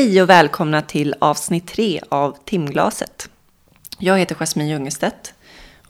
Hej 0.00 0.22
och 0.22 0.30
välkomna 0.30 0.82
till 0.82 1.14
avsnitt 1.18 1.66
tre 1.66 2.00
av 2.08 2.36
Timglaset. 2.44 3.30
Jag 3.98 4.18
heter 4.18 4.34
Jasmine 4.34 4.68
Ljungestedt 4.68 5.34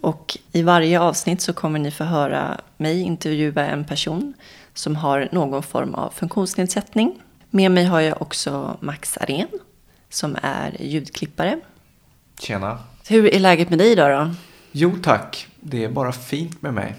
och 0.00 0.38
i 0.52 0.62
varje 0.62 1.00
avsnitt 1.00 1.40
så 1.40 1.52
kommer 1.52 1.78
ni 1.78 1.90
få 1.90 2.04
höra 2.04 2.60
mig 2.76 3.00
intervjua 3.00 3.66
en 3.66 3.84
person 3.84 4.34
som 4.74 4.96
har 4.96 5.28
någon 5.32 5.62
form 5.62 5.94
av 5.94 6.10
funktionsnedsättning. 6.10 7.22
Med 7.50 7.70
mig 7.70 7.84
har 7.84 8.00
jag 8.00 8.22
också 8.22 8.76
Max 8.80 9.16
Arén 9.16 9.48
som 10.08 10.36
är 10.42 10.76
ljudklippare. 10.82 11.60
Tjena. 12.40 12.78
Hur 13.08 13.34
är 13.34 13.40
läget 13.40 13.70
med 13.70 13.78
dig 13.78 13.92
idag 13.92 14.26
då? 14.26 14.34
Jo 14.72 14.92
tack, 15.02 15.46
det 15.60 15.84
är 15.84 15.88
bara 15.88 16.12
fint 16.12 16.62
med 16.62 16.74
mig. 16.74 16.94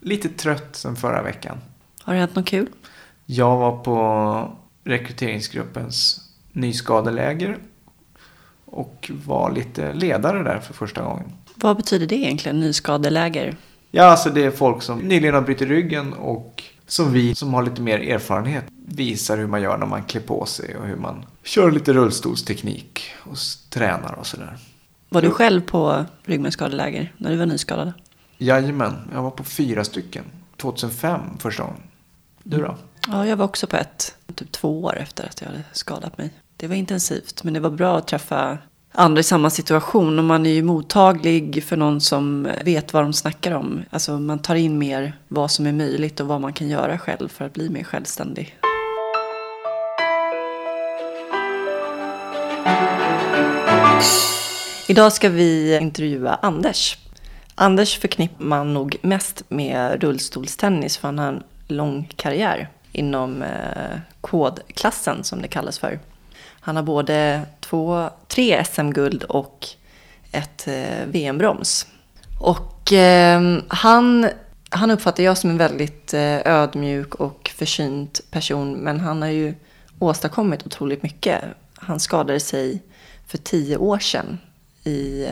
Lite 0.00 0.28
trött 0.28 0.76
sen 0.76 0.96
förra 0.96 1.22
veckan. 1.22 1.58
Har 2.02 2.14
det 2.14 2.20
hänt 2.20 2.34
något 2.34 2.46
kul? 2.46 2.68
Jag 3.26 3.56
var 3.56 3.78
på 3.78 4.56
rekryteringsgruppens 4.84 6.25
nyskadeläger 6.56 7.58
och 8.64 9.10
var 9.26 9.52
lite 9.52 9.92
ledare 9.92 10.42
där 10.42 10.58
för 10.58 10.74
första 10.74 11.02
gången. 11.02 11.32
Vad 11.54 11.76
betyder 11.76 12.06
det 12.06 12.16
egentligen, 12.16 12.60
nyskadeläger? 12.60 13.56
Ja, 13.90 14.04
alltså 14.04 14.30
det 14.30 14.44
är 14.44 14.50
folk 14.50 14.82
som 14.82 14.98
nyligen 14.98 15.34
har 15.34 15.42
brutit 15.42 15.68
ryggen 15.68 16.12
och 16.12 16.62
som 16.86 17.12
vi 17.12 17.34
som 17.34 17.54
har 17.54 17.62
lite 17.62 17.82
mer 17.82 17.98
erfarenhet 17.98 18.64
visar 18.86 19.38
hur 19.38 19.46
man 19.46 19.62
gör 19.62 19.78
när 19.78 19.86
man 19.86 20.02
klär 20.02 20.20
på 20.20 20.46
sig 20.46 20.76
och 20.76 20.86
hur 20.86 20.96
man 20.96 21.24
kör 21.44 21.70
lite 21.70 21.92
rullstolsteknik 21.92 23.00
och 23.22 23.36
tränar 23.70 24.12
och 24.12 24.26
sådär. 24.26 24.56
Var 25.08 25.22
du 25.22 25.30
själv 25.30 25.60
på 25.60 26.04
ryggmärgsskadeläger 26.24 27.12
när 27.16 27.30
du 27.30 27.36
var 27.36 27.46
nyskadad? 27.46 27.92
Jajamän, 28.38 28.94
jag 29.12 29.22
var 29.22 29.30
på 29.30 29.44
fyra 29.44 29.84
stycken. 29.84 30.24
2005 30.56 31.20
första 31.38 31.62
gången. 31.62 31.82
Du 32.42 32.56
då? 32.56 32.76
Ja, 33.08 33.26
jag 33.26 33.36
var 33.36 33.44
också 33.44 33.66
på 33.66 33.76
ett, 33.76 34.16
typ 34.34 34.52
två 34.52 34.82
år 34.84 34.96
efter 34.96 35.26
att 35.26 35.40
jag 35.40 35.48
hade 35.48 35.62
skadat 35.72 36.18
mig. 36.18 36.30
Det 36.58 36.66
var 36.66 36.74
intensivt, 36.74 37.44
men 37.44 37.54
det 37.54 37.60
var 37.60 37.70
bra 37.70 37.98
att 37.98 38.06
träffa 38.06 38.58
andra 38.92 39.20
i 39.20 39.22
samma 39.22 39.50
situation. 39.50 40.18
Och 40.18 40.24
man 40.24 40.46
är 40.46 40.50
ju 40.50 40.62
mottaglig 40.62 41.64
för 41.64 41.76
någon 41.76 42.00
som 42.00 42.48
vet 42.64 42.92
vad 42.92 43.04
de 43.04 43.12
snackar 43.12 43.52
om. 43.52 43.82
Alltså 43.90 44.18
man 44.18 44.38
tar 44.38 44.54
in 44.54 44.78
mer 44.78 45.18
vad 45.28 45.50
som 45.50 45.66
är 45.66 45.72
möjligt 45.72 46.20
och 46.20 46.26
vad 46.26 46.40
man 46.40 46.52
kan 46.52 46.68
göra 46.68 46.98
själv 46.98 47.28
för 47.28 47.44
att 47.44 47.52
bli 47.52 47.68
mer 47.68 47.84
självständig. 47.84 48.58
Idag 54.88 55.12
ska 55.12 55.28
vi 55.28 55.78
intervjua 55.80 56.38
Anders. 56.42 56.98
Anders 57.54 57.98
förknippar 57.98 58.44
man 58.44 58.74
nog 58.74 58.96
mest 59.02 59.42
med 59.48 60.02
rullstolstennis 60.02 60.96
för 60.96 61.08
han 61.08 61.18
har 61.18 61.28
en 61.28 61.42
lång 61.68 62.08
karriär 62.16 62.68
inom 62.92 63.42
eh, 63.42 63.98
kodklassen 64.20 65.24
som 65.24 65.42
det 65.42 65.48
kallas 65.48 65.78
för. 65.78 65.98
Han 66.66 66.76
har 66.76 66.82
både 66.82 67.42
två, 67.60 68.10
tre 68.28 68.64
SM-guld 68.64 69.22
och 69.22 69.66
ett 70.32 70.68
eh, 70.68 71.06
VM-brons. 71.06 71.86
Och 72.40 72.92
eh, 72.92 73.58
han, 73.68 74.28
han 74.70 74.90
uppfattar 74.90 75.22
jag 75.22 75.38
som 75.38 75.50
en 75.50 75.58
väldigt 75.58 76.14
eh, 76.14 76.38
ödmjuk 76.44 77.14
och 77.14 77.50
försynt 77.54 78.20
person. 78.30 78.72
Men 78.72 79.00
han 79.00 79.22
har 79.22 79.28
ju 79.28 79.54
åstadkommit 79.98 80.66
otroligt 80.66 81.02
mycket. 81.02 81.44
Han 81.74 82.00
skadade 82.00 82.40
sig 82.40 82.82
för 83.26 83.38
tio 83.38 83.76
år 83.76 83.98
sedan 83.98 84.38
i, 84.84 85.26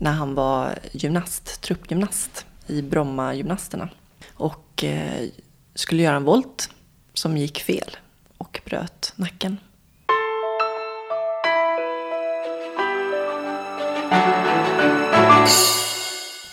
när 0.00 0.12
han 0.12 0.34
var 0.34 0.78
gymnast, 0.92 1.60
truppgymnast 1.60 2.46
i 2.66 2.82
Brommagymnasterna. 2.82 3.88
Och 4.34 4.84
eh, 4.84 5.28
skulle 5.74 6.02
göra 6.02 6.16
en 6.16 6.24
volt 6.24 6.70
som 7.14 7.36
gick 7.36 7.60
fel 7.60 7.96
och 8.38 8.60
bröt 8.64 9.12
nacken. 9.16 9.56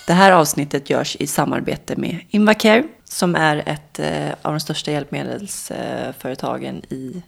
Det 0.06 0.12
här 0.12 0.32
avsnittet 0.32 0.90
görs 0.90 1.16
i 1.16 1.26
samarbete 1.26 1.96
med 1.96 2.20
Invacare 2.28 2.84
som 3.04 3.34
är 3.34 3.62
ett 3.66 3.98
eh, 3.98 4.30
av 4.42 4.52
de 4.52 4.60
största 4.60 4.90
hjälpmedelsföretagen 4.90 6.82
i 6.88 7.22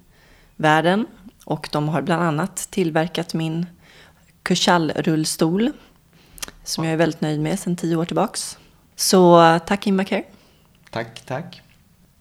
världen. 0.57 1.07
Och 1.45 1.69
de 1.73 1.89
har 1.89 2.03
bland 2.03 2.23
annat 2.23 2.57
tillverkat 2.57 3.35
min 3.35 3.67
Kushal-rullstol 4.43 5.73
som 6.65 6.85
jag 6.85 6.93
är 6.93 6.97
väldigt 6.97 7.21
nöjd 7.21 7.41
med 7.41 7.59
sedan 7.59 7.77
tio 7.77 7.97
år 7.97 8.05
tillbaks. 8.05 8.59
Så 8.97 9.59
tack 9.67 9.87
Invacare. 9.87 10.25
Tack, 10.91 11.21
tack. 11.27 11.63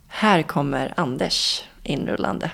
Här 0.07 0.43
kommer 0.43 0.93
Anders 0.97 1.63
inrullande. 1.83 2.51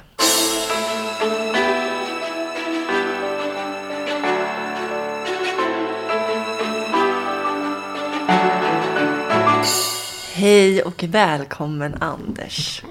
Hej 10.44 10.84
och 10.84 11.04
välkommen 11.04 11.96
Anders. 12.02 12.82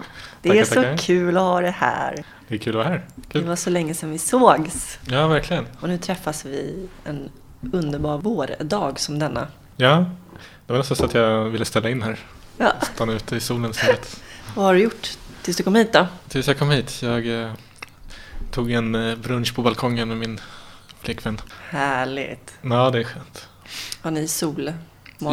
Det 0.43 0.49
Tackar, 0.49 0.61
är 0.61 0.65
så 0.65 0.75
tackar. 0.75 0.97
kul 0.97 1.37
att 1.37 1.43
ha 1.43 1.61
dig 1.61 1.71
här. 1.71 2.25
Det 2.49 2.55
är 2.55 2.59
kul 2.59 2.73
att 2.73 2.77
vara 2.77 2.89
här. 2.89 3.05
Det 3.17 3.33
Kul. 3.33 3.45
var 3.45 3.57
så 3.57 3.71
länge 3.71 3.95
sedan 3.95 4.11
vi 4.11 4.19
sågs. 4.19 4.99
Ja, 5.07 5.27
verkligen. 5.29 5.67
Och 5.81 5.89
nu 5.89 5.99
träffas 5.99 6.45
vi 6.45 6.89
en 7.05 7.31
underbar 7.73 8.19
vårdag 8.19 9.01
som 9.01 9.19
denna. 9.19 9.47
Ja, 9.77 10.11
det 10.67 10.73
var 10.73 10.79
nästan 10.79 10.97
så 10.97 11.05
att 11.05 11.15
jag 11.15 11.45
ville 11.45 11.65
ställa 11.65 11.91
in 11.91 12.03
här. 12.03 12.19
Ja. 12.59 12.73
Stanna 12.95 13.13
ute 13.13 13.37
i 13.37 13.41
solen 13.41 13.71
istället. 13.71 14.21
Vad 14.55 14.65
har 14.65 14.75
du 14.75 14.81
gjort 14.81 15.19
tills 15.43 15.57
du 15.57 15.63
kom 15.63 15.75
hit 15.75 15.93
då? 15.93 16.07
Tills 16.29 16.49
jag 16.49 16.59
kom 16.59 16.71
hit. 16.71 17.03
Jag 17.03 17.43
eh, 17.43 17.53
tog 18.51 18.73
en 18.73 18.95
eh, 18.95 19.17
brunch 19.17 19.55
på 19.55 19.63
balkongen 19.63 20.09
med 20.09 20.17
min 20.17 20.41
flickvän. 21.01 21.41
Härligt. 21.69 22.55
Ja, 22.63 22.91
det 22.91 22.99
är 22.99 23.05
skönt. 23.05 23.49
Har 24.03 24.11
ni 24.11 24.29
sol? 24.29 24.73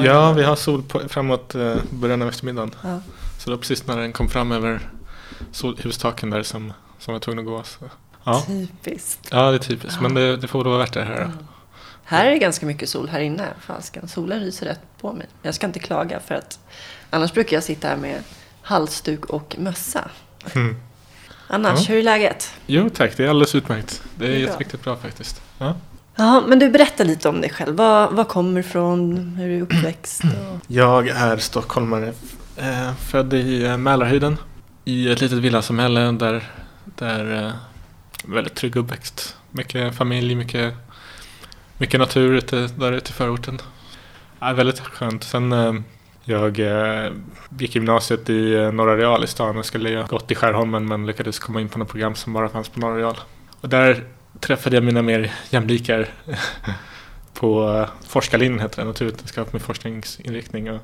Ja, 0.06 0.32
vi 0.34 0.44
har 0.44 0.56
sol 0.56 0.84
på, 0.84 1.10
framåt 1.10 1.56
eh, 1.56 1.76
början 1.90 2.22
av 2.22 2.28
eftermiddagen. 2.30 2.72
Ja. 2.84 3.00
Så 3.38 3.46
det 3.46 3.52
var 3.52 3.58
precis 3.58 3.88
när 3.88 3.98
den 3.98 4.14
kom 4.14 4.30
fram 4.30 4.52
över 4.52 4.90
sol, 5.52 5.78
hustaken 5.84 6.30
där 6.30 6.44
som, 6.44 6.74
som 7.00 7.12
jag 7.12 7.14
var 7.14 7.20
tvungen 7.20 7.40
att 7.40 7.46
gå. 7.46 7.64
Så. 7.64 7.86
Ja. 8.24 8.44
Typiskt. 8.48 9.28
ja, 9.32 9.50
det 9.52 9.56
är 9.58 9.60
typiskt. 9.60 10.02
Men 10.02 10.14
det, 10.14 10.38
det 10.38 10.48
får 10.48 10.64
då 10.64 10.70
vara 10.70 10.80
värt 10.80 10.94
det 10.94 11.04
här. 11.04 11.24
då. 11.26 11.46
Här 12.04 12.26
är 12.26 12.30
det 12.32 12.38
ganska 12.38 12.66
mycket 12.66 12.90
sol 12.90 13.10
här 13.10 13.20
inne. 13.20 13.48
Fasken. 13.62 14.08
Solen 14.08 14.40
lyser 14.40 14.66
rätt 14.66 14.82
på 15.02 15.14
mig. 15.14 15.28
Jag 15.42 15.56
ska 15.56 15.68
inte 15.68 15.80
klaga 15.80 16.20
för 16.20 16.36
att 16.36 16.60
annars 17.10 17.34
brukar 17.34 17.58
jag 17.58 17.64
sitta 17.64 17.88
här 17.88 17.98
med 17.98 18.24
halsduk 18.62 19.26
och 19.26 19.56
mössa. 19.60 20.10
Mm. 20.56 20.76
Annars, 21.48 21.80
Ja. 21.80 21.94
hur 21.94 22.00
är 22.00 22.04
läget? 22.04 22.54
Jo 22.66 22.90
tack, 22.90 23.18
det 23.18 23.26
är 23.26 23.30
alldeles 23.30 23.56
utmärkt. 23.56 24.04
Det 24.16 24.26
är, 24.26 24.30
Det 24.30 24.36
är 24.36 24.40
bra. 24.40 24.50
jätteriktigt 24.50 24.84
bra 24.84 24.96
faktiskt. 24.98 25.42
Ja. 25.58 25.76
Ja, 26.20 26.44
men 26.48 26.60
du 26.60 26.70
berättar 26.70 27.06
lite 27.06 27.30
om 27.30 27.42
dig 27.42 27.50
själv. 27.50 27.76
Var, 27.76 28.12
var 28.12 28.24
kommer 28.24 28.54
du 28.54 28.60
ifrån? 28.60 29.18
Hur 29.38 29.50
är 29.50 29.56
du 29.56 29.62
uppväxt? 29.62 30.24
Och... 30.24 30.60
Jag 30.68 31.08
är 31.08 31.38
stockholmare, 31.38 32.14
eh, 32.58 32.94
född 32.94 33.34
i 33.34 33.66
eh, 33.66 33.78
Mälarhöjden. 33.78 34.38
I 34.86 35.12
ett 35.12 35.22
litet 35.22 35.38
villasamhälle 35.38 36.12
där, 36.12 36.52
där 36.86 37.46
eh, 37.46 37.52
väldigt 38.26 38.56
trygg 38.56 38.76
uppväxt. 38.76 39.36
Mycket 39.52 39.96
familj, 39.96 40.36
mycket, 40.36 40.74
mycket 41.78 42.00
natur 42.00 42.34
ute, 42.34 42.70
där 42.76 42.92
ute 42.92 43.10
i 43.10 43.14
förorten. 43.14 43.62
Ja, 44.40 44.54
väldigt 44.54 44.80
skönt. 44.80 45.24
Sen 45.24 45.54
jag 46.30 46.60
eh, 46.60 47.12
gick 47.60 47.76
gymnasiet 47.76 48.30
i 48.30 48.54
eh, 48.54 48.72
Norra 48.72 48.98
Real 48.98 49.24
i 49.24 49.28
stan 49.28 49.58
och 49.58 49.66
skulle 49.66 49.98
ha 49.98 50.06
gått 50.06 50.32
i 50.32 50.36
Skärholmen 50.36 50.88
men 50.88 51.06
lyckades 51.06 51.40
komma 51.40 51.62
in 51.62 51.70
på 51.70 51.80
något 51.80 51.90
program 51.90 52.16
som 52.16 52.34
bara 52.34 52.50
fanns 52.50 52.70
på 52.70 52.80
Norra 52.80 52.98
Real. 52.98 53.18
Och 53.62 53.70
där 53.70 54.04
träffade 54.40 54.76
jag 54.76 54.84
mina 54.84 55.02
mer 55.02 55.32
jämlikar 55.50 56.10
på 57.34 57.74
eh, 57.74 57.90
forskarlinjen 58.08 58.60
heter 58.60 58.82
det, 58.82 58.88
naturvetenskap 58.88 59.54
med 59.54 59.62
forskningsinriktning. 59.62 60.72
Och 60.72 60.82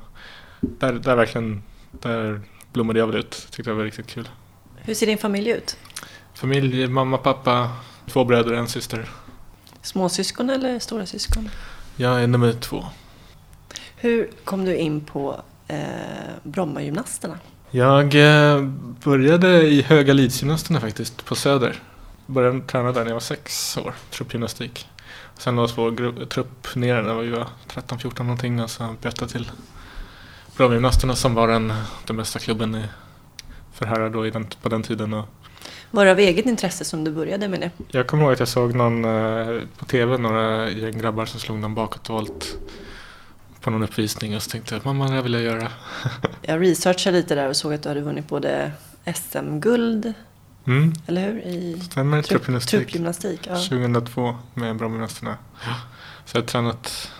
där, 0.60 0.92
där 0.92 1.16
verkligen, 1.16 1.62
där 1.90 2.40
blommade 2.72 2.98
jag 2.98 3.06
väl 3.06 3.16
ut. 3.16 3.48
Tyckte 3.50 3.70
det 3.70 3.74
var 3.74 3.84
riktigt 3.84 4.06
kul. 4.06 4.28
Hur 4.76 4.94
ser 4.94 5.06
din 5.06 5.18
familj 5.18 5.50
ut? 5.50 5.76
Familj, 6.34 6.86
mamma, 6.86 7.18
pappa, 7.18 7.72
två 8.06 8.24
bröder 8.24 8.52
och 8.52 8.58
en 8.58 8.68
syster. 8.68 9.08
Småsyskon 9.82 10.50
eller 10.50 10.78
stora 10.78 11.06
syskon? 11.06 11.50
Jag 11.96 12.22
är 12.22 12.26
nummer 12.26 12.52
två. 12.52 12.84
Hur 13.96 14.30
kom 14.44 14.64
du 14.64 14.76
in 14.76 15.00
på 15.00 15.40
eh, 15.68 15.78
Brommagymnasterna? 16.42 17.38
Jag 17.70 18.14
eh, 18.14 18.62
började 19.04 19.62
i 19.62 19.82
Höga 19.82 20.12
Lidsgymnasterna 20.12 20.80
faktiskt, 20.80 21.24
på 21.24 21.34
Söder. 21.34 21.82
Började 22.26 22.60
träna 22.60 22.92
där 22.92 23.00
när 23.00 23.06
jag 23.10 23.14
var 23.14 23.20
sex 23.20 23.76
år, 23.78 23.94
truppgymnastik. 24.10 24.88
Sen 25.38 25.58
jag 25.58 25.68
gru- 25.98 26.26
trupp 26.26 26.74
ner 26.76 27.02
när 27.02 27.14
vi 27.14 27.30
var 27.30 27.46
13-14 27.68 28.18
någonting 28.22 28.60
och 28.60 28.70
så 28.70 28.94
bytte 29.02 29.16
jag 29.20 29.28
till 29.30 29.50
Brommagymnasterna 30.56 31.14
som 31.14 31.34
var 31.34 31.48
den, 31.48 31.72
den 32.06 32.16
bästa 32.16 32.38
klubben 32.38 32.74
i, 32.74 32.82
för 33.72 33.86
herrar 33.86 34.10
då 34.10 34.22
den, 34.30 34.46
på 34.62 34.68
den 34.68 34.82
tiden. 34.82 35.14
Och 35.14 35.24
Var 35.90 36.04
det 36.04 36.10
av 36.10 36.18
eget 36.18 36.46
intresse 36.46 36.84
som 36.84 37.04
du 37.04 37.10
började 37.10 37.48
med 37.48 37.60
det? 37.60 37.70
jag 37.88 38.06
kommer 38.06 38.22
ihåg 38.24 38.32
att 38.32 38.38
jag 38.38 38.48
såg 38.48 38.74
någon 38.74 39.04
eh, 39.04 39.60
på 39.78 39.84
tv, 39.84 40.18
några 40.18 40.70
gäng 40.70 40.98
grabbar 40.98 41.26
som 41.26 41.40
slog 41.40 41.58
någon 41.58 41.74
bakåtvolt 41.74 42.56
på 43.60 43.70
någon 43.70 43.82
uppvisning 43.82 44.36
och 44.36 44.42
så 44.42 44.50
tänkte 44.50 44.74
jag 44.74 44.84
mamma 44.86 45.06
det 45.06 45.12
här 45.14 45.22
vill 45.22 45.32
jag 45.34 45.42
göra. 45.42 45.68
Jag 46.42 46.62
researchade 46.62 47.16
lite 47.16 47.34
där 47.34 47.48
och 47.48 47.56
såg 47.56 47.74
att 47.74 47.82
du 47.82 47.88
hade 47.88 48.00
vunnit 48.00 48.28
både 48.28 48.72
SM-guld 49.14 50.12
Mm, 50.66 50.92
eller 51.06 51.22
hur? 51.32 51.40
I 51.40 51.80
stämmer. 51.80 52.22
trupp- 52.22 52.28
Truppgymnastik. 52.28 52.70
truppgymnastik. 52.80 53.40
Ja. 53.46 53.54
2002 53.56 54.36
med 54.54 54.76
Brommagymnasterna. 54.76 55.36
Så 56.24 56.36
jag 56.36 56.42
har 56.42 56.46
tränat 56.46 57.10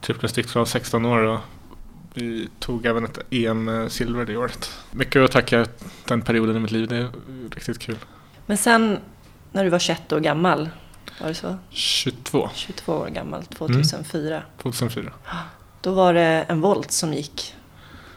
truppgymnastik 0.00 0.48
från 0.48 0.66
16 0.66 1.04
år 1.04 1.18
och 1.18 1.40
vi 2.14 2.48
tog 2.58 2.86
även 2.86 3.04
ett 3.04 3.18
EM-silver 3.30 4.24
det 4.24 4.36
året. 4.36 4.70
Mycket 4.90 5.22
att 5.22 5.32
tacka 5.32 5.66
den 6.04 6.22
perioden 6.22 6.56
i 6.56 6.60
mitt 6.60 6.70
liv. 6.70 6.88
Det 6.88 6.96
är 6.96 7.08
riktigt 7.54 7.78
kul. 7.78 7.96
Men 8.46 8.56
sen 8.56 8.98
när 9.52 9.64
du 9.64 9.70
var 9.70 9.78
21 9.78 10.12
år 10.12 10.20
gammal, 10.20 10.70
var 11.20 11.28
det 11.28 11.34
så? 11.34 11.56
22, 11.70 12.50
22 12.54 12.92
år 12.92 13.08
gammal, 13.08 13.44
2004. 13.44 14.42
2004. 14.62 15.12
Då 15.80 15.92
var 15.94 16.14
det 16.14 16.22
en 16.48 16.60
volt 16.60 16.92
som 16.92 17.12
gick 17.14 17.54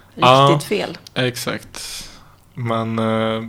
riktigt 0.10 0.22
Ja. 0.22 0.60
fel. 0.66 0.98
Exakt. 1.14 2.06
Man 2.54 3.00
eh, 3.00 3.44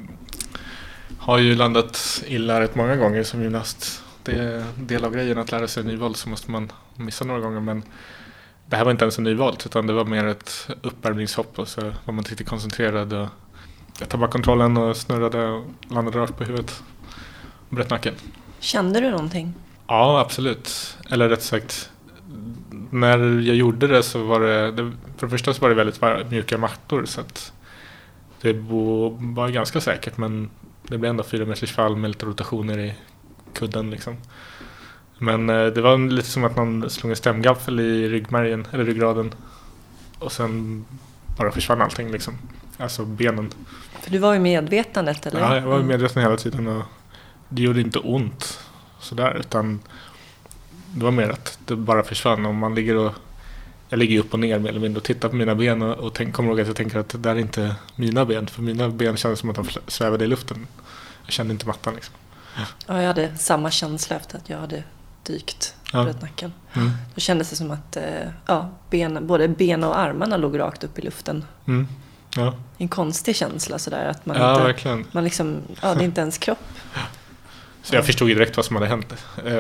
har 1.19 1.39
ju 1.39 1.55
landat 1.55 2.23
illa 2.27 2.61
rätt 2.61 2.75
många 2.75 2.97
gånger 2.97 3.23
som 3.23 3.43
gymnast. 3.43 4.03
Det 4.23 4.33
är 4.33 4.65
en 4.79 4.87
del 4.87 5.05
av 5.05 5.13
grejen 5.13 5.39
att 5.39 5.53
lära 5.53 5.69
sig 5.69 5.81
en 5.81 5.87
ny 5.87 5.97
volt 5.97 6.17
så 6.17 6.29
måste 6.29 6.51
man 6.51 6.73
missa 6.97 7.25
några 7.25 7.41
gånger. 7.41 7.61
Men 7.61 7.83
det 8.67 8.77
här 8.77 8.85
var 8.85 8.93
inte 8.93 9.05
ens 9.05 9.19
en 9.19 9.25
ny 9.25 9.35
volt 9.35 9.67
utan 9.67 9.87
det 9.87 9.93
var 9.93 10.05
mer 10.05 10.27
ett 10.27 10.69
uppvärmningshopp 10.83 11.59
och 11.59 11.69
så 11.69 11.81
var 12.05 12.15
man 12.15 12.25
riktigt 12.25 12.49
koncentrerad. 12.49 13.13
Och 13.13 13.29
jag 13.99 14.09
tappade 14.09 14.33
kontrollen 14.33 14.77
och 14.77 14.97
snurrade 14.97 15.47
och 15.47 15.65
landade 15.89 16.19
rakt 16.19 16.39
på 16.39 16.45
huvudet. 16.45 16.83
Och 17.69 17.77
bröt 17.77 17.91
nacken. 17.91 18.15
Kände 18.59 19.01
du 19.01 19.11
någonting? 19.11 19.55
Ja, 19.87 20.21
absolut. 20.21 20.97
Eller 21.11 21.29
rätt 21.29 21.43
sagt, 21.43 21.91
när 22.91 23.19
jag 23.19 23.57
gjorde 23.57 23.87
det 23.87 24.03
så 24.03 24.23
var 24.23 24.41
det, 24.41 24.93
för 25.17 25.27
det 25.27 25.31
första 25.31 25.55
så 25.55 25.61
var 25.61 25.69
det 25.69 25.75
väldigt 25.75 26.31
mjuka 26.31 26.59
mattor 26.59 27.05
så 27.05 27.21
att 27.21 27.53
det 28.41 28.53
var 28.53 29.49
ganska 29.49 29.81
säkert 29.81 30.17
men 30.17 30.51
det 30.91 30.99
blev 30.99 31.11
ändå 31.11 31.23
fyra 31.25 31.45
meters 31.47 31.73
fall 31.73 31.97
med 31.97 32.11
lite 32.11 32.27
rotationer 32.27 32.79
i 32.79 32.95
kudden 33.55 33.91
liksom. 33.91 34.17
Men 35.19 35.51
eh, 35.51 35.67
det 35.67 35.81
var 35.81 35.99
lite 36.11 36.29
som 36.29 36.45
att 36.45 36.57
man 36.57 36.91
slog 36.91 37.11
en 37.11 37.17
stämgaffel 37.17 37.81
i 37.81 38.09
ryggmärgen, 38.09 38.67
eller 38.73 38.85
ryggraden 38.85 39.35
och 40.19 40.33
sen 40.33 40.85
bara 41.39 41.51
försvann 41.53 41.83
allting 41.83 42.13
liksom. 42.13 42.35
Alltså 42.79 43.05
benen. 43.05 43.51
För 44.01 44.11
du 44.11 44.19
var 44.19 44.33
ju 44.35 44.41
medvetandet 44.41 45.27
eller? 45.27 45.41
Ja, 45.41 45.57
jag 45.57 45.63
var 45.67 45.75
Mm. 45.77 45.87
medveten 45.89 46.23
hela 46.23 46.37
tiden 46.37 46.67
och 46.67 46.83
det 47.49 47.63
gjorde 47.63 47.81
inte 47.81 47.99
ont 47.99 48.61
sådär 49.01 49.37
utan 49.41 49.81
det 50.95 51.05
var 51.05 51.11
mer 51.11 51.29
att 51.31 51.59
det 51.67 51.77
bara 51.77 52.03
försvann. 52.03 52.47
Om 52.47 52.57
man 52.57 52.75
ligger 52.75 52.97
och 52.97 53.13
jag 53.91 53.99
ligger 53.99 54.21
upp 54.21 54.33
och 54.33 54.39
ner 54.41 54.59
mer 54.59 54.69
eller 54.71 54.81
mindre 54.81 54.99
och 54.99 55.05
tittar 55.05 55.29
på 55.29 55.37
mina 55.37 55.55
ben 55.55 55.83
och, 55.83 55.99
och 55.99 56.15
tänk, 56.15 56.35
kommer 56.35 56.49
ihåg 56.51 56.61
att 56.61 56.67
jag 56.67 56.77
tänker 56.77 56.99
att 56.99 57.09
det 57.09 57.19
där 57.19 57.31
är 57.31 57.39
inte 57.39 57.75
mina 57.97 58.25
ben 58.25 58.47
för 58.47 58.63
mina 58.63 58.89
ben 58.89 59.17
kändes 59.17 59.41
som 59.41 59.51
att 59.51 59.57
de 59.57 59.65
svävade 59.87 60.25
i 60.25 60.29
luften. 60.29 60.67
Jag 61.25 61.33
kände 61.33 61.53
inte 61.53 61.67
mattan 61.67 61.95
liksom. 61.95 62.15
Ja, 62.87 63.01
jag 63.01 63.07
hade 63.07 63.37
samma 63.39 63.71
känsla 63.71 64.17
efter 64.17 64.39
att 64.39 64.49
jag 64.51 64.59
hade 64.59 64.83
dykt 65.23 65.75
Ja. 65.93 66.05
bröt 66.05 66.23
nacken. 66.23 66.53
Mm. 66.73 66.91
Då 67.15 67.21
kändes 67.21 67.51
det 67.51 67.57
som 67.57 67.71
att 67.71 67.97
eh, 67.97 68.03
ja, 68.47 68.71
ben, 68.91 69.27
både 69.27 69.49
ben 69.49 69.85
och 69.85 69.99
armarna 69.99 70.37
låg 70.37 70.59
rakt 70.59 70.85
upp 70.85 70.99
i 70.99 71.03
luften. 71.03 71.45
Mm. 71.67 71.89
Ja, 72.37 72.55
En 72.79 72.89
konstig 72.89 73.37
känsla 73.37 73.79
sådär 73.79 74.05
att 74.09 74.27
man 74.27 74.37
ja 74.37 74.53
inte... 74.53 74.65
verkligen. 74.65 75.07
Man 75.13 75.25
liksom, 75.25 75.57
ja 75.83 75.95
det 75.95 76.01
är 76.01 76.05
inte 76.05 76.21
ens 76.21 76.39
kropp. 76.39 76.59
Så 77.83 77.95
jag 77.95 78.07
förstod 78.07 78.29
ju 78.29 78.35
direkt 78.35 78.57
vad 78.57 78.67
som 78.67 78.77
hade 78.77 78.89
hänt. 78.89 79.13
Eh, 79.47 79.53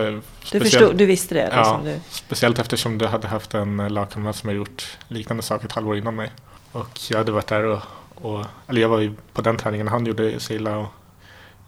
Du, 0.52 0.60
förstod, 0.60 0.96
du 0.96 1.06
visste 1.06 1.34
det? 1.34 1.48
Ja. 1.52 1.58
Liksom, 1.58 1.84
du, 1.84 2.00
Speciellt 2.10 2.58
eftersom 2.58 2.98
du 2.98 3.06
hade 3.06 3.28
haft 3.28 3.54
en 3.54 3.76
lagkamrat 3.76 4.36
som 4.36 4.48
hade 4.48 4.56
gjort 4.58 4.98
liknande 5.08 5.42
saker 5.42 5.66
ett 5.66 5.72
halvår 5.72 5.96
innan 5.96 6.14
mig. 6.16 6.30
Och 6.72 7.00
jag 7.10 7.18
hade 7.18 7.32
varit 7.32 7.46
där 7.46 7.64
och, 7.64 7.80
och 8.14 8.44
eller 8.68 8.80
jag 8.80 8.88
var 8.88 8.98
ju 9.00 9.14
på 9.32 9.42
den 9.42 9.56
träningen 9.56 9.88
han 9.88 10.06
gjorde 10.06 10.40
sig 10.40 10.56
illa 10.56 10.76
och 10.78 10.86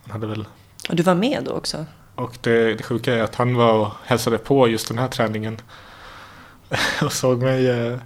han 0.02 0.10
hade 0.12 0.26
väl 0.26 0.46
och 0.88 0.96
du 0.96 1.02
var 1.02 1.14
med 1.14 1.43
då 1.44 1.50
också? 1.52 1.87
och 2.14 2.37
det, 2.40 2.75
det 2.75 2.82
sjuka 2.82 3.14
är 3.14 3.22
att 3.22 3.34
han 3.34 3.55
var 3.56 3.72
och 3.72 3.88
hälsade 4.05 4.38
på 4.38 4.69
just 4.69 4.88
den 4.88 4.98
här 4.98 5.08
träningen 5.08 5.60
och 7.02 7.12
såg 7.12 7.43
mig. 7.43 7.70
eh, 7.70 7.98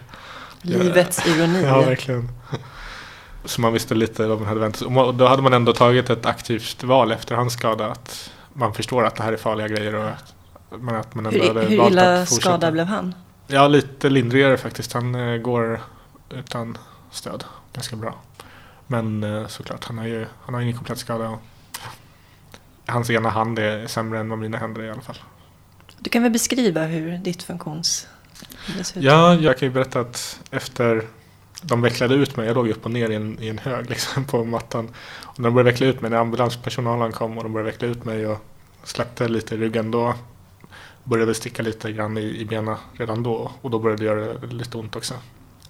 Livets 0.63 1.27
ironi. 1.27 1.63
Ja, 1.65 1.81
verkligen. 1.81 2.29
Så 3.45 3.61
man 3.61 3.73
visste 3.73 3.95
lite 3.95 4.27
vad 4.27 4.39
man 4.39 4.49
hade 4.49 4.61
väntat 4.61 4.79
sig. 4.79 4.89
Och 4.99 5.15
då 5.15 5.27
hade 5.27 5.43
man 5.43 5.53
ändå 5.53 5.73
tagit 5.73 6.11
ett 6.11 6.27
aktivt 6.27 6.83
val 6.85 7.13
efter 7.13 7.35
hans 7.35 7.53
skada. 7.53 7.87
Att 7.87 8.31
man 8.57 8.75
förstår 8.75 9.05
att 9.05 9.17
det 9.17 9.23
här 9.23 9.33
är 9.33 9.37
farliga 9.37 9.69
grejer 9.69 9.95
och 9.95 10.09
att, 10.09 10.35
men 10.71 10.95
att 10.95 11.15
man 11.15 11.27
ändå 11.27 11.39
hur 11.39 11.69
hur 11.69 11.87
illa 11.87 12.27
skadad 12.27 12.73
blev 12.73 12.87
han? 12.87 13.15
Ja, 13.47 13.69
lite 13.69 14.11
lindrigare 14.11 14.57
faktiskt. 14.57 14.93
Han 14.93 15.15
eh, 15.15 15.37
går 15.37 15.81
utan 16.31 16.79
stöd 17.11 17.45
ganska 17.73 17.97
bra. 17.97 18.15
Men 18.87 19.23
eh, 19.23 19.47
såklart, 19.47 19.85
han 19.85 19.99
har 19.99 20.07
ju 20.07 20.27
han 20.43 20.55
har 20.55 20.61
ingen 20.61 20.77
komplett 20.77 20.99
skada. 20.99 21.29
Och 21.29 21.41
hans 22.87 23.11
ena 23.11 23.29
hand 23.29 23.59
är 23.59 23.87
sämre 23.87 24.21
än 24.21 24.29
vad 24.29 24.39
mina 24.39 24.59
händer 24.59 24.83
är 24.83 24.87
i 24.87 24.91
alla 24.91 25.01
fall. 25.01 25.19
Du 25.99 26.11
kan 26.11 26.23
väl 26.23 26.33
beskriva 26.33 26.85
hur 26.85 27.19
ditt 27.19 27.43
funktions... 27.43 28.09
Ja, 28.95 29.35
jag 29.35 29.59
kan 29.59 29.69
ju 29.69 29.75
berätta 29.75 30.01
att 30.01 30.41
efter 30.51 31.03
de 31.63 31.83
vecklade 31.83 32.15
ut 32.15 32.37
mig, 32.37 32.47
jag 32.47 32.55
låg 32.55 32.69
upp 32.69 32.85
och 32.85 32.91
ner 32.91 33.11
i 33.11 33.15
en, 33.15 33.43
i 33.43 33.49
en 33.49 33.59
hög 33.59 33.91
liksom, 33.91 34.25
på 34.25 34.45
mattan. 34.45 34.91
Och 35.23 35.41
när 35.41 35.49
de 35.49 35.55
började 35.55 35.71
veckla 35.71 35.87
ut 35.87 36.01
mig, 36.01 36.11
när 36.11 36.19
ambulanspersonalen 36.19 37.13
kom 37.13 37.39
och 37.39 37.45
de 37.45 37.53
började 37.53 37.71
veckla 37.71 37.89
ut 37.89 38.05
mig 38.05 38.27
och 38.27 38.39
släppte 38.85 39.29
lite 39.29 39.55
i 39.55 39.59
ryggen, 39.59 39.91
då 39.91 40.15
började 41.05 41.31
det 41.31 41.35
sticka 41.35 41.63
lite 41.63 41.93
grann 41.93 42.19
i, 42.19 42.41
i 42.41 42.45
benen 42.45 42.77
redan 42.93 43.23
då. 43.23 43.51
Och 43.61 43.71
då 43.71 43.79
började 43.79 44.03
det 44.03 44.07
göra 44.07 44.33
lite 44.51 44.79
ont 44.79 44.97
också. 44.97 45.15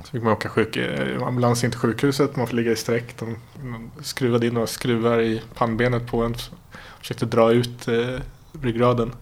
Så 0.05 0.11
fick 0.11 0.23
man 0.23 0.33
åka 0.33 0.49
sjuk, 0.49 0.77
eh, 0.77 1.23
ambulans 1.23 1.65
in 1.65 1.71
till 1.71 1.81
sjukhuset, 1.81 2.37
man 2.37 2.47
får 2.47 2.57
ligga 2.57 2.73
i 2.73 2.77
sträck. 2.77 3.19
De 3.19 3.37
de 3.63 3.91
skruvade 4.03 4.47
in 4.47 4.55
några 4.55 4.67
skruvar 4.67 5.21
i 5.21 5.43
pannbenet 5.55 6.07
på 6.07 6.23
en. 6.23 6.35
Försökte 6.99 7.27
dra 7.27 7.53
ut 7.53 7.89
eh, 7.89 8.21
ryggraden. 8.63 9.13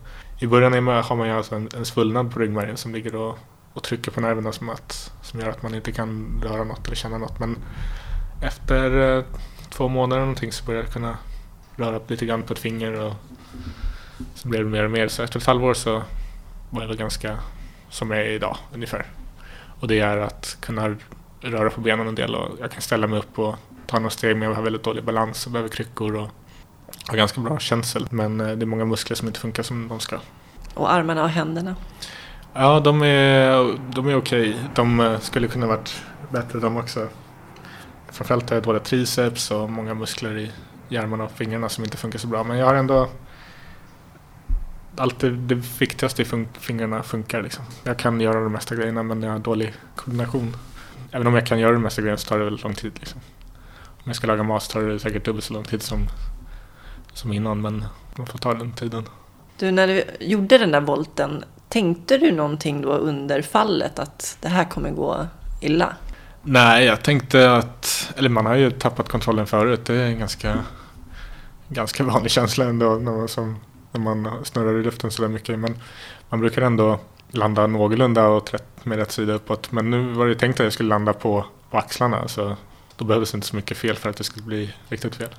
I 0.41 0.47
början 0.47 0.87
har 0.87 1.17
man 1.17 1.29
ju 1.29 1.35
alltså 1.35 1.55
en, 1.55 1.69
en 1.77 1.85
svullnad 1.85 2.33
på 2.33 2.41
ryggmärgen 2.41 2.77
som 2.77 2.95
ligger 2.95 3.15
och, 3.15 3.39
och 3.75 3.83
trycker 3.83 4.11
på 4.11 4.21
nerverna 4.21 4.53
som, 4.53 4.69
att, 4.69 5.13
som 5.23 5.41
gör 5.41 5.49
att 5.49 5.63
man 5.63 5.75
inte 5.75 5.93
kan 5.93 6.41
röra 6.45 6.65
något 6.65 6.87
eller 6.87 6.97
känna 6.97 7.19
något. 7.19 7.39
Men 7.39 7.57
efter 8.43 9.17
eh, 9.19 9.25
två 9.71 9.89
månader 9.89 10.17
eller 10.17 10.27
någonting 10.27 10.53
så 10.53 10.65
började 10.65 10.87
jag 10.87 10.93
kunna 10.93 11.19
röra 11.77 12.01
lite 12.07 12.27
grann 12.27 12.43
på 12.43 12.53
ett 12.53 12.59
finger 12.59 13.01
och 13.01 13.13
så 14.35 14.49
blev 14.49 14.65
det 14.65 14.71
mer 14.71 14.85
och 14.85 14.91
mer. 14.91 15.09
Så 15.09 15.23
efter 15.23 15.39
ett 15.41 15.47
halvår 15.47 15.75
så 15.75 16.03
var 16.71 16.81
jag 16.81 16.89
väl 16.89 16.97
ganska 16.97 17.39
som 17.89 18.11
jag 18.11 18.21
är 18.21 18.31
idag 18.31 18.57
ungefär. 18.75 19.07
Och 19.81 19.89
det 19.89 20.01
är 20.01 20.17
att 20.17 20.57
kunna 20.61 20.97
röra 21.41 21.71
på 21.71 21.81
benen 21.81 22.09
en 22.09 22.15
del 22.15 22.35
och 22.35 22.59
jag 22.61 22.71
kan 22.71 22.83
ställa 22.83 23.07
mig 23.07 23.19
upp 23.19 23.39
och 23.39 23.55
ta 23.87 23.99
några 23.99 24.11
steg 24.11 24.37
men 24.37 24.49
jag 24.49 24.57
har 24.57 24.63
väldigt 24.63 24.83
dålig 24.83 25.05
balans 25.05 25.47
och 25.47 25.53
behöver 25.53 25.69
kryckor 25.69 26.17
och 26.17 26.29
har 27.07 27.17
ganska 27.17 27.41
bra 27.41 27.59
känsel. 27.59 28.07
Men 28.11 28.41
eh, 28.41 28.47
det 28.47 28.65
är 28.65 28.67
många 28.67 28.85
muskler 28.85 29.17
som 29.17 29.29
inte 29.29 29.41
funkar 29.41 29.63
som 29.63 29.89
de 29.89 30.01
ska. 30.01 30.19
Och 30.75 30.93
armarna 30.93 31.23
och 31.23 31.29
händerna. 31.29 31.77
Ja, 32.55 32.81
de 32.81 33.03
är, 33.03 33.79
de 33.95 34.09
är 34.09 34.17
okej. 34.17 34.57
De 34.75 35.01
eh, 35.01 35.19
skulle 35.21 35.49
kunna 35.49 35.67
varit 35.67 36.03
bättre 36.31 36.61
de 36.61 36.77
också. 36.77 37.09
Framförallt 38.13 38.51
har 38.51 38.57
jag 38.57 38.65
dåliga 38.65 38.83
triceps 38.83 39.51
och 39.51 39.71
många 39.71 39.95
muskler 39.95 40.39
i 40.39 40.51
hjärnan 40.89 41.21
och 41.21 41.31
fingrarna 41.31 41.69
som 41.69 41.85
inte 41.85 41.97
funkar 41.97 42.19
så 42.19 42.27
bra. 42.27 42.45
Men 42.45 42.59
jag 42.59 42.67
har 42.67 42.75
ändå... 42.75 43.09
Allt 44.97 45.19
det, 45.19 45.31
det 45.31 45.55
viktigaste 45.55 46.23
i 46.23 46.25
fun- 46.25 46.59
fingrarna 46.59 47.03
funkar 47.03 47.43
liksom. 47.43 47.65
Jag 47.85 47.99
kan 47.99 48.21
göra 48.21 48.41
de 48.41 48.53
mesta 48.53 48.75
grejerna 48.75 49.03
men 49.03 49.23
jag 49.23 49.33
har 49.33 49.39
dålig 49.39 49.75
koordination. 49.97 50.57
Även 51.13 51.27
om 51.27 51.35
jag 51.35 51.47
kan 51.47 51.59
göra 51.59 51.73
de 51.73 51.83
mesta 51.83 52.03
grejerna 52.03 52.19
så 52.19 52.29
tar 52.29 52.39
det 52.39 52.45
väldigt 52.45 52.63
lång 52.65 52.75
tid 52.75 52.93
liksom. 52.99 53.21
Om 53.87 54.03
jag 54.05 54.17
ska 54.17 54.27
laga 54.27 54.43
mat 54.43 54.63
så 54.63 54.73
tar 54.73 54.81
det 54.83 54.99
säkert 54.99 55.25
dubbelt 55.25 55.45
så 55.45 55.53
lång 55.55 55.65
tid 55.65 55.83
som, 55.83 56.07
som 57.13 57.33
innan 57.33 57.61
men 57.63 57.85
man 58.17 58.27
får 58.27 58.39
ta 58.39 58.55
den 58.55 58.73
tiden. 58.73 59.09
Du, 59.59 59.71
när 59.71 59.87
du 59.87 60.05
gjorde 60.21 60.59
den 60.59 60.71
där 60.71 60.81
volten, 60.81 61.45
tänkte 61.75 62.19
du 62.19 62.33
någonting 62.33 62.83
då 62.83 62.93
under 62.93 63.43
fallet 63.43 63.99
att 63.99 64.37
det 64.41 64.49
här 64.49 64.65
kommer 64.65 64.91
gå 64.91 65.27
illa? 65.61 65.97
Nej, 66.43 66.85
jag 66.85 67.03
tänkte 67.03 67.53
att, 67.53 68.13
eller 68.17 68.29
man 68.29 68.47
har 68.47 68.55
ju 68.55 68.71
tappat 68.71 69.09
kontrollen 69.09 69.47
förut. 69.47 69.81
Det 69.85 69.95
är 69.95 70.07
en 70.07 70.19
ganska, 70.19 70.65
ganska 71.69 72.05
vanlig 72.05 72.31
känsla 72.31 72.65
ändå 72.65 72.95
när 72.95 73.99
man, 73.99 74.45
snurrar 74.45 74.81
i 74.81 74.83
luften 74.83 75.11
sådär 75.11 75.29
mycket. 75.29 75.59
Men 75.59 75.79
man 76.29 76.41
brukar 76.41 76.63
ändå 76.63 77.01
landa 77.31 77.67
någorlunda 77.67 78.27
och 78.27 78.51
med 78.83 78.99
rätt 78.99 79.13
sida 79.13 79.33
uppåt. 79.33 79.73
Men 79.73 79.91
nu 79.91 80.13
var 80.13 80.27
det 80.27 80.35
tänkt 80.35 80.61
att 80.61 80.65
jag 80.65 80.73
skulle 80.73 80.89
landa 80.89 81.13
på, 81.13 81.45
på 81.71 81.79
axlarna. 81.79 82.29
Så 82.29 82.57
då 82.97 83.05
behövdes 83.05 83.35
inte 83.35 83.47
så 83.47 83.57
mycket 83.57 83.77
fel 83.77 83.97
för 83.97 84.11
att 84.11 84.17
det 84.17 84.25
skulle 84.25 84.47
bli 84.47 84.75
riktigt 84.89 85.15
fel. 85.15 85.31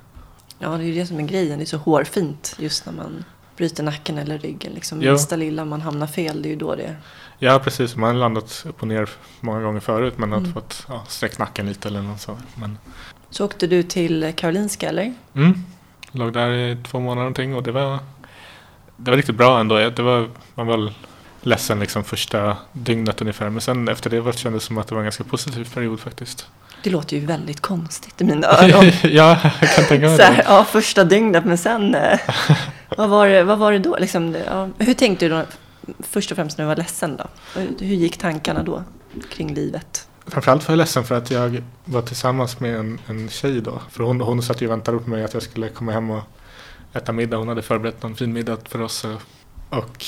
Ja, 0.58 0.68
det 0.68 0.84
är 0.84 0.86
ju 0.86 0.94
det 0.94 1.06
som 1.06 1.18
är 1.18 1.22
grejen. 1.22 1.58
Det 1.58 1.64
är 1.64 1.66
så 1.66 1.76
hårfint 1.76 2.54
just 2.58 2.86
när 2.86 2.92
man 2.92 3.24
bryter 3.56 3.82
nacken 3.82 4.18
eller 4.18 4.38
ryggen. 4.38 4.72
Liksom 4.72 5.02
Jo. 5.02 5.10
minsta 5.12 5.36
lilla 5.36 5.64
man 5.64 5.80
hamnar 5.80 6.06
fel, 6.06 6.42
det 6.42 6.48
är 6.48 6.50
ju 6.50 6.56
då 6.56 6.74
det... 6.74 6.96
Ja, 7.38 7.58
precis. 7.58 7.96
Man 7.96 8.08
har 8.08 8.14
landat 8.14 8.64
upp 8.68 8.82
och 8.82 8.88
ner 8.88 9.08
många 9.40 9.60
gånger 9.60 9.80
förut 9.80 10.14
men 10.18 10.32
har 10.32 10.38
Mm. 10.38 10.52
fått 10.52 10.84
ja, 10.88 11.04
sträckt 11.08 11.38
nacken 11.38 11.66
lite 11.66 11.88
eller 11.88 12.02
något 12.02 12.20
sånt. 12.20 12.44
Men 12.54 12.78
Så 13.30 13.44
åkte 13.44 13.66
du 13.66 13.82
till 13.82 14.32
Karolinska 14.36 14.88
eller? 14.88 15.14
Mm. 15.34 15.64
Låg 16.12 16.32
där 16.32 16.50
i 16.52 16.76
två 16.90 17.00
månader 17.00 17.20
någonting 17.20 17.54
och 17.54 17.62
det 17.62 17.72
var, 17.72 17.98
det 18.96 19.10
var 19.10 19.16
riktigt 19.16 19.34
bra 19.36 19.60
ändå. 19.60 19.90
Det 19.90 20.02
var, 20.02 20.28
man 20.54 20.66
var 20.66 20.92
ledsen 21.42 21.80
liksom 21.80 22.04
första 22.04 22.56
dygnet 22.72 23.20
ungefär. 23.20 23.50
Men 23.50 23.60
sen 23.60 23.88
efter 23.88 24.10
det 24.10 24.20
var, 24.20 24.32
kändes 24.32 24.62
det 24.62 24.66
som 24.66 24.78
att 24.78 24.86
det 24.88 24.94
var 24.94 25.00
en 25.02 25.06
ganska 25.06 25.24
positiv 25.24 25.74
period 25.74 26.00
faktiskt. 26.00 26.46
Det 26.82 26.90
låter 26.90 27.16
ju 27.16 27.26
väldigt 27.26 27.60
konstigt 27.60 28.20
i 28.20 28.24
mina 28.24 28.46
öron. 28.62 28.90
ja, 29.02 29.38
jag 29.60 29.74
kan 29.74 29.84
tänka 29.84 30.06
mig 30.08 30.16
det. 30.16 30.44
ja, 30.46 30.64
första 30.64 31.04
dygnet, 31.04 31.44
men 31.44 31.58
sen... 31.58 31.96
vad, 32.96 33.08
var 33.08 33.28
det, 33.28 33.44
vad 33.44 33.58
var 33.58 33.72
det 33.72 33.78
då? 33.78 33.96
Liksom, 33.96 34.32
det- 34.32 34.44
ja, 34.46 34.68
hur 34.78 34.94
tänkte 34.94 35.24
du 35.24 35.28
då, 35.28 35.42
först 36.00 36.30
och 36.30 36.36
främst 36.36 36.58
när 36.58 36.64
du 36.64 36.68
var 36.68 36.76
ledsen 36.76 37.16
då? 37.16 37.24
Hur, 37.60 37.86
gick 37.96 38.16
tankarna 38.18 38.62
då 38.62 38.84
kring 39.30 39.54
livet? 39.54 40.08
Framförallt 40.26 40.68
var 40.68 40.72
jag 40.72 40.78
ledsen 40.78 41.04
för 41.04 41.14
att 41.14 41.30
jag 41.30 41.62
var 41.84 42.02
tillsammans 42.02 42.60
med 42.60 42.76
en, 42.76 43.00
en 43.06 43.28
tjej 43.28 43.60
då. 43.60 43.80
För 43.90 44.02
hon, 44.04 44.20
hon 44.20 44.42
satt 44.42 44.62
ju 44.62 44.66
och 44.66 44.72
väntade 44.72 44.98
på 44.98 45.10
mig 45.10 45.24
att 45.24 45.34
jag 45.34 45.42
skulle 45.42 45.68
komma 45.68 45.92
hem 45.92 46.10
och 46.10 46.22
äta 46.92 47.12
middag. 47.12 47.36
Hon 47.36 47.48
hade 47.48 47.62
förberett 47.62 48.02
någon 48.02 48.16
fin 48.16 48.32
middag 48.32 48.56
för 48.68 48.80
oss. 48.80 49.04
Och, 49.04 49.78
och 49.78 50.04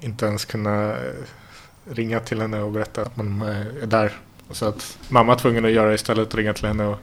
inte 0.00 0.26
ens 0.26 0.44
kunna 0.44 0.90
eh, 0.90 0.96
ringa 1.90 2.20
till 2.20 2.40
henne 2.40 2.60
och 2.62 2.70
berätta 2.72 3.02
att 3.02 3.16
man 3.16 3.42
eh, 3.42 3.82
är 3.82 3.86
där. 3.86 4.12
Så 4.50 4.66
att 4.66 4.98
mamma 5.08 5.32
var 5.32 5.38
tvungen 5.38 5.64
att 5.64 5.70
göra 5.70 5.94
istället 5.94 6.32
och 6.32 6.38
ringa 6.38 6.52
till 6.52 6.66
henne. 6.66 6.84
Och 6.86 6.98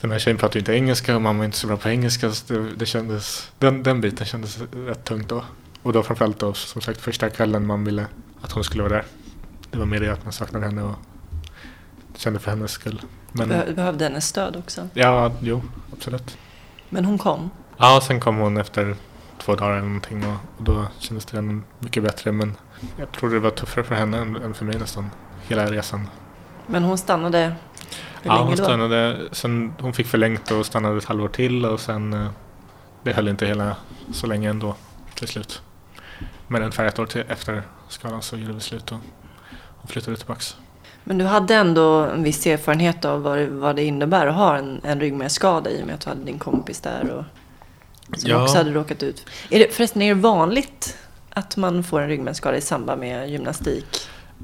den 0.00 0.10
här 0.10 0.18
tjejen 0.18 0.38
pratar 0.38 0.54
ju 0.54 0.60
inte 0.60 0.72
engelska 0.72 1.16
och 1.16 1.22
mamma 1.22 1.42
är 1.42 1.44
inte 1.44 1.58
så 1.58 1.66
bra 1.66 1.76
på 1.76 1.88
engelska. 1.88 2.30
Så 2.32 2.54
det, 2.54 2.74
det 2.76 2.86
kändes, 2.86 3.52
den, 3.58 3.82
den 3.82 4.00
biten 4.00 4.26
kändes 4.26 4.58
rätt 4.72 5.04
tungt 5.04 5.28
då. 5.28 5.44
Och 5.82 5.92
då 5.92 6.02
framförallt 6.02 6.38
då 6.38 6.52
som 6.54 6.80
sagt 6.82 7.00
första 7.00 7.30
kvällen 7.30 7.66
man 7.66 7.84
ville 7.84 8.06
att 8.40 8.52
hon 8.52 8.64
skulle 8.64 8.82
vara 8.82 8.92
där. 8.92 9.04
Det 9.70 9.78
var 9.78 9.86
mer 9.86 10.00
det 10.00 10.12
att 10.12 10.24
man 10.24 10.32
saknade 10.32 10.66
henne 10.66 10.82
och 10.82 10.94
kände 12.16 12.38
för 12.38 12.50
hennes 12.50 12.70
skull. 12.70 13.02
Men 13.32 13.52
Beh- 13.52 13.74
behövde 13.74 14.04
hennes 14.04 14.26
stöd 14.26 14.56
också. 14.56 14.88
ja, 14.94 15.32
jo, 15.40 15.62
absolut. 15.92 16.38
Men 16.88 17.04
hon 17.04 17.18
kom. 17.18 17.50
Ja, 17.76 18.00
sen 18.06 18.20
kom 18.20 18.36
hon 18.36 18.56
efter 18.56 18.96
två 19.38 19.54
dagar 19.54 19.70
eller 19.72 19.86
någonting 19.86 20.26
och, 20.26 20.36
och 20.58 20.64
då 20.64 20.86
kändes 20.98 21.24
det 21.24 21.38
ännu 21.38 21.62
mycket 21.78 22.02
bättre. 22.02 22.32
Men 22.32 22.54
jag 22.96 23.12
tror 23.12 23.30
det 23.30 23.40
var 23.40 23.50
tuffare 23.50 23.84
för 23.84 23.94
henne 23.94 24.18
än, 24.18 24.36
än 24.36 24.54
för 24.54 24.64
mig 24.64 24.78
nästan. 24.78 25.10
Hela 25.42 25.66
resan. 25.72 26.08
Men 26.66 26.82
hon 26.82 26.98
stannade 26.98 27.54
hur 28.22 28.30
ja, 28.30 28.42
hon 28.42 28.56
stannade, 28.56 29.16
sen 29.32 29.72
hon 29.80 29.92
fick 29.92 30.06
förlängt 30.06 30.50
och 30.50 30.66
stannade 30.66 30.98
ett 30.98 31.04
halvår 31.04 31.28
till 31.28 31.64
och 31.64 31.80
sen 31.80 32.12
eh, 32.12 32.28
det 33.02 33.12
höll 33.12 33.28
inte 33.28 33.46
hela 33.46 33.76
så 34.12 34.26
länge 34.26 34.50
ändå 34.50 34.74
till 35.14 35.28
slut. 35.28 35.62
Men 36.46 36.62
ungefär 36.62 36.84
ett 36.84 36.98
år 36.98 37.06
till 37.06 37.24
efter 37.28 37.62
skadan 37.88 38.22
så 38.22 38.36
gjorde 38.36 38.52
vi 38.52 38.60
slut 38.60 38.92
och 38.92 38.98
hon 39.76 39.88
flyttade 39.88 40.16
tillbaks. 40.16 40.56
Men 41.04 41.18
du 41.18 41.24
hade 41.24 41.54
ändå 41.54 41.98
en 42.04 42.22
viss 42.22 42.46
erfarenhet 42.46 43.04
av 43.04 43.22
vad 43.22 43.38
det, 43.38 43.46
vad 43.46 43.76
det 43.76 43.84
innebär 43.84 44.26
att 44.26 44.34
ha 44.34 44.56
en, 44.56 44.80
en 44.84 45.00
ryggmärgsskada 45.00 45.70
i 45.70 45.82
och 45.82 45.86
med 45.86 45.94
att 45.94 46.00
du 46.00 46.08
hade 46.08 46.24
din 46.24 46.38
kompis 46.38 46.80
där 46.80 47.10
och 47.10 47.24
som 48.20 48.30
Ja. 48.30 48.42
också 48.42 48.56
hade 48.56 48.70
råkat 48.70 49.02
ut. 49.02 49.26
Är 49.50 49.58
det, 49.58 49.74
förresten, 49.74 50.02
är 50.02 50.14
det 50.14 50.20
vanligt 50.20 50.96
att 51.30 51.56
man 51.56 51.84
får 51.84 52.00
en 52.00 52.08
ryggmärgsskada 52.08 52.56
i 52.56 52.60
samband 52.60 53.00
med 53.00 53.30
gymnastik? 53.30 53.86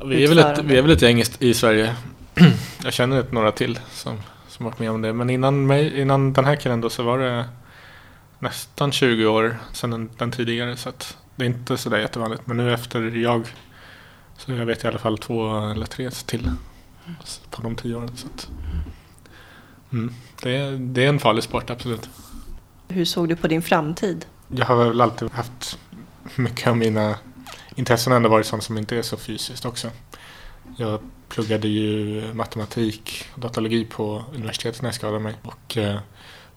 Vi 0.05 0.25
är, 0.25 0.29
väl 0.29 0.39
ett, 0.39 0.59
vi 0.59 0.77
är 0.77 0.83
väl 0.83 0.91
ett 0.91 1.03
gäng 1.03 1.23
i 1.39 1.55
Sverige. 1.55 1.95
Jag 2.85 2.93
känner 2.93 3.21
ett 3.21 3.33
några 3.33 3.53
till 3.53 3.79
som, 3.91 4.19
som 4.49 4.65
varit 4.65 4.79
med 4.79 4.91
om 4.91 5.03
det. 5.03 5.13
Men 5.13 5.31
innan, 5.31 5.67
mig, 5.67 6.01
innan 6.01 6.33
den 6.33 6.45
här 6.45 6.57
killen 6.57 6.81
då 6.81 6.91
så 6.91 7.03
var 7.03 7.19
det 7.19 7.45
nästan 8.39 8.93
20 8.93 9.27
år 9.27 9.59
sedan 9.73 9.91
den, 9.91 10.11
den 10.19 10.31
tidigare. 10.31 10.77
Så 10.77 10.93
det 11.37 11.45
är 11.45 11.49
inte 11.49 11.77
sådär 11.77 11.99
jättevanligt. 11.99 12.47
Men 12.47 12.57
nu 12.57 12.75
efter 12.75 13.03
jag 13.03 13.47
så 14.37 14.53
jag 14.53 14.67
vet 14.67 14.85
i 14.85 14.89
alla 14.89 14.99
fall 14.99 15.19
två 15.19 15.59
eller 15.59 15.87
tre 15.87 16.11
till 16.11 16.51
på 17.51 17.63
de 17.63 17.77
tio 17.77 17.95
åren. 17.95 18.17
Så 18.17 18.27
att, 18.27 18.49
mm, 19.93 20.15
det, 20.43 20.57
är, 20.57 20.73
det 20.73 21.05
är 21.05 21.09
en 21.09 21.21
farlig 21.21 21.45
sport, 21.45 21.71
absolut. 21.71 22.09
Hur 22.89 23.05
såg 23.05 23.29
du 23.29 23.37
på 23.37 23.49
din 23.49 23.63
framtid? 23.63 24.27
Jag 24.49 24.67
har 24.67 24.77
väl 24.77 25.01
alltid 25.01 25.31
haft 25.33 25.79
mycket 26.37 26.67
av 26.67 26.77
mina 26.77 27.19
intressen 27.75 28.13
ändå 28.13 28.29
varit 28.29 28.47
sånt 28.47 28.65
som 28.65 28.79
inte 28.79 28.97
är 28.97 29.03
så 29.03 29.17
fysiskt 29.17 29.65
också. 29.65 29.91
Jag 30.77 31.01
pluggade 31.29 31.69
ju 31.69 32.23
matematik 32.35 33.25
och 33.35 33.41
datalogi 33.41 33.85
på 33.85 34.25
universitetet 34.35 34.83
när 34.83 34.89
jag 34.89 34.95
skadade 34.95 35.19
mig. 35.19 35.35
Och 35.43 35.77
eh, 35.77 35.99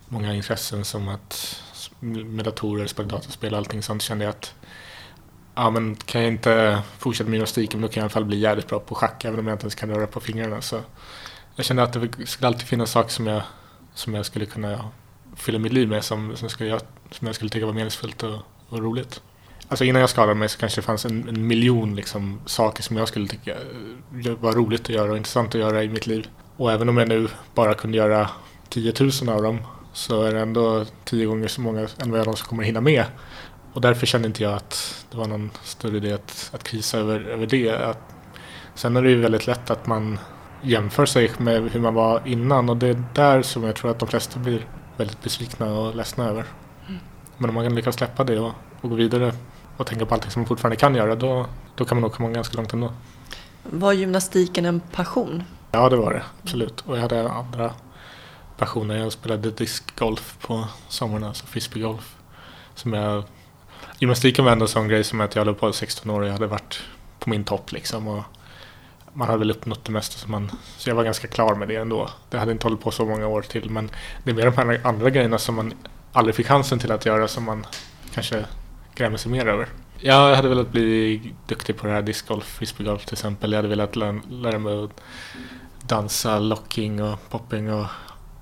många 0.07 0.33
intressen 0.35 0.85
som 0.85 1.07
att 1.07 1.61
med 1.99 2.45
datorer, 2.45 2.87
spela 2.87 3.07
dataspel 3.07 3.53
och 3.53 3.57
allting 3.57 3.83
sånt 3.83 4.01
kände 4.01 4.23
jag 4.25 4.29
att 4.29 4.53
ja, 5.55 5.69
men 5.69 5.95
kan 5.95 6.21
jag 6.21 6.31
inte 6.31 6.81
fortsätta 6.97 7.29
med 7.29 7.35
gymnastiken 7.37 7.81
då 7.81 7.87
kan 7.87 7.93
jag 7.93 8.01
i 8.01 8.05
alla 8.05 8.09
fall 8.09 8.25
bli 8.25 8.37
jävligt 8.39 8.67
bra 8.67 8.79
på 8.79 8.95
schack 8.95 9.25
även 9.25 9.39
om 9.39 9.47
jag 9.47 9.55
inte 9.55 9.63
ens 9.63 9.75
kan 9.75 9.89
röra 9.89 10.07
på 10.07 10.19
fingrarna. 10.19 10.61
Så 10.61 10.81
jag 11.55 11.65
kände 11.65 11.83
att 11.83 11.93
det 11.93 12.27
skulle 12.27 12.47
alltid 12.47 12.67
finnas 12.67 12.91
saker 12.91 13.09
som 13.09 13.27
jag, 13.27 13.41
som 13.93 14.13
jag 14.13 14.25
skulle 14.25 14.45
kunna 14.45 14.89
fylla 15.35 15.59
mitt 15.59 15.73
liv 15.73 15.87
med 15.87 16.03
som, 16.03 16.35
som, 16.35 16.49
skulle, 16.49 16.69
jag- 16.69 16.81
som 17.11 17.27
jag 17.27 17.35
skulle 17.35 17.49
tycka 17.49 17.65
var 17.65 17.73
meningsfullt 17.73 18.23
och, 18.23 18.39
och 18.69 18.79
roligt. 18.79 19.21
Alltså 19.69 19.85
innan 19.85 20.01
jag 20.01 20.09
skadade 20.09 20.35
mig 20.35 20.49
så 20.49 20.59
kanske 20.59 20.81
det 20.81 20.85
fanns 20.85 21.05
en, 21.05 21.29
en 21.29 21.47
miljon 21.47 21.95
liksom, 21.95 22.39
saker 22.45 22.83
som 22.83 22.97
jag 22.97 23.07
skulle 23.07 23.27
tycka 23.27 23.51
eh, 23.51 24.31
var 24.39 24.53
roligt 24.53 24.81
att 24.81 24.89
göra 24.89 25.11
och 25.11 25.17
intressant 25.17 25.55
att 25.55 25.61
göra 25.61 25.83
i 25.83 25.89
mitt 25.89 26.07
liv. 26.07 26.27
Och 26.57 26.71
även 26.71 26.89
om 26.89 26.97
jag 26.97 27.07
nu 27.07 27.27
bara 27.55 27.73
kunde 27.73 27.97
göra 27.97 28.29
10 28.69 28.93
000 28.99 29.29
av 29.29 29.43
dem 29.43 29.59
så 29.93 30.23
är 30.23 30.33
det 30.33 30.39
ändå 30.39 30.85
tio 31.05 31.25
gånger 31.25 31.47
så 31.47 31.61
många 31.61 31.79
än 31.79 32.11
vad 32.11 32.19
jag 32.19 32.25
någonsin 32.25 32.45
kommer 32.47 32.63
hinna 32.63 32.81
med. 32.81 33.05
Och 33.73 33.81
därför 33.81 34.05
kände 34.05 34.27
inte 34.27 34.43
jag 34.43 34.53
att 34.53 35.05
det 35.11 35.17
var 35.17 35.27
någon 35.27 35.51
större 35.63 35.97
idé 35.97 36.13
att, 36.13 36.49
att 36.53 36.63
krisa 36.63 36.97
över, 36.97 37.19
över 37.19 37.47
det. 37.47 37.69
Att, 37.71 38.15
sen 38.75 38.97
är 38.97 39.01
det 39.01 39.09
ju 39.09 39.21
väldigt 39.21 39.47
lätt 39.47 39.69
att 39.69 39.87
man 39.87 40.19
jämför 40.61 41.05
sig 41.05 41.31
med 41.37 41.71
hur 41.71 41.79
man 41.79 41.93
var 41.93 42.21
innan 42.25 42.69
och 42.69 42.77
det 42.77 42.87
är 42.87 43.03
där 43.13 43.41
som 43.41 43.63
jag 43.63 43.75
tror 43.75 43.91
att 43.91 43.99
de 43.99 44.07
flesta 44.07 44.39
blir 44.39 44.67
väldigt 44.97 45.23
besvikna 45.23 45.73
och 45.73 45.95
ledsna 45.95 46.25
över. 46.25 46.45
Men 47.37 47.49
om 47.49 47.55
man 47.55 47.65
kan 47.65 47.75
lyckas 47.75 47.95
släppa 47.95 48.23
det 48.23 48.39
och, 48.39 48.51
och 48.81 48.89
gå 48.89 48.95
vidare 48.95 49.33
och 49.77 49.87
tänka 49.87 50.05
på 50.05 50.13
allting 50.13 50.31
som 50.31 50.41
man 50.41 50.47
fortfarande 50.47 50.75
kan 50.75 50.95
göra 50.95 51.15
då, 51.15 51.45
då 51.75 51.85
kan 51.85 51.95
man 51.97 52.01
nog 52.01 52.13
komma 52.13 52.29
ganska 52.29 52.57
långt 52.57 52.73
ändå. 52.73 52.93
Var 53.63 53.93
gymnastiken 53.93 54.65
en 54.65 54.79
passion? 54.79 55.43
Ja, 55.71 55.89
det 55.89 55.97
var 55.97 56.13
det. 56.13 56.23
Absolut. 56.43 56.81
Och 56.81 56.97
jag 56.97 57.01
hade 57.01 57.31
andra 57.31 57.73
passioner. 58.57 58.97
Jag 58.97 59.11
spelade 59.11 59.51
discgolf 59.51 60.37
på 60.41 60.67
somrarna, 60.87 61.27
alltså 61.27 61.45
frisbeegolf. 61.45 62.15
Som 62.75 62.93
jag... 62.93 63.23
Gymnastiken 63.99 64.45
var 64.45 64.51
ändå 64.51 64.65
en 64.65 64.69
sån 64.69 64.87
grej 64.87 65.03
som 65.03 65.21
att 65.21 65.35
jag 65.35 65.45
höll 65.45 65.55
på 65.55 65.69
i 65.69 65.73
16 65.73 66.11
år 66.11 66.21
och 66.21 66.27
jag 66.27 66.33
hade 66.33 66.47
varit 66.47 66.83
på 67.19 67.29
min 67.29 67.43
topp 67.43 67.71
liksom. 67.71 68.07
Och 68.07 68.23
man 69.13 69.27
hade 69.27 69.39
väl 69.39 69.51
uppnått 69.51 69.85
det 69.85 69.91
mesta 69.91 70.17
som 70.17 70.31
man... 70.31 70.51
Så 70.77 70.89
jag 70.89 70.95
var 70.95 71.03
ganska 71.03 71.27
klar 71.27 71.55
med 71.55 71.67
det 71.67 71.75
ändå. 71.75 72.09
Det 72.29 72.37
hade 72.37 72.51
inte 72.51 72.65
hållit 72.65 72.81
på 72.81 72.91
så 72.91 73.05
många 73.05 73.27
år 73.27 73.41
till 73.41 73.69
men 73.69 73.91
det 74.23 74.31
är 74.31 74.35
mer 74.35 74.51
de 74.51 74.57
här 74.57 74.81
andra 74.83 75.09
grejerna 75.09 75.37
som 75.37 75.55
man 75.55 75.73
aldrig 76.13 76.35
fick 76.35 76.47
chansen 76.47 76.79
till 76.79 76.91
att 76.91 77.05
göra 77.05 77.27
som 77.27 77.43
man 77.43 77.65
kanske 78.13 78.45
grämer 78.97 79.17
sig 79.17 79.31
mer 79.31 79.47
över. 79.47 79.67
Jag 79.99 80.35
hade 80.35 80.49
velat 80.49 80.71
bli 80.71 81.21
duktig 81.47 81.77
på 81.77 81.87
det 81.87 81.93
här 81.93 82.01
discgolf, 82.01 82.45
frisbeegolf 82.45 83.05
till 83.05 83.13
exempel. 83.13 83.51
Jag 83.51 83.57
hade 83.57 83.67
velat 83.67 83.95
lära, 83.95 84.21
lära 84.29 84.59
mig 84.59 84.83
att 84.83 85.01
dansa, 85.81 86.39
locking 86.39 87.03
och 87.03 87.29
popping 87.29 87.73
och 87.73 87.85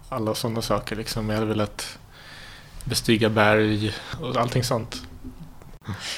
alla 0.09 0.35
sådana 0.35 0.61
saker. 0.61 0.95
Liksom. 0.95 1.29
Jag 1.29 1.35
hade 1.35 1.47
velat 1.47 1.99
bestiga 2.83 3.29
berg 3.29 3.93
och 4.21 4.37
allting 4.37 4.63
sånt. 4.63 5.01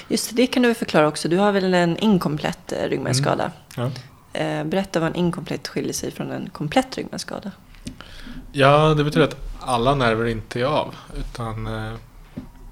Just 0.07 0.35
det, 0.35 0.47
kan 0.47 0.63
du 0.63 0.73
förklara 0.73 1.07
också. 1.07 1.27
Du 1.27 1.37
har 1.37 1.51
väl 1.51 1.73
en 1.73 1.97
inkomplett 1.97 2.71
eh, 2.71 2.89
ryggmärgsskada? 2.89 3.51
Ja. 3.75 3.91
Eh, 4.33 4.63
berätta 4.63 4.99
vad 4.99 5.09
en 5.09 5.15
inkomplett 5.15 5.67
skiljer 5.67 5.93
sig 5.93 6.11
från 6.11 6.31
en 6.31 6.49
komplett 6.49 6.97
ryggmärgsskada. 6.97 7.51
ja, 8.51 8.93
det 8.93 9.03
betyder 9.03 9.27
att 9.27 9.37
alla 9.59 9.95
nerver 9.95 10.25
inte 10.25 10.59
är 10.59 10.65
av. 10.65 10.95
Utan 11.19 11.67
eh, 11.67 11.93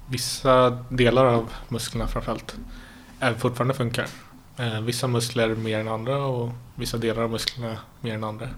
vissa 0.08 0.70
delar 0.88 1.24
av 1.24 1.52
musklerna 1.68 2.06
framförallt 2.06 2.56
är 3.20 3.34
fortfarande 3.34 3.74
funkar. 3.74 4.06
Eh, 4.56 4.80
vissa 4.80 5.06
muskler 5.06 5.48
mer 5.48 5.78
än 5.78 5.88
andra 5.88 6.16
och 6.16 6.50
vissa 6.74 6.98
delar 6.98 7.22
av 7.22 7.30
musklerna 7.30 7.78
mer 8.00 8.14
än 8.14 8.24
andra. 8.24 8.48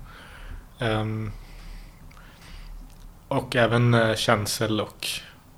Ehm, 0.79 1.33
och 3.29 3.57
även 3.57 3.95
eh, 3.95 4.15
känsel 4.15 4.81
och 4.81 5.07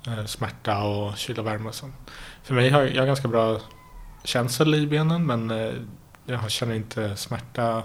eh, 0.07 0.25
smärta 0.25 0.83
och 0.83 1.17
kyla 1.17 1.41
och 1.41 1.47
värme 1.47 1.69
och 1.69 1.75
sånt. 1.75 1.95
För 2.43 2.53
mig 2.53 2.69
har 2.69 2.81
jag 2.81 3.07
ganska 3.07 3.27
bra 3.27 3.59
känsel 4.23 4.75
i 4.75 4.87
benen 4.87 5.25
men 5.25 5.51
eh, 5.51 5.73
jag 6.25 6.51
känner 6.51 6.75
inte 6.75 7.15
smärta 7.15 7.83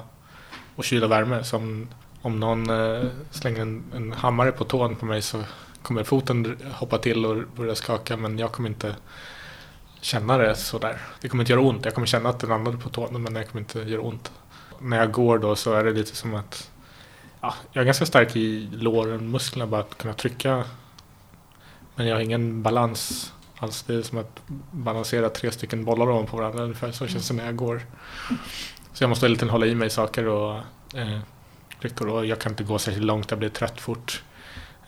och 0.76 0.84
kyla 0.84 1.06
och 1.06 1.12
värme. 1.12 1.44
Som 1.44 1.88
om 2.22 2.40
någon 2.40 2.70
eh, 2.70 3.04
slänger 3.30 3.62
en, 3.62 3.84
en 3.94 4.12
hammare 4.12 4.52
på 4.52 4.64
tån 4.64 4.96
på 4.96 5.06
mig 5.06 5.22
så 5.22 5.42
kommer 5.87 6.05
foten 6.05 6.57
hoppa 6.73 6.99
till 6.99 7.26
och 7.26 7.37
börja 7.57 7.75
skaka 7.75 8.16
men 8.16 8.38
jag 8.38 8.52
kommer 8.52 8.69
inte 8.69 8.97
känna 10.00 10.38
det 10.38 10.57
sådär. 10.57 11.00
Det 11.21 11.28
kommer 11.28 11.43
inte 11.43 11.52
göra 11.52 11.62
ont. 11.62 11.85
Jag 11.85 11.95
kommer 11.95 12.07
känna 12.07 12.28
att 12.28 12.40
den 12.40 12.50
landade 12.50 12.78
på 12.78 12.88
tån 12.88 13.23
men 13.23 13.35
det 13.35 13.45
kommer 13.45 13.61
inte 13.61 13.78
göra 13.78 14.00
ont. 14.00 14.33
När 14.78 14.97
jag 14.97 15.12
går 15.12 15.38
då 15.38 15.57
så 15.57 15.73
är 15.75 15.85
det 15.85 15.93
lite 15.93 16.16
som 16.16 16.35
att 16.35 16.71
ja, 17.40 17.55
jag 17.73 17.83
är 17.83 17.85
ganska 17.85 18.07
stark 18.07 18.37
i 18.37 18.69
låren, 18.73 19.31
musklerna 19.31 19.66
bara 19.66 19.81
att 19.81 19.99
kunna 19.99 20.14
trycka. 20.14 20.64
Men 21.95 22.07
jag 22.07 22.16
har 22.16 22.21
ingen 22.21 22.62
balans 22.62 23.33
alls. 23.59 23.83
Det 23.83 23.95
är 23.95 24.02
som 24.02 24.19
att 24.19 24.40
balansera 24.71 25.31
tre 25.31 25.52
stycken 25.52 25.85
bollar 25.85 26.11
ovanpå 26.11 26.37
varandra 26.37 26.62
ungefär. 26.62 26.93
Så 26.93 27.07
känns 27.07 27.28
det 27.28 27.35
när 27.35 27.47
jag 27.47 27.57
går. 27.57 27.83
Så 28.93 29.02
jag 29.02 29.09
måste 29.09 29.26
hela 29.26 29.37
tiden 29.37 29.50
hålla 29.50 29.66
i 29.66 29.75
mig 29.75 29.90
saker 29.90 30.26
och 30.26 30.57
eh, 30.95 31.21
och 32.00 32.26
jag 32.26 32.38
kan 32.38 32.52
inte 32.52 32.64
gå 32.64 32.78
särskilt 32.78 33.07
långt. 33.07 33.31
Jag 33.31 33.38
blir 33.38 33.49
trött 33.49 33.81
fort. 33.81 34.23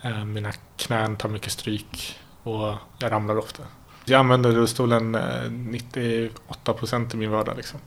Eh, 0.01 0.25
mina 0.25 0.51
knän 0.77 1.15
tar 1.15 1.29
mycket 1.29 1.51
stryk 1.51 2.19
och 2.43 2.75
jag 2.99 3.11
ramlar 3.11 3.37
ofta. 3.37 3.63
Jag 4.05 4.19
använder 4.19 4.51
rullstolen 4.51 5.15
eh, 5.15 5.21
98% 5.49 7.13
i 7.13 7.17
min 7.17 7.31
vardag. 7.31 7.57
Liksom. 7.57 7.79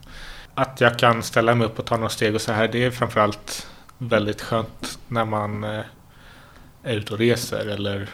Att 0.55 0.81
jag 0.81 0.99
kan 0.99 1.23
ställa 1.23 1.55
mig 1.55 1.67
upp 1.67 1.79
och 1.79 1.85
ta 1.85 1.97
några 1.97 2.09
steg 2.09 2.35
och 2.35 2.41
så 2.41 2.53
här, 2.53 2.69
det 2.69 2.85
är 2.85 2.91
framförallt 2.91 3.67
väldigt 3.99 4.41
skönt 4.43 4.99
när 5.09 5.25
man 5.25 5.65
eh, 5.65 5.81
är 6.83 6.95
ute 6.97 7.13
och 7.13 7.19
reser 7.19 7.67
eller 7.67 8.09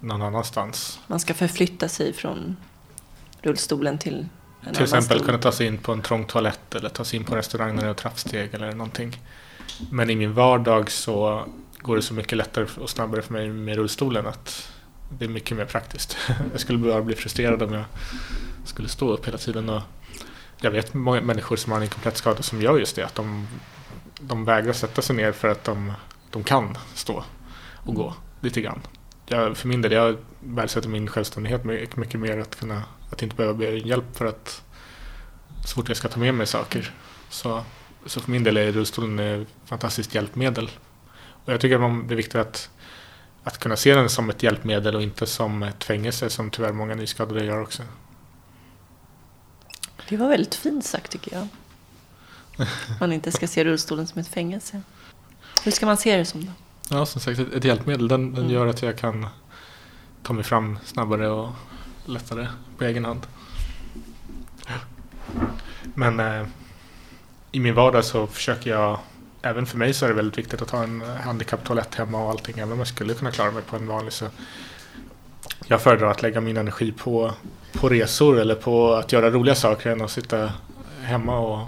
någon 0.00 0.22
annanstans. 0.22 1.00
Man 1.06 1.20
ska 1.20 1.34
förflytta 1.34 1.88
sig 1.88 2.12
från 2.12 2.56
rullstolen 3.42 3.98
till 3.98 4.14
en 4.14 4.28
Till 4.60 4.68
annan 4.68 4.82
exempel 4.82 5.18
stol. 5.18 5.26
kunna 5.26 5.38
ta 5.38 5.52
sig 5.52 5.66
in 5.66 5.78
på 5.78 5.92
en 5.92 6.02
trång 6.02 6.24
toalett 6.24 6.74
eller 6.74 6.88
ta 6.88 7.04
sig 7.04 7.18
in 7.18 7.24
på 7.24 7.32
en 7.32 7.36
restaurang 7.36 7.76
när 7.76 7.82
det 7.82 7.88
är 7.88 7.94
trappsteg 7.94 8.54
eller 8.54 8.72
någonting. 8.72 9.20
Men 9.90 10.10
i 10.10 10.16
min 10.16 10.34
vardag 10.34 10.90
så 10.90 11.44
går 11.78 11.96
det 11.96 12.02
så 12.02 12.14
mycket 12.14 12.38
lättare 12.38 12.66
och 12.80 12.90
snabbare 12.90 13.22
för 13.22 13.32
mig 13.32 13.48
med 13.48 13.76
rullstolen 13.76 14.26
att 14.26 14.72
det 15.18 15.24
är 15.24 15.28
mycket 15.28 15.56
mer 15.56 15.64
praktiskt. 15.64 16.16
Jag 16.52 16.60
skulle 16.60 16.78
bara 16.78 17.02
bli 17.02 17.14
frustrerad 17.14 17.62
om 17.62 17.72
jag 17.72 17.84
skulle 18.64 18.88
stå 18.88 19.10
upp 19.10 19.26
hela 19.26 19.38
tiden. 19.38 19.68
Och 19.68 19.82
jag 20.60 20.70
vet 20.70 20.94
många 20.94 21.20
människor 21.20 21.56
som 21.56 21.72
har 21.72 21.80
en 21.80 21.88
komplett 21.88 22.16
skada 22.16 22.42
som 22.42 22.62
gör 22.62 22.78
just 22.78 22.96
det. 22.96 23.06
Att 23.06 23.14
de, 23.14 23.46
de 24.20 24.44
vägrar 24.44 24.72
sätta 24.72 25.02
sig 25.02 25.16
ner 25.16 25.32
för 25.32 25.48
att 25.48 25.64
de, 25.64 25.92
de 26.30 26.44
kan 26.44 26.78
stå 26.94 27.24
och 27.74 27.94
gå 27.94 28.14
lite 28.40 28.60
grann. 28.60 28.80
Jag, 29.26 29.56
för 29.56 29.68
min 29.68 29.82
del, 29.82 29.92
jag 29.92 30.16
värdesätter 30.40 30.88
min 30.88 31.08
självständighet 31.08 31.64
mycket, 31.64 31.96
mycket 31.96 32.20
mer 32.20 32.38
att 32.38 32.60
kunna 32.60 32.82
att 33.10 33.22
inte 33.22 33.36
behöva 33.36 33.54
be 33.54 33.70
hjälp 33.70 34.16
för 34.16 34.26
att 34.26 34.62
så 35.64 35.74
fort 35.74 35.88
jag 35.88 35.96
ska 35.96 36.08
ta 36.08 36.20
med 36.20 36.34
mig 36.34 36.46
saker. 36.46 36.94
Så, 37.30 37.64
så 38.06 38.20
för 38.20 38.30
min 38.30 38.44
del 38.44 38.56
är 38.56 38.72
rullstolen 38.72 39.18
ett 39.18 39.48
fantastiskt 39.64 40.14
hjälpmedel. 40.14 40.70
Och 41.48 41.54
jag 41.54 41.60
tycker 41.60 41.74
att 41.74 41.80
man- 41.80 42.06
det 42.06 42.14
är 42.14 42.16
viktigt 42.16 42.34
att, 42.34 42.70
att 43.44 43.58
kunna 43.58 43.76
se 43.76 43.94
den 43.94 44.08
som 44.08 44.30
ett 44.30 44.42
hjälpmedel 44.42 44.94
och 44.96 45.02
inte 45.02 45.26
som 45.26 45.62
ett 45.62 45.84
fängelse 45.84 46.30
som 46.30 46.50
tyvärr 46.50 46.72
många 46.72 46.94
nyskadade 46.94 47.44
gör 47.44 47.62
också. 47.62 47.82
Det 50.08 50.16
var 50.16 50.28
väldigt 50.28 50.54
fint 50.54 50.84
sagt 50.84 51.12
tycker 51.12 51.32
jag. 51.36 51.48
Man 53.00 53.12
inte 53.12 53.32
ska 53.32 53.46
se 53.46 53.64
rullstolen 53.64 54.06
som 54.06 54.20
ett 54.20 54.28
fängelse. 54.28 54.82
Hur 55.64 55.72
ska 55.72 55.86
man 55.86 55.96
se 55.96 56.16
det 56.16 56.24
som 56.24 56.44
då? 56.46 56.52
Ja, 56.90 57.06
som 57.06 57.20
sagt 57.20 57.38
ett, 57.40 57.52
ett 57.54 57.64
hjälpmedel. 57.64 58.08
Den, 58.08 58.34
den 58.34 58.42
Mm. 58.44 58.54
gör 58.54 58.66
att 58.66 58.82
jag 58.82 58.98
kan 58.98 59.26
ta 60.22 60.32
mig 60.32 60.44
fram 60.44 60.78
snabbare 60.84 61.28
och 61.28 61.50
lättare 62.06 62.46
på 62.78 62.84
egen 62.84 63.04
hand. 63.04 63.26
Men 65.94 66.20
eh, 66.20 66.46
i 67.52 67.60
min 67.60 67.74
vardag 67.74 68.04
så 68.04 68.26
försöker 68.26 68.70
jag, 68.70 68.98
även 69.42 69.66
för 69.66 69.78
mig 69.78 69.94
så 69.94 70.04
är 70.04 70.08
det 70.08 70.14
väldigt 70.14 70.38
viktigt 70.38 70.62
att 70.62 70.70
ha 70.70 70.82
en 70.82 71.00
handikapptoalett 71.00 71.94
hemma 71.94 72.22
och 72.24 72.30
allting. 72.30 72.58
Även 72.58 72.72
om 72.72 72.78
jag 72.78 72.88
skulle 72.88 73.14
kunna 73.14 73.30
klara 73.30 73.50
mig 73.50 73.62
på 73.62 73.76
en 73.76 73.86
vanlig 73.86 74.12
så 74.12 74.26
jag 75.66 75.82
föredrar 75.82 76.10
att 76.10 76.22
lägga 76.22 76.40
min 76.40 76.56
energi 76.56 76.92
på, 76.92 77.32
på 77.72 77.88
resor 77.88 78.40
eller 78.40 78.54
på 78.54 78.94
att 78.94 79.12
göra 79.12 79.30
roliga 79.30 79.54
saker 79.54 79.90
än 79.90 80.02
att 80.02 80.10
sitta 80.10 80.52
hemma 81.02 81.38
och 81.38 81.58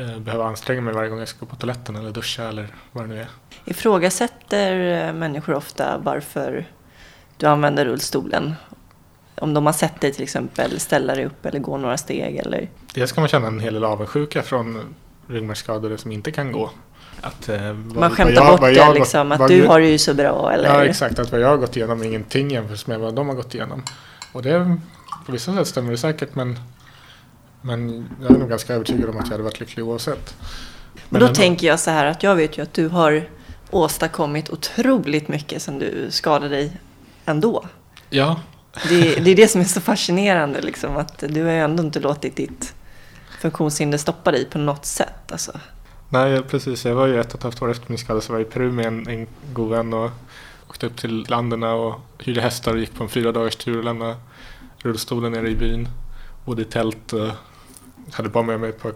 eh, 0.00 0.18
behöva 0.18 0.44
anstränga 0.44 0.80
mig 0.80 0.94
varje 0.94 1.10
gång 1.10 1.18
jag 1.18 1.28
ska 1.28 1.38
gå 1.40 1.46
på 1.46 1.56
toaletten 1.56 1.96
eller 1.96 2.10
duscha 2.10 2.48
eller 2.48 2.68
vad 2.92 3.04
det 3.04 3.08
nu 3.08 3.20
är. 3.20 3.28
Ifrågasätter 3.64 5.06
eh, 5.08 5.12
människor 5.12 5.54
ofta 5.54 5.98
varför 5.98 6.66
du 7.36 7.46
använder 7.46 7.84
rullstolen? 7.84 8.54
Om 9.34 9.54
de 9.54 9.66
har 9.66 9.72
sett 9.72 10.00
dig 10.00 10.12
till 10.12 10.22
exempel 10.22 10.80
ställa 10.80 11.14
dig 11.14 11.24
upp 11.24 11.46
eller 11.46 11.58
gå 11.58 11.76
några 11.76 11.96
steg 11.96 12.36
eller 12.36 12.68
Dels 12.94 13.12
kan 13.12 13.22
man 13.22 13.28
känna 13.28 13.46
en 13.46 13.60
hel 13.60 13.74
del 13.74 13.84
avundsjuka 13.84 14.42
från 14.42 14.94
ryggmärgsskadade 15.28 15.98
som 15.98 16.12
inte 16.12 16.30
kan 16.32 16.52
gå. 16.52 16.70
Att, 17.20 17.48
eh, 17.48 17.72
vad- 17.72 17.96
man 17.96 18.10
skämtar 18.10 18.34
jag- 18.34 18.46
bort 18.52 18.60
det 18.60 18.72
jag 18.72 18.94
liksom 18.94 19.32
att 19.32 19.38
vad 19.38 19.50
du 19.50 19.66
har 19.66 19.80
det 19.80 19.86
ju 19.88 19.98
så 19.98 20.14
bra 20.14 20.52
eller? 20.52 20.68
Ja 20.68 20.84
exakt, 20.84 21.18
att 21.18 21.32
vad 21.32 21.40
jag 21.40 21.48
har 21.48 21.56
gått 21.56 21.76
igenom 21.76 22.00
är 22.00 22.04
ingenting 22.04 22.50
jämfört 22.50 22.86
med 22.86 23.00
vad 23.00 23.14
de 23.14 23.28
har 23.28 23.34
gått 23.34 23.54
igenom. 23.54 23.82
Och 24.32 24.42
det, 24.42 24.76
på 25.26 25.32
vissa 25.32 25.54
sätt 25.56 25.66
stämmer 25.68 25.90
det 25.90 25.98
säkert 25.98 26.34
men, 26.34 26.58
men 27.62 28.08
jag 28.22 28.30
är 28.30 28.38
nog 28.38 28.48
ganska 28.48 28.74
övertygad 28.74 29.10
om 29.10 29.16
att 29.18 29.24
jag 29.24 29.30
hade 29.32 29.42
varit 29.44 29.60
lycklig 29.60 29.84
oavsett. 29.86 30.36
Men 31.08 31.20
då 31.20 31.26
ändå. 31.26 31.36
tänker 31.36 31.66
jag 31.66 31.80
så 31.80 31.90
här 31.90 32.06
att 32.06 32.22
jag 32.22 32.34
vet 32.36 32.58
ju 32.58 32.62
att 32.62 32.74
du 32.74 32.88
har 32.88 33.28
åstadkommit 33.70 34.50
otroligt 34.50 35.28
mycket 35.28 35.62
sen 35.62 35.78
du 35.78 36.06
skadade 36.10 36.48
dig 36.48 36.72
ändå. 37.24 37.64
Ja, 38.10 38.40
Det, 38.88 39.14
det 39.24 39.30
är 39.30 39.36
det 39.36 39.48
som 39.48 39.60
är 39.60 39.64
så 39.64 39.80
fascinerande 39.80 40.60
liksom 40.60 40.96
att 40.96 41.24
du 41.28 41.42
har 41.44 41.50
ju 41.52 41.58
ändå 41.60 41.82
inte 41.82 42.00
låtit 42.00 42.36
ditt 42.36 42.74
funktionshinder 43.44 43.98
stoppa 43.98 44.30
dig 44.30 44.44
på 44.44 44.58
något 44.58 44.84
sätt. 44.84 45.32
Alltså. 45.32 45.52
nej 46.08 46.42
precis. 46.42 46.84
Jag 46.84 46.94
var 46.94 47.06
ju 47.06 47.20
ett 47.20 47.34
och 47.34 47.38
ett 47.38 47.42
halvt 47.42 47.62
år 47.62 47.70
efter 47.70 47.88
min 47.88 47.98
skada 47.98 48.20
så 48.20 48.32
var 48.32 48.40
jag 48.40 48.48
i 48.48 48.50
Peru 48.50 48.72
med 48.72 48.86
en, 48.86 49.08
en 49.08 49.26
god 49.52 49.70
vän 49.70 49.92
och 49.92 50.10
åkte 50.68 50.86
upp 50.86 50.96
till 50.96 51.26
länderna 51.28 51.74
och 51.74 52.00
hyrde 52.18 52.40
hästar 52.40 52.72
och 52.72 52.78
gick 52.78 52.94
på 52.94 53.02
en 53.02 53.08
fyra 53.08 53.32
dagars 53.32 53.56
tur 53.56 53.78
och 53.78 53.84
lämnade 53.84 54.16
rullstolen 54.78 55.32
nere 55.32 55.48
i 55.48 55.56
byn. 55.56 55.88
Bodde 56.44 56.62
i 56.62 56.64
tält 56.64 57.12
och 57.12 57.28
hade 58.12 58.28
bara 58.28 58.44
med 58.44 58.60
mig 58.60 58.68
ett 58.68 58.82
par 58.82 58.92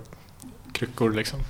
kryckor 0.72 1.12
liksom. 1.12 1.40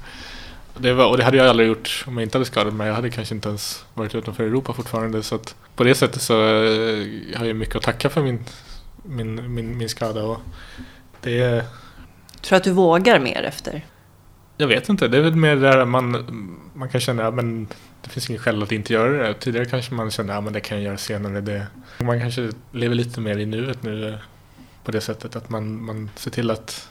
Det 0.79 0.93
var, 0.93 1.07
och 1.11 1.17
det 1.17 1.25
hade 1.25 1.37
jag 1.37 1.47
aldrig 1.47 1.69
gjort 1.69 2.05
om 2.07 2.15
jag 2.15 2.23
inte 2.23 2.39
hade 2.39 2.47
skadat 2.47 2.75
mig. 2.75 2.87
Jag 2.87 2.95
hade 2.95 3.11
kanske 3.11 3.35
inte 3.35 3.49
ens 3.49 3.85
varit 3.95 4.15
utanför 4.15 4.45
Europa 4.45 4.73
fortfarande. 4.73 5.23
Så 5.23 5.35
att 5.35 5.55
på 5.77 5.85
det 5.85 5.95
sättet 5.95 6.23
så 6.23 6.35
eh, 6.35 7.39
har 7.39 7.45
jag 7.45 7.57
mycket 7.57 7.77
att 7.77 7.83
tacka 7.83 8.11
för 8.11 8.23
min, 8.23 8.45
min, 9.03 9.55
min, 9.55 9.79
min 9.79 9.89
skada. 9.89 10.23
Och 10.23 10.41
det 11.21 11.41
är, 11.41 11.65
Tror 12.41 12.51
du 12.51 12.57
att 12.57 12.65
du 12.65 12.73
vågar 12.73 13.19
mer 13.19 13.43
efter? 13.43 13.85
jag 14.59 14.69
vet 14.69 14.89
inte, 14.89 15.09
det 15.09 15.17
är 15.19 15.23
väl 15.23 15.35
mer 15.35 15.57
där 15.57 15.85
man, 15.85 16.11
man 16.75 16.89
kan 16.89 17.01
känna 17.01 17.27
att 17.27 17.35
men 17.35 17.69
det 18.03 18.11
finns 18.11 18.31
ingen 18.31 18.43
skäl 18.43 18.63
att 18.63 18.73
inte 18.73 18.93
göra 18.93 19.29
det. 19.29 19.35
Tidigare 19.35 19.67
kanske 19.67 19.95
man 19.95 20.11
kände 20.11 20.37
att 20.37 20.45
men 20.45 20.53
det 20.53 20.61
kan 20.61 20.79
jag 20.79 20.85
göra 20.85 20.97
senare. 20.97 21.41
Det. 21.41 21.67
Man 21.99 22.21
kanske 22.21 22.51
lever 22.73 22.95
lite 22.95 23.21
mer 23.21 23.39
i 23.39 23.47
nuet 23.47 23.83
nu 23.83 24.09
eh, 24.09 24.15
på 24.85 24.91
det 24.91 25.01
sättet 25.01 25.37
att 25.37 25.51
man, 25.51 25.85
man 25.85 26.11
ser 26.15 26.31
till 26.31 26.51
att, 26.51 26.89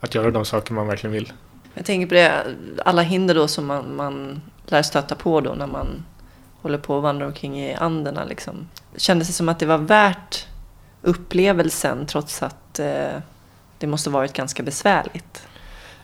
att 0.00 0.14
göra 0.14 0.30
de 0.30 0.44
saker 0.44 0.74
man 0.74 0.86
verkligen 0.86 1.12
vill. 1.12 1.32
Jag 1.74 1.84
tänker 1.84 2.06
på 2.06 2.14
det, 2.14 2.56
alla 2.84 3.02
hinder 3.02 3.34
då 3.34 3.48
som 3.48 3.66
man, 3.66 3.96
man 3.96 4.40
lär 4.66 4.82
stöta 4.82 5.14
på 5.14 5.40
då 5.40 5.54
när 5.54 5.66
man 5.66 6.04
håller 6.62 6.78
på 6.78 6.96
och 6.96 7.02
vandrar 7.02 7.26
omkring 7.26 7.60
i 7.60 7.74
Anderna. 7.74 8.24
Liksom. 8.24 8.68
Kändes 8.96 9.28
det 9.28 9.34
som 9.34 9.48
att 9.48 9.58
det 9.58 9.66
var 9.66 9.78
värt 9.78 10.46
upplevelsen 11.02 12.06
trots 12.06 12.42
att 12.42 12.78
eh, 12.78 13.18
det 13.78 13.86
måste 13.86 14.10
varit 14.10 14.32
ganska 14.32 14.62
besvärligt? 14.62 15.48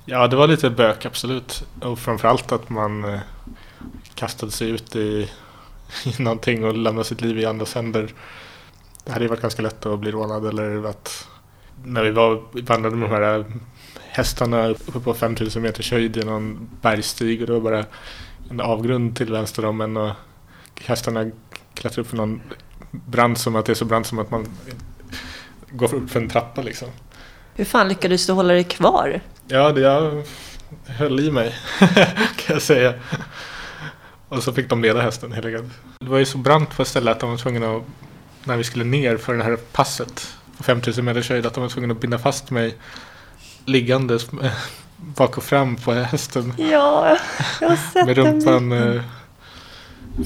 Ja, 0.05 0.27
det 0.29 0.37
var 0.37 0.47
lite 0.47 0.71
bök 0.71 1.07
absolut. 1.07 1.67
Och 1.81 1.99
framförallt 1.99 2.53
att 2.53 2.71
man 2.71 3.05
eh, 3.05 3.21
kastade 4.15 4.53
sig 4.53 4.71
ut 4.71 4.97
i, 4.97 5.31
i 6.05 6.23
någonting 6.23 6.65
och 6.65 6.77
lämnade 6.77 7.05
sitt 7.05 7.21
liv 7.21 7.39
i 7.39 7.45
andras 7.45 7.75
händer. 7.75 8.15
Det 9.05 9.13
hade 9.13 9.25
ju 9.25 9.29
varit 9.29 9.43
ganska 9.43 9.63
lätt 9.63 9.87
att 9.87 9.99
bli 9.99 10.11
rånad 10.11 10.47
eller 10.47 10.87
att 10.87 11.29
när 11.85 12.03
vi 12.03 12.11
var, 12.11 12.43
vandrade 12.63 12.97
med 12.97 13.11
de 13.11 13.15
här 13.15 13.39
eh, 13.39 13.45
hästarna 14.09 14.69
uppe 14.69 15.01
på 15.01 15.15
5000 15.15 15.63
meters 15.63 15.93
höjd 15.93 16.17
i 16.17 16.25
någon 16.25 16.71
bergstig 16.81 17.41
och 17.41 17.47
det 17.47 17.53
var 17.53 17.61
bara 17.61 17.85
en 18.51 18.61
avgrund 18.61 19.17
till 19.17 19.33
vänster 19.33 19.65
om 19.65 19.81
en 19.81 19.97
och 19.97 20.13
hästarna 20.85 21.31
klättrade 21.75 22.01
upp 22.01 22.09
för 22.09 22.17
någon 22.17 22.41
brant 22.91 23.39
som 23.39 23.57
att 23.57 23.67
det 23.67 23.73
är 23.73 23.75
så 23.75 23.85
brant 23.85 24.07
som 24.07 24.19
att 24.19 24.31
man 24.31 24.47
går 25.71 25.95
upp 25.95 26.11
för 26.11 26.21
en 26.21 26.29
trappa 26.29 26.63
liksom. 26.63 26.89
Hur 27.55 27.65
fan 27.65 27.89
lyckades 27.89 28.27
du 28.27 28.33
hålla 28.33 28.55
dig 28.55 28.65
kvar? 28.65 29.21
Ja, 29.49 29.73
det 29.73 29.81
jag 29.81 30.23
höll 30.87 31.21
i 31.21 31.31
mig 31.31 31.55
kan 32.37 32.55
jag 32.55 32.63
säga. 32.63 32.95
Och 34.29 34.43
så 34.43 34.53
fick 34.53 34.69
de 34.69 34.83
leda 34.83 35.01
hästen 35.01 35.33
helt 35.33 35.47
enkelt. 35.47 35.73
Det 35.99 36.07
var 36.07 36.19
ju 36.19 36.25
så 36.25 36.39
brant 36.39 36.77
på 36.77 36.83
ett 36.83 36.89
ställe 36.89 37.11
att 37.11 37.21
de 37.21 37.31
var 37.31 37.37
tvungna 37.37 37.77
att, 37.77 37.83
när 38.45 38.57
vi 38.57 38.65
skulle 38.65 38.85
ner 38.85 39.17
för 39.17 39.35
det 39.35 39.45
här 39.45 39.57
passet 39.57 40.35
på 40.57 40.63
5000 40.63 41.05
meters 41.05 41.31
höjd, 41.31 41.47
att 41.47 41.55
de 41.55 41.61
var 41.61 41.71
tvungna 41.71 41.95
att 41.95 42.01
binda 42.01 42.19
fast 42.19 42.51
mig 42.51 42.75
liggandes 43.65 44.27
bak 44.97 45.37
och 45.37 45.45
fram 45.45 45.77
på 45.77 45.93
hästen 45.93 46.55
Ja, 46.59 47.19
jag 47.61 47.69
har 47.69 47.77
sett 47.93 48.07
med 48.07 48.17
rumpan 48.17 48.73
eh, 48.73 49.03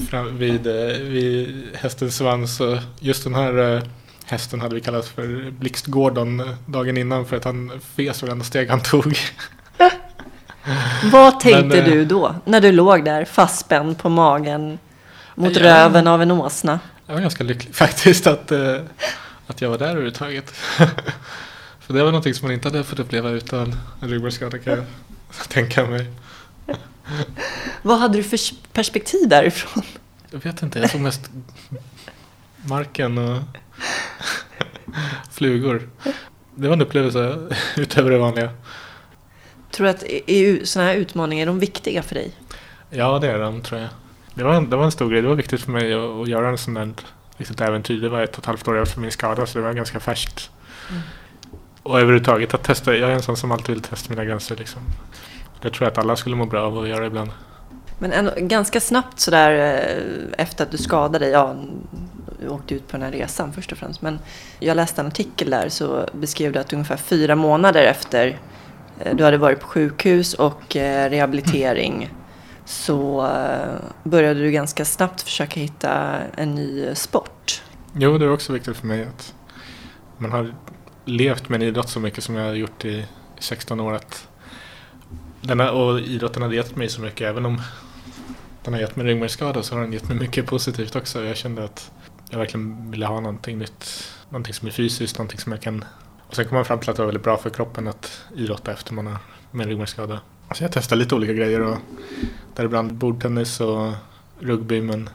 fram, 0.09 0.37
vid, 0.37 0.67
eh, 0.67 0.97
vid 0.97 1.67
hästens 1.75 2.17
svans. 2.17 2.59
Och 2.59 2.77
just 2.99 3.23
den 3.23 3.35
här 3.35 3.75
eh, 3.75 3.81
hästen 4.29 4.61
hade 4.61 4.75
vi 4.75 4.81
kallat 4.81 5.07
för 5.07 5.51
Blixt 5.51 5.85
Gordon 5.85 6.39
eh, 6.39 6.47
dagen 6.65 6.97
innan 6.97 7.25
för 7.25 7.37
att 7.37 7.43
han 7.43 7.71
fes 7.95 8.21
varenda 8.21 8.45
steg 8.45 8.69
han 8.69 8.81
tog. 8.81 9.17
Vad 11.11 11.39
tänkte 11.39 11.63
Men, 11.67 11.79
eh, 11.79 11.85
du 11.85 12.05
då? 12.05 12.35
När 12.45 12.61
du 12.61 12.71
låg 12.71 13.05
där 13.05 13.25
fastspänd 13.25 13.97
på 13.97 14.09
magen 14.09 14.79
mot 15.35 15.55
Ja. 15.55 15.63
röven 15.63 16.07
av 16.07 16.21
en 16.21 16.31
åsna? 16.31 16.79
Jag 17.07 17.13
var 17.13 17.21
ganska 17.21 17.43
lycklig 17.43 17.75
faktiskt 17.75 18.27
att, 18.27 18.51
eh, 18.51 18.75
att 19.47 19.61
jag 19.61 19.69
var 19.69 19.77
där 19.77 19.87
överhuvudtaget. 19.87 20.49
För 21.79 21.93
det 21.93 22.03
var 22.03 22.11
någonting 22.11 22.33
som 22.33 22.47
man 22.47 22.53
inte 22.53 22.67
hade 22.67 22.83
fått 22.83 22.99
uppleva 22.99 23.29
utan 23.29 23.75
en 24.01 24.09
ryggmärgsskada 24.09 24.57
kan 24.57 24.73
jag 24.73 24.85
tänka 25.49 25.85
mig. 25.85 26.05
Vad 27.81 27.99
hade 27.99 28.17
du 28.17 28.23
för 28.23 28.39
perspektiv 28.73 29.27
därifrån? 29.29 29.83
Jag 30.31 30.39
vet 30.43 30.61
inte, 30.63 30.79
jag 30.79 30.89
såg 30.89 31.01
mest 31.01 31.29
marken 32.65 33.17
och 33.17 33.41
flugor. 35.31 35.89
Det 36.55 36.67
var 36.67 36.73
en 36.73 36.81
upplevelse 36.81 37.47
utöver 37.77 38.11
det 38.11 38.17
vanliga. 38.17 38.49
Tror 39.71 39.85
du 39.85 39.91
att 39.91 40.03
EU, 40.07 40.65
sådana 40.65 40.89
här 40.89 40.97
utmaningar 40.97 41.41
är 41.41 41.47
de 41.47 41.59
viktiga 41.59 42.03
för 42.03 42.15
dig? 42.15 42.31
Ja, 42.89 43.19
det 43.19 43.27
är 43.27 43.39
de 43.39 43.61
tror 43.61 43.81
jag. 43.81 43.89
Det 44.33 44.43
var, 44.43 44.53
en, 44.53 44.69
det 44.69 44.75
var 44.75 44.85
en 44.85 44.91
stor 44.91 45.09
grej. 45.09 45.21
Det 45.21 45.27
var 45.27 45.35
viktigt 45.35 45.61
för 45.61 45.71
mig 45.71 45.93
att, 45.93 46.21
att 46.21 46.27
göra 46.27 46.49
en 46.49 46.57
sån 46.57 46.73
där 46.73 46.93
litet 47.37 47.61
äventyr. 47.61 48.01
Det 48.01 48.09
var 48.09 48.21
ett 48.21 48.31
och 48.31 48.39
ett 48.39 48.45
halvt 48.45 48.67
år 48.67 48.81
efter 48.81 48.99
min 48.99 49.11
skada 49.11 49.45
så 49.45 49.59
det 49.59 49.65
var 49.65 49.73
ganska 49.73 49.99
färskt. 49.99 50.49
Mm. 50.89 51.01
Och 51.83 51.99
överhuvudtaget 51.99 52.53
att 52.53 52.63
testa. 52.63 52.95
Jag 52.95 53.09
är 53.09 53.13
en 53.13 53.21
sån 53.21 53.37
som 53.37 53.51
alltid 53.51 53.75
vill 53.75 53.83
testa 53.83 54.09
mina 54.09 54.25
gränser 54.25 54.55
liksom. 54.55 54.81
Det 55.61 55.69
tror 55.69 55.85
jag 55.85 55.91
att 55.91 55.97
alla 55.97 56.15
skulle 56.15 56.35
må 56.35 56.45
bra 56.45 56.61
av 56.61 56.77
att 56.77 56.87
göra 56.87 57.05
ibland. 57.05 57.31
Men 57.99 58.11
ändå, 58.11 58.31
ganska 58.37 58.79
snabbt 58.79 59.19
sådär 59.19 59.51
eh, 59.51 60.43
efter 60.43 60.63
att 60.63 60.71
du 60.71 60.77
skadade 60.77 61.19
dig, 61.19 61.29
ja, 61.29 61.55
åkte 62.47 62.75
ut 62.75 62.87
på 62.87 62.97
den 62.97 63.01
här 63.01 63.11
resan 63.11 63.53
först 63.53 63.71
och 63.71 63.77
främst. 63.77 64.01
Men 64.01 64.19
jag 64.59 64.75
läste 64.75 65.01
en 65.01 65.07
artikel 65.07 65.49
där 65.49 65.69
så 65.69 66.05
beskrev 66.13 66.51
du 66.51 66.59
att 66.59 66.73
ungefär 66.73 66.97
fyra 66.97 67.35
månader 67.35 67.83
efter 67.83 68.39
eh, 68.99 69.15
du 69.15 69.23
hade 69.23 69.37
varit 69.37 69.59
på 69.59 69.67
sjukhus 69.67 70.33
och 70.33 70.75
eh, 70.75 71.09
rehabilitering 71.09 72.09
så 72.65 73.25
eh, 73.25 73.81
började 74.03 74.39
du 74.39 74.51
ganska 74.51 74.85
snabbt 74.85 75.21
försöka 75.21 75.59
hitta 75.59 76.17
en 76.37 76.55
ny 76.55 76.95
sport. 76.95 77.61
Jo, 77.93 78.17
det 78.17 78.25
är 78.25 78.31
också 78.31 78.53
viktigt 78.53 78.77
för 78.77 78.87
mig 78.87 79.03
att 79.03 79.33
man 80.17 80.31
har 80.31 80.53
levt 81.05 81.49
med 81.49 81.61
en 81.61 81.67
idrott 81.67 81.89
så 81.89 81.99
mycket 81.99 82.23
som 82.23 82.35
jag 82.35 82.45
har 82.45 82.53
gjort 82.53 82.85
i 82.85 83.05
16 83.39 83.79
år. 83.79 83.93
Att 83.93 84.27
denna, 85.41 85.71
och 85.71 85.99
idrotten 85.99 86.41
har 86.41 86.51
gett 86.51 86.75
mig 86.75 86.89
så 86.89 87.01
mycket, 87.01 87.27
även 87.27 87.45
om 87.45 87.61
den 88.63 88.73
har 88.73 88.81
gett 88.81 88.95
mig 88.95 89.05
ryggmärgsskada 89.05 89.63
så 89.63 89.75
har 89.75 89.81
den 89.81 89.93
gett 89.93 90.09
mig 90.09 90.17
mycket 90.17 90.45
positivt 90.45 90.95
också. 90.95 91.23
Jag 91.23 91.37
kände 91.37 91.63
att 91.63 91.91
jag 92.29 92.39
verkligen 92.39 92.91
ville 92.91 93.05
ha 93.05 93.19
någonting 93.19 93.57
nytt. 93.57 94.11
Någonting 94.29 94.53
som 94.53 94.67
är 94.67 94.71
fysiskt, 94.71 95.17
någonting 95.17 95.39
som 95.39 95.51
jag 95.51 95.61
kan... 95.61 95.85
Och 96.27 96.35
sen 96.35 96.45
kom 96.45 96.55
man 96.55 96.65
fram 96.65 96.79
till 96.79 96.89
att 96.89 96.95
det 96.95 97.01
var 97.01 97.07
väldigt 97.07 97.23
bra 97.23 97.37
för 97.37 97.49
kroppen 97.49 97.87
att 97.87 98.21
idrotta 98.35 98.71
efter 98.71 98.93
man 98.93 99.07
har 99.07 99.17
med 99.51 99.63
en 99.63 99.69
ryggmärgsskada. 99.69 100.21
Så 100.55 100.63
jag 100.63 100.71
testade 100.71 100.99
lite 100.99 101.15
olika 101.15 101.33
grejer 101.33 101.61
och 101.61 101.77
däribland 102.55 102.93
bordtennis 102.93 103.59
och 103.61 103.93
rugby 104.39 104.81
men 104.81 105.09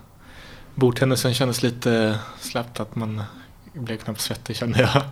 bordtennisen 0.74 1.35
kändes 1.35 1.62
lite 1.62 2.18
släppt 2.40 2.81
att 2.81 2.96
man 2.96 3.22
blev 3.72 3.96
knappt 3.96 4.20
svettig 4.20 4.57
kände 4.57 4.81
jag. 4.81 5.03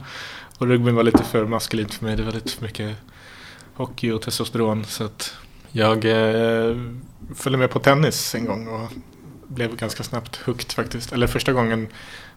Och 0.59 0.67
rugbyn 0.67 0.95
var 0.95 1.03
lite 1.03 1.25
för 1.25 1.47
maskulint 1.47 1.95
för 1.95 2.05
mig. 2.05 2.17
Det 2.17 2.23
var 2.23 2.33
lite 2.33 2.51
för 2.51 2.63
mycket 2.63 2.97
hockey 3.75 4.11
och 4.11 4.23
testosteron 4.23 4.85
så 4.85 5.05
att 5.05 5.35
jag 5.71 6.05
eh, 6.05 6.77
följde 7.35 7.59
med 7.59 7.71
på 7.71 7.79
tennis 7.79 8.35
en 8.35 8.45
gång 8.45 8.69
och 8.69 8.91
blev 9.55 9.77
ganska 9.77 10.03
snabbt 10.03 10.37
hooked 10.37 10.73
faktiskt. 10.73 11.13
Eller 11.13 11.27
första 11.27 11.53
gången 11.53 11.89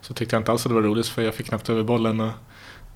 så 0.01 0.13
tyckte 0.13 0.35
jag 0.35 0.39
inte 0.41 0.51
alls 0.51 0.65
att 0.65 0.69
det 0.69 0.75
var 0.75 0.81
roligt 0.81 1.07
för 1.07 1.21
jag 1.21 1.33
fick 1.35 1.47
knappt 1.47 1.69
över 1.69 1.83
bollen. 1.83 2.19
Och 2.19 2.31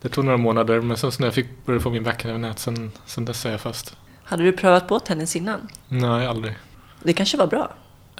det 0.01 0.09
tog 0.09 0.25
några 0.25 0.37
månader 0.37 0.81
men 0.81 0.97
sen 0.97 1.11
så 1.11 1.21
när 1.21 1.27
jag 1.27 1.33
fick 1.33 1.65
börja 1.65 1.79
få 1.79 1.89
min 1.89 2.03
backhand 2.03 2.29
över 2.29 2.39
nät 2.47 2.59
sen, 2.59 2.91
sen 3.05 3.25
dess 3.25 3.45
är 3.45 3.51
jag 3.51 3.61
fast. 3.61 3.97
Hade 4.23 4.43
du 4.43 4.51
prövat 4.51 4.87
på 4.87 4.99
tennis 4.99 5.35
innan? 5.35 5.67
Nej, 5.87 6.27
aldrig. 6.27 6.55
Det 7.03 7.13
kanske 7.13 7.37
var 7.37 7.47
bra. 7.47 7.73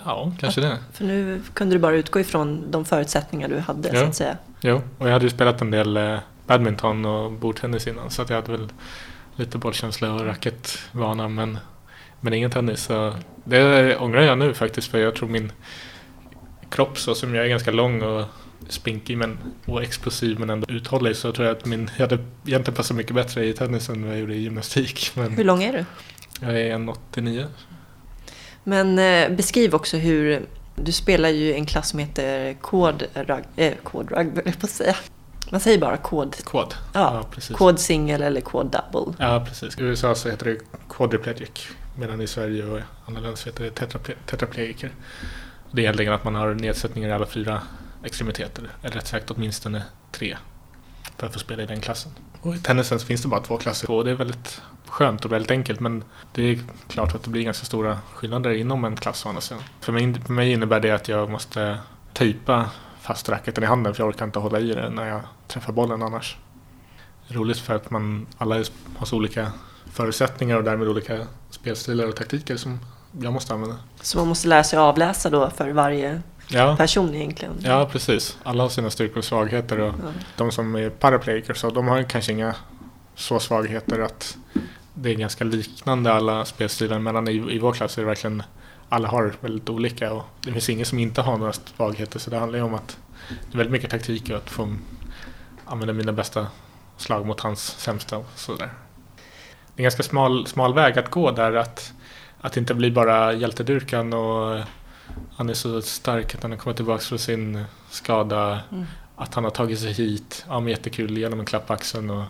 Ja, 0.06 0.32
kanske 0.40 0.62
det. 0.62 0.78
För 0.94 1.06
nu 1.06 1.42
kunde 1.54 1.76
du 1.76 1.80
bara 1.80 1.96
utgå 1.96 2.20
ifrån 2.20 2.72
de 2.72 2.86
förutsättningar 2.86 3.48
du 3.50 3.60
hade 3.60 3.90
Ja. 3.94 4.00
så 4.00 4.06
att 4.06 4.16
säga. 4.16 4.38
Jo, 4.62 4.82
och 4.98 5.08
jag 5.08 5.14
hade 5.14 5.26
ju 5.26 5.30
spelat 5.30 5.62
en 5.62 5.72
del 5.72 5.98
eh, 5.98 6.18
badminton 6.48 7.06
och 7.06 7.32
bordtennis 7.32 7.88
innan 7.88 8.10
så 8.10 8.22
att 8.22 8.30
jag 8.30 8.36
hade 8.36 8.52
väl 8.52 8.70
lite 9.36 9.58
bollkänsla 9.58 10.14
och 10.14 10.26
racketvana 10.26 11.28
men, 11.28 11.58
men 12.20 12.34
ingen 12.34 12.52
tennis. 12.52 12.84
Så 12.84 13.14
det 13.44 13.98
ångrar 13.98 14.22
jag 14.22 14.38
nu 14.38 14.54
faktiskt 14.54 14.92
för 14.92 14.98
jag 15.00 15.16
tror 15.16 15.30
min 15.30 15.52
kropp 16.70 16.98
så 16.98 17.16
som 17.16 17.36
jag 17.36 17.46
är 17.46 17.50
ganska 17.50 17.72
lång 17.72 18.02
och 18.02 18.26
spinkig 18.70 19.18
men, 19.18 19.38
och 19.66 19.84
explosiv 19.84 20.40
men 20.40 20.50
ändå 20.50 20.66
uthållig 20.70 21.16
så 21.16 21.32
tror 21.32 21.48
jag 21.48 21.58
att 21.58 21.66
min, 21.66 21.90
jag 21.98 22.08
hade 22.10 22.24
egentligen 22.46 22.76
passat 22.76 22.98
mycket 22.98 23.16
bättre 23.16 23.46
i 23.46 23.54
tennis 23.54 23.90
än 23.90 24.04
vad 24.04 24.12
jag 24.14 24.20
gjorde 24.20 24.36
i 24.36 24.42
gymnastik. 24.42 25.12
Hur 25.16 25.30
Men 25.30 25.48
lång 25.48 25.64
är 25.64 25.74
du? 25.74 25.86
jag 26.42 26.62
är 26.62 26.76
1,89. 26.78 27.46
Men 28.64 29.00
eh, 29.00 29.30
beskriv 29.38 29.76
också 29.76 29.98
hur 29.98 30.42
du 30.76 30.92
spelar 30.92 31.30
ju 31.30 31.54
en 31.54 31.66
klass 31.66 31.90
som 31.90 32.00
heter 32.00 32.54
kod, 32.54 33.04
rug, 33.14 33.44
eh, 33.56 33.74
kod 33.84 34.12
rugby, 34.12 34.42
jag 34.46 34.60
på 34.60 34.66
att 34.66 34.70
säga. 34.70 34.96
Man 35.52 35.60
säger 35.60 35.78
bara 35.78 35.98
kod, 35.98 36.36
Quad. 36.46 36.76
Ja, 36.94 37.26
precis. 37.32 37.56
kod 37.58 37.80
single 37.80 38.26
eller 38.26 38.42
kod 38.42 38.66
double. 38.92 39.14
Ja, 39.20 39.46
precis. 39.48 39.78
I 39.78 39.82
USA 39.84 40.16
så 40.16 40.30
heter 40.30 40.46
det 40.46 40.58
quadriplegic 40.90 41.68
medan 41.98 42.22
i 42.22 42.28
Sverige 42.28 42.66
och 42.66 42.80
andra 43.06 43.22
länder 43.22 43.36
så 43.38 43.50
heter 43.50 43.64
det 43.64 43.70
tetraple- 43.80 44.16
tetraplegiker. 44.26 44.92
Det 45.72 45.82
är 45.82 45.84
egentligen 45.84 46.14
att 46.14 46.24
man 46.24 46.36
har 46.36 46.54
nedsättningar 46.54 47.10
i 47.10 47.12
alla 47.12 47.26
fyra 47.26 47.62
extremiteter, 48.04 48.70
eller 48.82 48.96
rätt 48.96 49.08
sagt 49.08 49.32
åtminstone 49.32 49.84
tre, 50.12 50.38
för 51.18 51.28
att 51.28 51.34
få 51.34 51.40
spela 51.40 51.64
i 51.64 51.66
den 51.66 51.82
klassen. 51.82 52.12
Och 52.42 52.56
i 52.56 52.60
tennisen 52.60 53.00
så 53.00 53.06
finns 53.06 53.22
det 53.22 53.28
bara 53.28 53.42
två 53.42 53.58
klasser 53.58 53.92
och 53.92 54.06
det 54.06 54.12
är 54.12 54.16
väldigt 54.16 54.62
skönt 54.88 55.26
och 55.26 55.32
väldigt 55.32 55.52
enkelt 55.52 55.80
men 55.80 56.04
det 56.34 56.44
är 56.44 56.60
klart 56.88 57.16
att 57.16 57.24
det 57.24 57.30
blir 57.30 57.44
ganska 57.44 57.66
stora 57.66 58.00
skillnader 58.14 58.52
inom 58.52 58.86
en 58.86 58.96
klass 58.96 59.26
å 59.26 59.30
andra 59.30 59.42
sidan. 59.42 59.64
För 59.80 59.94
mig, 59.94 60.14
för 60.14 60.34
mig 60.34 60.52
innebär 60.52 60.80
det 60.80 60.92
att 60.92 61.08
jag 61.08 61.30
måste 61.30 61.78
tejpa 62.14 62.70
fast 63.02 63.30
racketen 63.30 63.64
i 63.64 63.68
handen 63.68 63.94
för 63.94 64.04
jag 64.04 64.10
orkar 64.10 64.26
inte 64.26 64.40
hålla 64.40 64.60
i 64.60 64.74
det 64.74 64.90
när 64.90 65.08
jag 65.08 65.22
träffar 65.48 65.74
bollen 65.74 66.02
annars 66.04 66.38
roligt 67.28 67.60
för 67.60 67.76
att 67.76 67.90
man 67.90 68.28
alla 68.38 68.56
har 68.98 69.06
så 69.06 69.16
olika 69.16 69.52
förutsättningar 69.92 70.58
och 70.58 70.64
därmed 70.64 70.88
olika 70.88 71.28
spelstilar 71.50 72.08
och 72.08 72.16
taktiker 72.16 72.58
som 72.58 72.80
jag 73.22 73.34
måste 73.34 73.54
använda. 73.54 73.76
Så 74.02 74.18
man 74.18 74.28
måste 74.28 74.48
lära 74.48 74.64
sig 74.64 74.80
avläsa 74.80 75.30
då 75.30 75.50
för 75.50 75.70
varje 75.70 76.22
Ja, 76.52 76.76
person 76.78 77.16
egentligen. 77.16 77.54
ja 77.64 77.90
precis. 77.92 78.38
Alla 78.44 78.64
har 78.64 78.70
sina 78.70 78.90
styrkor 78.90 79.18
och 79.18 79.24
svagheter 79.26 79.80
och 79.80 79.88
Ja. 80.04 80.12
de 80.38 80.52
som 80.52 80.76
är 80.76 80.90
paraplegiker 80.90 81.54
så 81.54 81.70
de 81.70 81.88
har 81.88 82.04
kanske 82.04 82.32
inga 82.32 82.56
så 83.16 83.40
svagheter 83.40 84.00
att 84.00 84.38
det 84.94 85.10
är 85.10 85.14
ganska 85.16 85.44
liknande 85.44 86.14
alla 86.14 86.46
spelstilar 86.46 87.00
medan 87.00 87.28
i, 87.28 87.32
i 87.56 87.60
vår 87.60 87.72
klass 87.74 87.98
är 87.98 88.02
det 88.02 88.08
verkligen 88.08 88.44
alla 88.90 89.08
har 89.08 89.34
väldigt 89.42 89.70
olika 89.70 90.14
och 90.14 90.24
det 90.42 90.52
finns 90.52 90.70
ingen 90.70 90.86
som 90.86 91.00
inte 91.00 91.22
har 91.22 91.38
några 91.38 91.54
svagheter 91.54 92.20
så 92.20 92.30
det 92.30 92.38
handlar 92.38 92.60
ju 92.60 92.66
om 92.66 92.74
att 92.74 92.98
det 93.30 93.54
är 93.54 93.58
väldigt 93.58 93.72
mycket 93.72 93.90
taktik 93.90 94.30
och 94.30 94.38
att 94.38 94.50
få 94.50 94.76
använda 95.66 95.94
mina 95.94 96.12
bästa 96.14 96.48
slag 96.98 97.26
mot 97.26 97.40
hans 97.40 97.60
sämsta 97.64 98.18
och 98.18 98.26
sådär. 98.36 98.70
Det 99.76 99.82
är 99.82 99.82
en 99.82 99.84
ganska 99.84 100.04
smal, 100.04 100.48
smal 100.48 100.74
väg 100.74 101.00
att 101.00 101.10
gå 101.12 101.32
där 101.32 101.54
att, 101.54 101.94
att 102.42 102.58
inte 102.58 102.74
bli 102.74 102.92
bara 102.92 103.34
hjältedyrkan 103.34 104.14
och 104.14 104.60
han 105.36 105.50
är 105.50 105.54
så 105.54 105.82
stark 105.82 106.36
att 106.36 106.42
han 106.42 106.52
har 106.52 106.58
kommit 106.58 106.76
tillbaka 106.76 107.02
från 107.02 107.20
sin 107.20 107.64
skada. 107.90 108.60
Mm. 108.72 108.86
Att 109.16 109.34
han 109.34 109.44
har 109.44 109.52
tagit 109.52 109.80
sig 109.80 109.92
hit. 109.92 110.46
Ja, 110.48 110.60
men 110.60 110.70
jättekul. 110.70 111.18
Genom 111.18 111.40
en 111.40 111.46
klapp 111.46 111.68
på 111.68 111.74
axeln. 111.74 112.10
Och, 112.10 112.24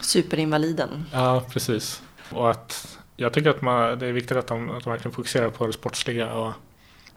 Superinvaliden. 0.00 1.06
ja, 1.12 1.42
precis. 1.50 2.02
Och 2.30 2.50
att 2.50 2.98
jag 3.16 3.32
tycker 3.32 3.50
att 3.50 3.62
man, 3.62 3.98
det 3.98 4.06
är 4.06 4.12
viktigt 4.12 4.36
att 4.36 4.46
de, 4.46 4.70
att 4.70 4.84
de 4.84 4.90
verkligen 4.90 5.12
fokuserar 5.12 5.50
på 5.50 5.66
det 5.66 5.72
sportsliga. 5.72 6.34
Och 6.34 6.52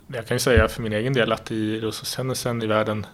jag 0.07 0.27
kan 0.27 0.35
ju 0.35 0.39
säga 0.39 0.67
för 0.67 0.81
min 0.81 0.93
egen 0.93 1.13
del 1.13 1.31
att 1.31 1.51
i 1.51 1.79
rullstolstennisen 1.79 2.61
i 2.61 2.67
världen 2.67 3.05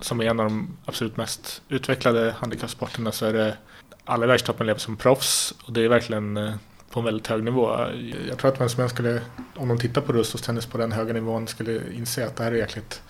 som 0.00 0.20
är 0.20 0.24
en 0.24 0.40
av 0.40 0.46
de 0.46 0.76
absolut 0.84 1.16
mest 1.16 1.62
utvecklade 1.68 2.34
handikappsporterna 2.38 3.12
så 3.12 3.26
är 3.26 3.32
det 3.32 3.56
alla 4.04 4.24
i 4.24 4.28
världstoppen 4.28 4.66
lever 4.66 4.80
som 4.80 4.96
proffs 4.96 5.54
och 5.64 5.72
det 5.72 5.80
är 5.80 5.88
verkligen 5.88 6.36
eh, 6.36 6.54
på 6.90 7.00
en 7.00 7.04
väldigt 7.04 7.26
hög 7.26 7.44
nivå. 7.44 7.86
Jag 8.28 8.38
tror 8.38 8.52
att 8.52 8.60
vem 8.60 8.68
som 8.68 8.80
helst 8.80 8.94
skulle, 8.94 9.20
om 9.56 9.68
de 9.68 9.78
tittar 9.78 10.00
på 10.00 10.12
rullstolstennis 10.12 10.66
på 10.66 10.78
den 10.78 10.92
höga 10.92 11.12
nivån, 11.12 11.48
skulle 11.48 11.92
inse 11.92 12.26
att 12.26 12.36
det 12.36 12.44
här 12.44 12.52
är 12.52 12.56
jäkligt 12.56 13.02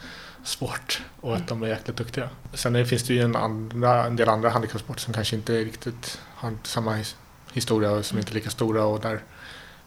svårt 0.44 1.02
och 1.20 1.36
att 1.36 1.48
de 1.48 1.62
är 1.62 1.66
jäkligt 1.68 1.96
duktiga. 1.96 2.28
Sen 2.54 2.86
finns 2.86 3.02
det 3.02 3.14
ju 3.14 3.20
en, 3.22 3.36
andra, 3.36 4.04
en 4.06 4.16
del 4.16 4.28
andra 4.28 4.50
handikappsporter 4.50 5.00
som 5.00 5.14
kanske 5.14 5.36
inte 5.36 5.52
riktigt 5.64 6.20
har 6.34 6.52
samma 6.62 6.96
his- 6.96 7.16
historia 7.52 7.90
och 7.90 8.04
som 8.04 8.18
inte 8.18 8.32
är 8.32 8.34
lika 8.34 8.50
stora 8.50 8.84
och 8.84 9.00
där 9.00 9.20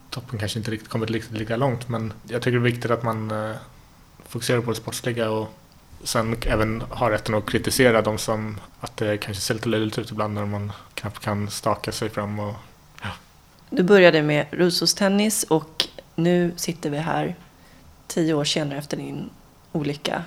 toppen 0.10 0.40
kanske 0.40 0.60
inte 0.60 0.72
riktigt 0.72 0.90
kommit 0.90 1.10
riktigt 1.10 1.38
lika 1.38 1.56
långt. 1.56 1.90
Men 1.90 2.14
jag 2.28 2.42
tycker 2.42 2.58
det 2.60 2.62
är 2.68 2.72
viktigt 2.72 2.92
att 2.92 3.04
man 3.04 3.32
eh, 3.32 3.56
fokuserar 4.28 4.62
på 4.62 4.70
det 4.72 4.76
sportsliga 4.78 5.30
och 5.30 5.48
sen 6.04 6.36
även 6.46 6.84
har 6.90 7.12
rätten 7.12 7.36
att 7.36 7.50
kritisera 7.50 8.02
de 8.02 8.18
som 8.18 8.60
att 8.80 8.98
det 8.98 9.18
kanske 9.18 9.42
ser 9.44 9.54
lite 9.54 9.70
löjligt 9.70 10.00
ut 10.00 10.12
ibland 10.12 10.34
när 10.34 10.46
man 10.46 10.72
knappt 10.94 11.20
kan 11.20 11.50
staka 11.50 11.92
sig 11.92 12.10
fram 12.10 12.40
och 12.40 12.56
Du 13.74 13.84
började 13.84 14.22
med 14.22 14.46
rullstolstennis 14.52 15.44
och 15.44 15.88
nu 16.16 16.54
sitter 16.56 16.90
vi 16.90 16.98
här 16.98 17.36
tio 18.08 18.34
år 18.34 18.44
senare 18.44 18.80
efter 18.80 18.98
din 18.98 19.30
olycka. 19.72 20.24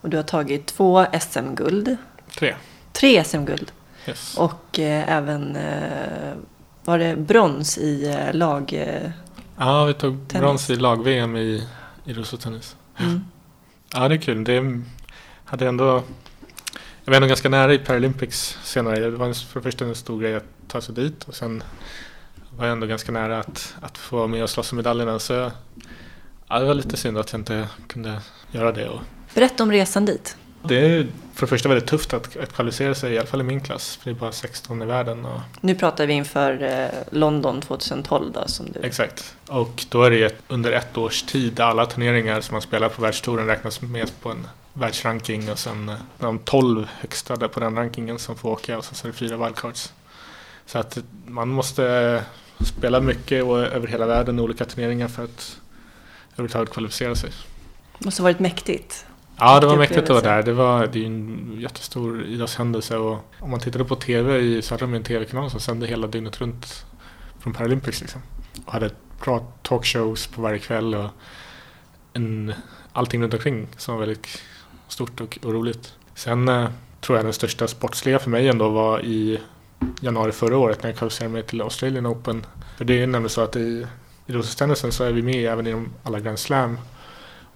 Och 0.00 0.10
du 0.10 0.16
har 0.16 0.24
tagit 0.24 0.66
två 0.66 1.06
SM-guld, 1.20 1.96
tre. 2.38 2.54
tre 2.92 3.24
SM-guld 3.24 3.72
Yes. 4.08 4.36
och 4.38 4.78
eh, 4.78 5.12
även 5.12 5.56
eh, 5.56 6.32
var 6.84 6.98
det 6.98 7.16
brons 7.16 7.78
i 7.78 8.06
eh, 8.10 8.34
lag... 8.34 8.72
Eh, 8.72 9.10
Ja, 9.58 9.84
vi 9.84 9.94
tog 9.94 10.28
Tennis. 10.28 10.40
brons 10.42 10.70
i 10.70 10.76
lag-VM 10.76 11.36
i, 11.36 11.68
i 12.04 12.12
rullstolstennis. 12.12 12.76
mm. 13.00 13.24
Ja, 13.94 14.08
det 14.08 14.14
är 14.14 14.18
kul. 14.18 14.44
Det 14.44 14.80
hade 15.44 15.68
ändå... 15.68 16.02
Jag 17.04 17.10
var 17.10 17.16
ändå 17.16 17.28
ganska 17.28 17.48
nära 17.48 17.74
i 17.74 17.78
Paralympics 17.78 18.58
senare. 18.62 19.00
Det 19.00 19.10
var 19.10 19.32
för 19.32 19.60
det 19.60 19.64
första 19.64 19.84
en 19.84 19.94
stor 19.94 20.20
grej 20.20 20.34
att 20.36 20.44
ta 20.68 20.80
sig 20.80 20.94
dit 20.94 21.24
och 21.24 21.34
sen 21.34 21.62
var 22.56 22.66
jag 22.66 22.72
ändå 22.72 22.86
ganska 22.86 23.12
nära 23.12 23.38
att, 23.38 23.74
att 23.80 23.98
få 23.98 24.16
vara 24.16 24.26
med 24.26 24.42
och 24.42 24.50
slåss 24.50 24.72
om 24.72 24.76
medaljerna. 24.76 25.18
Så 25.18 25.50
ja, 26.48 26.58
det 26.58 26.66
var 26.66 26.74
lite 26.74 26.96
synd 26.96 27.18
att 27.18 27.32
jag 27.32 27.40
inte 27.40 27.68
kunde 27.88 28.20
göra 28.52 28.72
det. 28.72 28.88
Och 28.88 29.00
Berätta 29.34 29.62
om 29.62 29.72
resan 29.72 30.04
dit. 30.04 30.36
det 30.62 30.76
är 30.76 31.06
för 31.34 31.46
det 31.46 31.50
första 31.50 31.68
väldigt 31.68 31.88
tufft 31.88 32.14
att, 32.14 32.36
att 32.36 32.52
kvalificera 32.52 32.94
sig, 32.94 33.12
i 33.12 33.18
alla 33.18 33.26
fall 33.26 33.40
i 33.40 33.44
min 33.44 33.60
klass. 33.60 33.96
För 33.96 34.10
det 34.10 34.16
är 34.16 34.20
bara 34.20 34.32
16 34.32 34.82
i 34.82 34.84
världen. 34.84 35.24
Och, 35.24 35.40
Nu 35.60 35.74
pratar 35.74 36.06
vi 36.06 36.12
inför 36.12 36.62
eh, 36.62 36.88
London 37.10 37.60
2012 37.60 38.32
då, 38.32 38.42
som 38.46 38.72
du... 38.72 38.80
Exakt. 38.82 39.36
Och 39.48 39.84
då 39.88 40.02
är 40.02 40.10
det 40.10 40.22
ett, 40.24 40.42
under 40.48 40.72
ett 40.72 40.96
års 40.96 41.22
tid 41.22 41.60
alla 41.60 41.86
turneringar 41.86 42.40
som 42.40 42.54
man 42.54 42.62
spelar 42.62 42.88
på 42.88 43.02
världstouren 43.02 43.46
räknas 43.46 43.80
med 43.82 44.10
på 44.22 44.30
en 44.30 44.46
världsranking 44.72 45.50
och 45.50 45.58
sen 45.58 45.88
eh, 45.88 45.94
de 46.18 46.38
12 46.38 46.88
högsta 47.00 47.36
där 47.36 47.48
på 47.48 47.60
den 47.60 47.76
rankingen 47.76 48.18
som 48.18 48.36
får 48.36 48.50
åka 48.50 48.78
och 48.78 48.84
sen 48.84 48.94
så 48.94 49.06
är 49.06 49.12
det 49.12 49.18
fyra 49.18 49.36
wildcards. 49.36 49.92
Så 50.66 50.78
att 50.78 50.98
man 51.26 51.48
måste 51.48 52.22
spela 52.66 53.00
mycket 53.00 53.44
och 53.44 53.58
över 53.58 53.86
hela 53.86 54.06
världen 54.06 54.40
olika 54.40 54.64
turneringar 54.64 55.08
för 55.08 55.24
att 55.24 55.60
överhuvudtaget 56.32 56.70
kvalificera 56.70 57.14
sig. 57.14 57.30
Det 57.98 58.04
måste 58.04 58.22
ha 58.22 58.24
varit 58.24 58.40
mäktigt. 58.40 59.06
Ja, 59.36 59.60
det 59.60 59.66
var 59.66 59.76
Mäktig 59.76 59.96
mäktigt 59.96 60.10
att 60.10 60.24
vara 60.24 60.36
där. 60.36 60.42
Det, 60.42 60.52
var, 60.52 60.86
det 60.86 60.98
är 60.98 61.00
ju 61.00 61.06
en 61.06 61.56
jättestor 61.60 62.24
idrottshändelse 62.24 62.96
och 62.96 63.18
om 63.40 63.50
man 63.50 63.60
tittade 63.60 63.84
på 63.84 63.96
TV 63.96 64.38
i 64.38 64.62
så 64.62 64.74
hade 64.74 64.84
de 64.84 64.94
en 64.94 65.02
TV-kanal 65.02 65.50
som 65.50 65.60
sände 65.60 65.86
hela 65.86 66.06
dygnet 66.06 66.40
runt 66.40 66.86
från 67.40 67.52
Paralympics 67.52 68.00
liksom. 68.00 68.22
Och 68.64 68.72
hade 68.72 68.90
bra 69.24 69.46
talkshows 69.62 70.26
på 70.26 70.42
varje 70.42 70.58
kväll 70.58 70.94
och 70.94 71.10
en, 72.12 72.54
allting 72.92 73.22
runt 73.22 73.34
omkring 73.34 73.66
som 73.76 73.94
var 73.94 74.00
väldigt 74.00 74.42
stort 74.88 75.20
och, 75.20 75.38
och 75.42 75.52
roligt. 75.52 75.92
Sen 76.14 76.48
eh, 76.48 76.68
tror 77.00 77.18
jag 77.18 77.26
den 77.26 77.32
största 77.32 77.68
sportsliga 77.68 78.18
för 78.18 78.30
mig 78.30 78.48
ändå 78.48 78.68
var 78.68 79.00
i 79.04 79.40
januari 80.00 80.32
förra 80.32 80.58
året 80.58 80.82
när 80.82 80.90
jag 80.90 80.98
kvalificerade 80.98 81.32
mig 81.32 81.42
till 81.42 81.62
Australian 81.62 82.06
Open. 82.06 82.46
För 82.76 82.84
det 82.84 83.02
är 83.02 83.06
nämligen 83.06 83.28
så 83.28 83.40
att 83.40 83.56
i 83.56 83.86
idrottstennisen 84.26 84.92
så 84.92 85.04
är 85.04 85.12
vi 85.12 85.22
med 85.22 85.52
även 85.52 85.66
i 85.66 85.84
alla 86.02 86.20
Grand 86.20 86.38
Slam 86.38 86.78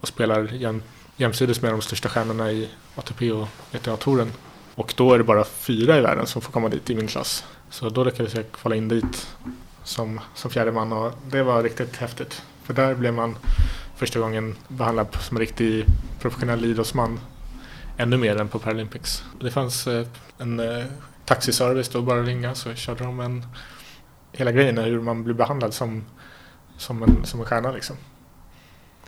och 0.01 0.09
spelar 0.09 0.45
jäm, 0.45 0.83
jämsides 1.17 1.63
med 1.63 1.73
de 1.73 1.81
största 1.81 2.09
stjärnorna 2.09 2.53
i 2.53 2.69
ATP 2.95 3.33
och 3.33 3.49
WTA-touren. 3.71 4.33
Och 4.75 4.95
då 4.97 5.13
är 5.13 5.19
det 5.19 5.25
bara 5.25 5.45
fyra 5.45 5.99
i 5.99 6.01
världen 6.01 6.27
som 6.27 6.43
får 6.43 6.53
komma 6.53 6.69
dit 6.69 6.91
i 6.91 6.95
min 6.95 7.07
klass. 7.07 7.45
Så 7.71 7.89
då 7.89 8.05
lyckades 8.05 8.35
jag 8.35 8.53
kvala 8.53 8.77
in 8.77 8.89
dit 8.89 9.27
som, 9.85 10.21
som 10.35 10.51
fjärde 10.51 10.73
man 10.73 10.93
och 10.93 11.13
det 11.31 11.43
var 11.43 11.63
riktigt 11.63 11.97
häftigt. 11.97 12.43
För 12.63 12.75
där 12.75 12.95
blev 12.95 13.15
man 13.15 13.37
första 13.97 14.21
gången 14.21 14.57
behandlad 14.69 15.07
som 15.21 15.37
en 15.37 15.41
riktig 15.41 15.85
professionell 16.21 16.65
idrottsman. 16.65 17.21
Ännu 17.97 18.17
mer 18.17 18.37
än 18.37 18.49
på 18.49 18.59
Paralympics. 18.59 19.25
Det 19.41 19.51
fanns 19.51 19.87
eh, 19.87 20.07
en 20.39 20.61
eh, 20.61 20.85
taxiservice 21.29 21.89
då, 21.89 22.03
bara 22.03 22.23
ringa 22.23 22.55
så 22.55 22.75
körde 22.75 23.05
de 23.05 23.21
en 23.21 23.47
hela 24.33 24.53
grejen 24.53 24.79
är 24.79 24.87
hur 24.87 25.01
man 25.01 25.25
blir 25.25 25.35
behandlad 25.35 25.75
som, 25.75 26.05
som, 26.77 27.03
en, 27.03 27.25
som 27.25 27.41
en 27.41 27.47
stjärna 27.47 27.73
liksom. 27.73 27.97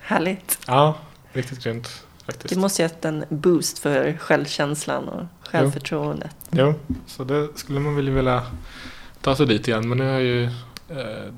Härligt. 0.00 0.58
Ja, 0.66 0.98
riktigt 1.32 1.64
grymt 1.64 2.04
faktiskt. 2.26 2.54
Det 2.54 2.60
måste 2.60 2.82
gett 2.82 3.04
en 3.04 3.24
boost 3.28 3.78
för 3.78 4.16
självkänslan 4.16 5.08
och 5.08 5.26
självförtroendet. 5.48 6.36
Jo, 6.50 6.74
så 7.06 7.24
det 7.24 7.48
skulle 7.54 7.80
man 7.80 7.96
väl 7.96 8.10
vilja 8.10 8.42
ta 9.20 9.36
sig 9.36 9.46
dit 9.46 9.68
igen. 9.68 9.88
Men 9.88 9.98
nu 9.98 10.04
har 10.04 10.12
jag 10.12 10.22
ju 10.22 10.44
eh, 10.88 11.32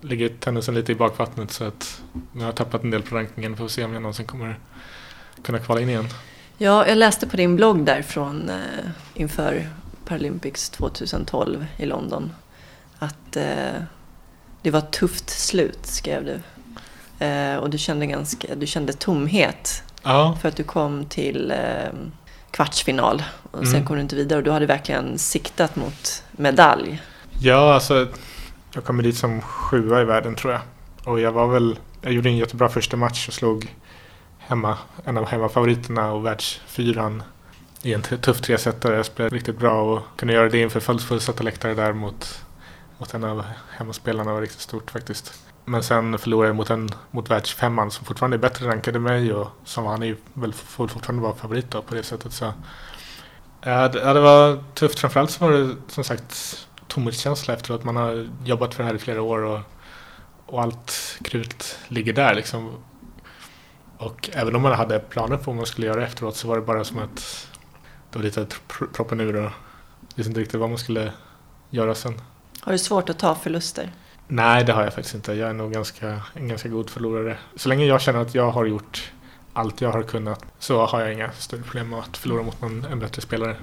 ligger 0.00 0.28
tennisen 0.28 0.74
lite 0.74 0.92
i 0.92 0.94
bakvattnet 0.94 1.50
så 1.50 1.64
att 1.64 2.02
nu 2.32 2.40
har 2.40 2.46
jag 2.46 2.56
tappat 2.56 2.82
en 2.82 2.90
del 2.90 3.02
på 3.02 3.16
rankingen. 3.16 3.56
Får 3.56 3.68
se 3.68 3.84
om 3.84 3.92
jag 3.92 4.02
någonsin 4.02 4.26
kommer 4.26 4.58
kunna 5.42 5.58
kvala 5.58 5.80
in 5.80 5.88
igen. 5.88 6.08
Ja, 6.58 6.86
jag 6.86 6.98
läste 6.98 7.26
på 7.26 7.36
din 7.36 7.56
blogg 7.56 7.84
där 7.84 8.02
från 8.02 8.50
eh, 8.50 8.56
inför 9.14 9.68
Paralympics 10.14 10.70
2012 10.70 11.66
i 11.76 11.86
London 11.86 12.32
att 12.98 13.36
eh, 13.36 13.82
det 14.62 14.70
var 14.70 14.78
ett 14.78 14.90
tufft 14.92 15.30
slut, 15.30 15.86
skrev 15.86 16.24
du. 16.24 16.40
Eh, 17.26 17.56
och 17.56 17.70
du 17.70 17.78
kände, 17.78 18.06
ganska, 18.06 18.54
du 18.54 18.66
kände 18.66 18.92
tomhet 18.92 19.82
Ja, 20.02 20.38
för 20.40 20.48
att 20.48 20.56
du 20.56 20.64
kom 20.64 21.04
till 21.04 21.50
eh, 21.50 21.88
kvartsfinal 22.50 23.22
och 23.50 23.64
sen 23.66 23.74
Mm. 23.74 23.86
kom 23.86 23.96
du 23.96 24.02
inte 24.02 24.16
vidare 24.16 24.38
och 24.38 24.44
du 24.44 24.50
hade 24.50 24.66
verkligen 24.66 25.18
siktat 25.18 25.76
mot 25.76 26.22
medalj. 26.32 27.02
ja 27.40 27.74
alltså 27.74 28.08
jag 28.74 28.84
kom 28.84 29.02
dit 29.02 29.16
som 29.16 29.40
sjua 29.40 30.00
i 30.00 30.04
världen 30.04 30.34
tror 30.34 30.52
jag. 30.52 30.62
Och 31.04 31.20
jag 31.20 31.32
var 31.32 31.46
väl, 31.46 31.78
jag 32.02 32.12
gjorde 32.12 32.28
en 32.28 32.36
jättebra 32.36 32.68
första 32.68 32.96
match 32.96 33.28
och 33.28 33.34
slog 33.34 33.74
hemma, 34.38 34.78
en 35.04 35.16
av 35.18 35.26
hemmafavoriterna 35.26 36.12
och 36.12 36.26
världsfyran 36.26 37.22
i 37.82 37.94
en 37.94 38.02
tuff 38.02 38.40
tresetare. 38.40 38.96
Jag 38.96 39.06
spelade 39.06 39.36
riktigt 39.36 39.58
bra 39.58 39.82
och 39.82 40.02
kunde 40.16 40.34
göra 40.34 40.48
det 40.48 40.60
inför 40.60 40.98
fullsatta 40.98 41.42
läktare 41.42 41.74
där 41.74 41.92
mot, 41.92 42.44
mot 42.98 43.14
en 43.14 43.24
av 43.24 43.44
hemmaspelarna 43.70 44.32
var 44.32 44.40
riktigt 44.40 44.60
stort 44.60 44.90
faktiskt. 44.90 45.34
Men 45.64 45.82
sen 45.82 46.18
förlorade 46.18 46.48
jag 46.48 46.56
mot, 46.56 46.70
en, 46.70 46.88
mot 47.10 47.30
världsfemman 47.30 47.90
som 47.90 48.04
fortfarande 48.04 48.36
är 48.36 48.38
bättre 48.38 48.68
rankad 48.68 48.96
än 48.96 49.02
mig 49.02 49.32
och 49.32 49.48
som 49.64 49.86
han 49.86 50.02
är 50.02 50.16
väl 50.34 50.52
får 50.52 50.88
fortfarande 50.88 51.22
vara 51.22 51.34
favorit 51.34 51.70
då 51.70 51.82
på 51.82 51.94
det 51.94 52.02
sättet. 52.02 52.32
Så. 52.32 52.52
Ja, 53.60 53.88
det, 53.88 53.98
ja, 53.98 54.14
det 54.14 54.20
var 54.20 54.64
tufft. 54.74 54.98
Framförallt 54.98 55.30
så 55.30 55.44
var 55.44 55.52
det 55.52 55.76
som 55.88 56.04
sagt 56.04 56.58
tomhetskänsla 56.88 57.54
efter 57.54 57.74
att 57.74 57.84
man 57.84 57.96
har 57.96 58.28
jobbat 58.44 58.74
för 58.74 58.82
det 58.82 58.88
här 58.88 58.96
i 58.96 58.98
flera 58.98 59.22
år 59.22 59.44
och, 59.44 59.60
och 60.46 60.62
allt 60.62 61.18
krut 61.24 61.78
ligger 61.88 62.12
där 62.12 62.34
liksom. 62.34 62.70
Och 63.98 64.30
även 64.32 64.56
om 64.56 64.62
man 64.62 64.72
hade 64.72 64.98
planer 64.98 65.36
på 65.36 65.42
vad 65.50 65.56
man 65.56 65.66
skulle 65.66 65.86
göra 65.86 66.06
efteråt 66.06 66.36
så 66.36 66.48
var 66.48 66.56
det 66.56 66.62
bara 66.62 66.84
som 66.84 66.98
att 66.98 67.49
det 68.12 68.18
var 68.18 68.24
lite 68.24 68.46
proppen 68.92 69.20
ur 69.20 69.36
och 69.36 69.50
visste 70.14 70.30
inte 70.30 70.40
riktigt 70.40 70.60
vad 70.60 70.68
man 70.68 70.78
skulle 70.78 71.12
göra 71.70 71.94
sen. 71.94 72.20
Har 72.60 72.72
du 72.72 72.78
svårt 72.78 73.08
att 73.10 73.18
ta 73.18 73.34
förluster? 73.34 73.92
Nej, 74.28 74.64
det 74.64 74.72
har 74.72 74.84
jag 74.84 74.94
faktiskt 74.94 75.14
inte. 75.14 75.32
Jag 75.32 75.50
är 75.50 75.54
nog 75.54 75.72
ganska, 75.72 76.22
en 76.34 76.48
ganska 76.48 76.68
god 76.68 76.90
förlorare. 76.90 77.38
Så 77.56 77.68
länge 77.68 77.84
jag 77.84 78.00
känner 78.00 78.20
att 78.20 78.34
jag 78.34 78.50
har 78.50 78.64
gjort 78.64 79.12
allt 79.52 79.80
jag 79.80 79.92
har 79.92 80.02
kunnat 80.02 80.44
så 80.58 80.86
har 80.86 81.00
jag 81.00 81.12
inga 81.12 81.32
större 81.32 81.62
problem 81.62 81.88
med 81.88 81.98
att 81.98 82.16
förlora 82.16 82.42
mot 82.42 82.60
någon, 82.60 82.84
en 82.84 82.98
bättre 82.98 83.22
spelare. 83.22 83.56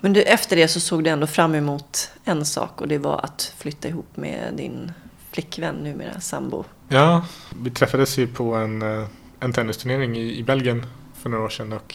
Men 0.00 0.12
du, 0.12 0.22
efter 0.22 0.56
det 0.56 0.68
så 0.68 0.80
såg 0.80 1.04
du 1.04 1.10
ändå 1.10 1.26
fram 1.26 1.54
emot 1.54 2.10
en 2.24 2.44
sak 2.46 2.80
och 2.80 2.88
det 2.88 2.98
var 2.98 3.20
att 3.24 3.54
flytta 3.58 3.88
ihop 3.88 4.16
med 4.16 4.54
din 4.56 4.92
flickvän, 5.32 5.74
numera 5.74 6.20
sambo. 6.20 6.64
Ja, 6.88 7.24
vi 7.62 7.70
träffades 7.70 8.18
ju 8.18 8.26
på 8.26 8.54
en, 8.54 8.82
eh, 8.82 9.06
en 9.40 9.52
tennisturnering 9.52 10.16
i, 10.16 10.38
i 10.38 10.42
Belgien 10.42 10.86
för 11.14 11.30
några 11.30 11.44
år 11.44 11.48
sedan 11.48 11.72
och 11.72 11.94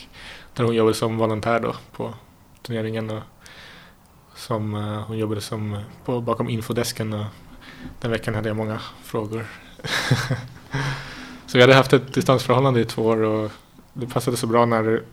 där 0.59 0.65
hon 0.65 0.75
jobbade 0.75 0.95
som 0.95 1.17
volontär 1.17 1.59
då 1.59 1.75
på 1.91 2.13
turneringen 2.61 3.09
och 3.09 3.21
som 4.35 4.75
eh, 4.75 5.01
hon 5.07 5.17
jobbade 5.17 5.41
som 5.41 5.73
eh, 5.73 5.79
på, 6.05 6.21
bakom 6.21 6.49
infodesken 6.49 7.13
och 7.13 7.25
den 7.99 8.11
veckan 8.11 8.35
hade 8.35 8.49
jag 8.49 8.57
många 8.57 8.79
frågor. 9.03 9.45
så 11.47 11.57
vi 11.57 11.61
hade 11.61 11.73
haft 11.73 11.93
ett 11.93 12.13
distansförhållande 12.13 12.81
i 12.81 12.85
två 12.85 13.05
år 13.05 13.21
och 13.21 13.51
det 13.93 14.07
passade 14.07 14.37
så 14.37 14.47
bra 14.47 14.65
när 14.65 15.03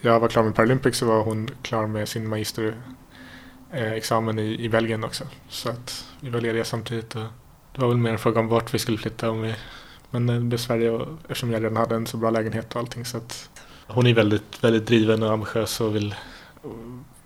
jag 0.00 0.20
var 0.20 0.28
klar 0.28 0.42
med 0.42 0.54
Paralympics 0.54 0.98
så 0.98 1.06
var 1.06 1.22
hon 1.22 1.48
klar 1.62 1.86
med 1.86 2.08
sin 2.08 2.28
magisterexamen 2.28 4.38
i, 4.38 4.64
i 4.64 4.68
Belgien 4.68 5.04
också. 5.04 5.24
Så 5.48 5.70
att 5.70 6.04
vi 6.20 6.30
var 6.30 6.40
lediga 6.40 6.64
samtidigt 6.64 7.14
och 7.14 7.24
det 7.72 7.80
var 7.80 7.88
väl 7.88 7.96
mer 7.96 8.10
en 8.10 8.18
fråga 8.18 8.40
om 8.40 8.48
vart 8.48 8.74
vi 8.74 8.78
skulle 8.78 8.98
flytta. 8.98 9.30
Om 9.30 9.42
vi, 9.42 9.54
men 10.10 10.26
det 10.26 10.40
blev 10.40 10.58
Sverige 10.58 10.90
och, 10.90 11.08
eftersom 11.22 11.52
jag 11.52 11.62
redan 11.62 11.76
hade 11.76 11.94
en 11.94 12.06
så 12.06 12.16
bra 12.16 12.30
lägenhet 12.30 12.74
och 12.74 12.80
allting. 12.80 13.04
Så 13.04 13.16
att 13.16 13.50
hon 13.86 14.06
är 14.06 14.14
väldigt, 14.14 14.64
väldigt 14.64 14.86
driven 14.86 15.22
och 15.22 15.32
ambitiös 15.32 15.80
och 15.80 15.96
vill 15.96 16.14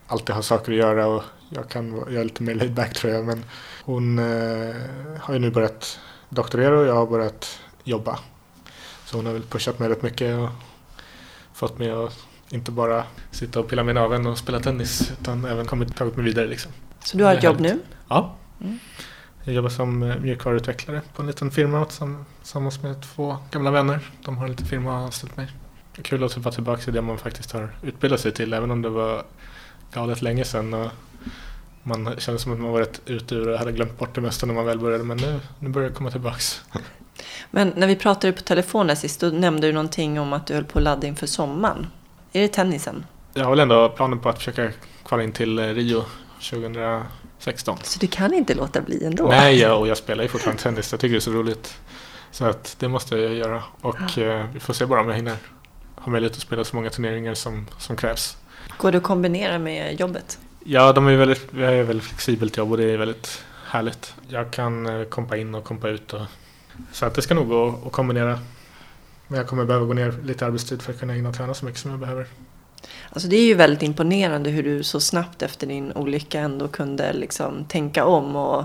alltid 0.06 0.34
ha 0.34 0.42
saker 0.42 0.72
att 0.72 0.78
göra. 0.78 1.06
Och 1.06 1.22
jag, 1.48 1.68
kan, 1.68 1.94
jag 1.96 2.14
är 2.14 2.24
lite 2.24 2.42
mer 2.42 2.54
laid 2.54 2.74
back 2.74 2.94
tror 2.94 3.12
jag. 3.12 3.24
Men 3.24 3.44
hon 3.84 4.18
eh, 4.18 4.74
har 5.20 5.34
ju 5.34 5.38
nu 5.38 5.50
börjat 5.50 6.00
doktorera 6.28 6.78
och 6.78 6.86
jag 6.86 6.94
har 6.94 7.06
börjat 7.06 7.58
jobba. 7.84 8.18
Så 9.04 9.16
hon 9.16 9.26
har 9.26 9.32
väl 9.32 9.42
pushat 9.42 9.78
mig 9.78 9.88
rätt 9.88 10.02
mycket 10.02 10.38
och 10.38 10.48
fått 11.52 11.78
mig 11.78 11.90
att 11.90 12.18
inte 12.50 12.70
bara 12.70 13.04
sitta 13.30 13.60
och 13.60 13.68
pilla 13.68 13.82
med 13.82 13.94
naveln 13.94 14.26
och 14.26 14.38
spela 14.38 14.60
tennis 14.60 15.12
utan 15.20 15.44
även 15.44 15.66
kommit, 15.66 15.96
tagit 15.96 16.16
mig 16.16 16.24
vidare 16.24 16.46
liksom. 16.46 16.72
Så 17.04 17.16
du 17.16 17.24
har 17.24 17.34
ett 17.34 17.42
jobb 17.42 17.56
härligt. 17.56 17.74
nu? 17.74 17.80
Ja. 18.08 18.34
Mm. 18.60 18.78
Jag 19.44 19.54
jobbar 19.54 19.70
som 19.70 20.02
eh, 20.02 20.16
mjukvaruutvecklare 20.16 21.00
på 21.14 21.22
en 21.22 21.26
liten 21.28 21.50
firma 21.50 21.84
tillsamm- 21.84 22.24
tillsammans 22.42 22.82
med 22.82 23.02
två 23.02 23.36
gamla 23.50 23.70
vänner. 23.70 24.10
De 24.24 24.36
har 24.36 24.44
en 24.44 24.50
liten 24.50 24.66
firma 24.66 24.90
och 24.90 24.96
har 24.96 25.04
anställt 25.04 25.36
mig. 25.36 25.48
Kul 26.02 26.24
att 26.24 26.36
vara 26.36 26.54
tillbaka 26.54 26.82
till 26.82 26.92
det 26.92 27.02
man 27.02 27.18
faktiskt 27.18 27.52
har 27.52 27.70
utbildat 27.82 28.20
sig 28.20 28.32
till 28.32 28.52
även 28.52 28.70
om 28.70 28.82
det 28.82 28.88
var 28.88 29.24
galet 29.92 30.22
länge 30.22 30.44
sedan. 30.44 30.74
Och 30.74 30.90
man 31.82 32.14
kände 32.18 32.40
som 32.40 32.52
att 32.52 32.60
man 32.60 32.72
var 32.72 32.80
rätt 32.80 33.00
ute 33.06 33.34
ur 33.34 33.48
och 33.48 33.58
hade 33.58 33.72
glömt 33.72 33.98
bort 33.98 34.14
det 34.14 34.20
mesta 34.20 34.46
när 34.46 34.54
man 34.54 34.64
väl 34.64 34.78
började 34.78 35.04
men 35.04 35.16
nu, 35.16 35.40
nu 35.58 35.68
börjar 35.68 35.88
det 35.88 35.94
komma 35.94 36.10
tillbaks. 36.10 36.62
Men 37.50 37.72
när 37.76 37.86
vi 37.86 37.96
pratade 37.96 38.32
på 38.32 38.42
telefonen 38.42 38.96
sist, 38.96 39.20
då 39.20 39.26
nämnde 39.26 39.66
du 39.66 39.72
någonting 39.72 40.20
om 40.20 40.32
att 40.32 40.46
du 40.46 40.54
höll 40.54 40.64
på 40.64 40.78
att 40.78 40.82
ladda 40.82 41.06
inför 41.06 41.26
sommaren. 41.26 41.86
Är 42.32 42.40
det 42.40 42.48
tennisen? 42.48 43.06
Jag 43.34 43.44
har 43.44 43.50
väl 43.50 43.60
ändå 43.60 43.88
planen 43.88 44.18
på 44.18 44.28
att 44.28 44.38
försöka 44.38 44.70
kvala 45.06 45.22
in 45.22 45.32
till 45.32 45.58
eh, 45.58 45.64
Rio 45.66 46.04
2016. 46.50 47.78
Så 47.82 47.98
du 47.98 48.06
kan 48.06 48.34
inte 48.34 48.54
låta 48.54 48.80
bli 48.80 49.04
ändå? 49.04 49.28
Nej, 49.28 49.58
jag, 49.58 49.80
och 49.80 49.88
jag 49.88 49.96
spelar 50.04 50.22
ju 50.22 50.28
fortfarande 50.28 50.62
tennis. 50.62 50.92
Jag 50.92 51.00
tycker 51.00 51.12
det 51.12 51.18
är 51.18 51.20
så 51.20 51.32
roligt. 51.32 51.78
Så 52.30 52.44
att 52.44 52.76
det 52.78 52.88
måste 52.88 53.16
jag 53.16 53.34
göra. 53.34 53.62
Och 53.80 54.18
eh, 54.18 54.46
vi 54.52 54.60
får 54.60 54.74
se 54.74 54.86
bara 54.86 55.00
om 55.00 55.08
jag 55.08 55.16
hinner 55.16 55.36
ha 56.00 56.12
möjlighet 56.12 56.36
att 56.36 56.42
spela 56.42 56.64
så 56.64 56.76
många 56.76 56.90
turneringar 56.90 57.34
som, 57.34 57.66
som 57.78 57.96
krävs. 57.96 58.36
Går 58.76 58.92
det 58.92 58.98
att 58.98 59.04
kombinera 59.04 59.58
med 59.58 60.00
jobbet? 60.00 60.38
Ja, 60.64 60.92
de 60.92 61.06
är 61.06 61.16
väldigt, 61.16 61.52
har 61.52 61.72
ett 61.72 61.88
väldigt 61.88 62.06
flexibelt 62.06 62.56
jobb 62.56 62.70
och 62.70 62.76
det 62.76 62.84
är 62.84 62.96
väldigt 62.98 63.44
härligt. 63.66 64.14
Jag 64.28 64.50
kan 64.50 64.86
eh, 64.86 65.04
kompa 65.04 65.36
in 65.36 65.54
och 65.54 65.64
kompa 65.64 65.88
ut. 65.88 66.12
Och, 66.12 66.20
så 66.92 67.06
att 67.06 67.14
det 67.14 67.22
ska 67.22 67.34
nog 67.34 67.48
gå 67.48 67.78
att 67.86 67.92
kombinera. 67.92 68.38
Men 69.28 69.38
jag 69.38 69.48
kommer 69.48 69.64
behöva 69.64 69.86
gå 69.86 69.92
ner 69.92 70.14
lite 70.24 70.46
arbetstid 70.46 70.82
för 70.82 70.92
att 70.92 71.00
kunna 71.00 71.12
hinna 71.12 71.32
träna 71.32 71.54
så 71.54 71.64
mycket 71.64 71.80
som 71.80 71.90
jag 71.90 72.00
behöver. 72.00 72.26
Alltså 73.10 73.28
det 73.28 73.36
är 73.36 73.44
ju 73.44 73.54
väldigt 73.54 73.82
imponerande 73.82 74.50
hur 74.50 74.62
du 74.62 74.82
så 74.82 75.00
snabbt 75.00 75.42
efter 75.42 75.66
din 75.66 75.92
olycka 75.92 76.40
ändå 76.40 76.68
kunde 76.68 77.12
liksom 77.12 77.64
tänka 77.64 78.04
om 78.04 78.36
och 78.36 78.64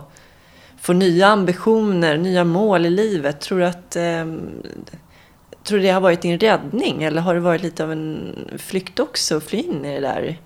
få 0.81 0.93
nya 0.93 1.27
ambitioner, 1.27 2.17
nya 2.17 2.43
mål 2.43 2.85
i 2.85 2.89
livet. 2.89 3.41
Tror 3.41 3.59
du 3.59 3.65
att 3.65 3.95
ehm, 3.95 4.49
tror 5.65 5.77
du 5.77 5.83
det 5.83 5.89
har 5.89 6.01
varit 6.01 6.21
din 6.21 6.39
räddning 6.39 7.03
eller 7.03 7.21
har 7.21 7.33
det 7.33 7.39
varit 7.39 7.61
lite 7.61 7.83
av 7.83 7.91
en 7.91 8.35
flykt 8.57 8.99
också 8.99 9.37
att 9.37 9.43
fly 9.43 9.57
in 9.57 9.85
i 9.85 9.93
det 9.93 10.01
där 10.01 10.37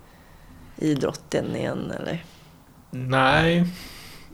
idrotten 0.76 1.56
igen 1.56 1.92
eller? 2.00 2.24
Nej, 2.90 3.64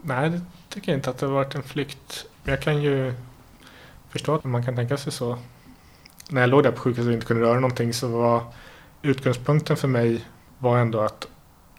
nej 0.02 0.30
det 0.30 0.40
tycker 0.68 0.92
jag 0.92 0.98
inte 0.98 1.10
att 1.10 1.18
det 1.18 1.26
har 1.26 1.32
varit 1.32 1.54
en 1.54 1.62
flykt. 1.62 2.26
Jag 2.44 2.62
kan 2.62 2.82
ju 2.82 3.14
förstå 4.10 4.34
att 4.34 4.44
man 4.44 4.64
kan 4.64 4.76
tänka 4.76 4.96
sig 4.96 5.12
så. 5.12 5.38
När 6.28 6.40
jag 6.40 6.50
låg 6.50 6.62
där 6.62 6.70
på 6.70 6.80
sjukhuset 6.80 7.06
och 7.06 7.12
inte 7.12 7.26
kunde 7.26 7.42
röra 7.42 7.60
någonting 7.60 7.92
så 7.92 8.08
var 8.08 8.42
utgångspunkten 9.02 9.76
för 9.76 9.88
mig 9.88 10.24
var 10.58 10.78
ändå 10.78 11.00
att 11.00 11.28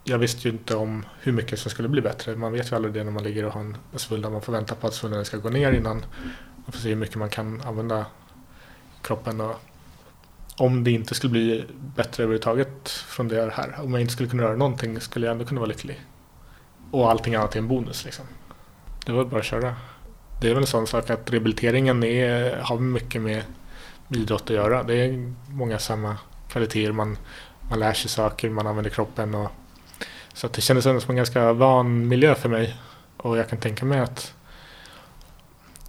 jag 0.03 0.17
visste 0.17 0.47
ju 0.47 0.53
inte 0.53 0.75
om 0.75 1.05
hur 1.19 1.31
mycket 1.31 1.59
som 1.59 1.71
skulle 1.71 1.89
bli 1.89 2.01
bättre. 2.01 2.35
Man 2.35 2.51
vet 2.51 2.71
ju 2.71 2.75
aldrig 2.75 2.93
det 2.93 3.03
när 3.03 3.11
man 3.11 3.23
ligger 3.23 3.45
och 3.45 3.53
har 3.53 3.61
en 3.61 3.77
svullnad. 3.95 4.31
Man 4.31 4.41
får 4.41 4.53
vänta 4.53 4.75
på 4.75 4.87
att 4.87 4.93
svullnaden 4.93 5.25
ska 5.25 5.37
gå 5.37 5.49
ner 5.49 5.71
innan 5.71 6.05
man 6.55 6.71
får 6.71 6.79
se 6.79 6.89
hur 6.89 6.95
mycket 6.95 7.15
man 7.15 7.29
kan 7.29 7.61
använda 7.61 8.05
kroppen. 9.07 9.41
Och 9.41 9.55
om 10.57 10.83
det 10.83 10.91
inte 10.91 11.15
skulle 11.15 11.31
bli 11.31 11.65
bättre 11.95 12.23
överhuvudtaget 12.23 12.89
från 12.89 13.27
det 13.27 13.53
här. 13.53 13.75
Om 13.83 13.91
jag 13.91 14.01
inte 14.01 14.13
skulle 14.13 14.29
kunna 14.29 14.43
göra 14.43 14.55
någonting 14.55 15.01
skulle 15.01 15.25
jag 15.25 15.31
ändå 15.31 15.45
kunna 15.45 15.59
vara 15.59 15.69
lycklig. 15.69 16.01
Och 16.91 17.11
allting 17.11 17.35
annat 17.35 17.55
är 17.55 17.59
en 17.59 17.67
bonus 17.67 18.05
liksom. 18.05 18.25
Det 19.05 19.11
var 19.11 19.25
bara 19.25 19.39
att 19.39 19.45
köra. 19.45 19.75
Det 20.41 20.49
är 20.49 20.53
väl 20.53 20.63
en 20.63 20.67
sån 20.67 20.87
sak 20.87 21.09
att 21.09 21.31
rehabiliteringen 21.31 22.03
är, 22.03 22.57
har 22.61 22.79
mycket 22.79 23.21
med 23.21 23.43
idrott 24.09 24.41
att 24.41 24.49
göra. 24.49 24.83
Det 24.83 24.95
är 24.95 25.33
många 25.49 25.79
samma 25.79 26.17
kvaliteter. 26.49 26.91
Man, 26.91 27.17
man 27.69 27.79
lär 27.79 27.93
sig 27.93 28.09
saker, 28.09 28.49
man 28.49 28.67
använder 28.67 28.89
kroppen. 28.89 29.35
Och, 29.35 29.51
så 30.33 30.47
att 30.47 30.53
det 30.53 30.61
kändes 30.61 30.85
ändå 30.85 31.01
som 31.01 31.11
en 31.11 31.17
ganska 31.17 31.53
van 31.53 32.07
miljö 32.07 32.35
för 32.35 32.49
mig. 32.49 32.75
Och 33.17 33.37
jag 33.37 33.49
kan 33.49 33.59
tänka 33.59 33.85
mig 33.85 33.99
att 33.99 34.33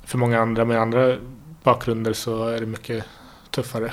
för 0.05 0.19
många 0.19 0.41
andra 0.41 0.65
med 0.65 0.81
andra 0.81 1.17
bakgrunder 1.63 2.13
så 2.13 2.49
är 2.49 2.61
det 2.61 2.67
mycket 2.67 3.05
tuffare. 3.51 3.93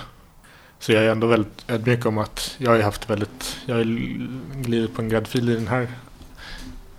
Så 0.80 0.92
jag 0.92 1.04
är 1.04 1.10
ändå 1.10 1.28
väldigt 1.28 1.66
ödmjuk 1.68 2.06
om 2.06 2.18
att 2.18 2.56
jag 2.58 2.72
har 2.72 2.80
haft 2.80 3.10
väldigt, 3.10 3.58
jag 3.66 3.76
har 3.76 3.84
glidit 4.64 4.96
på 4.96 5.02
en 5.02 5.10
gräddfil 5.10 5.50
i 5.50 5.56
den 5.56 5.68
här 5.68 5.88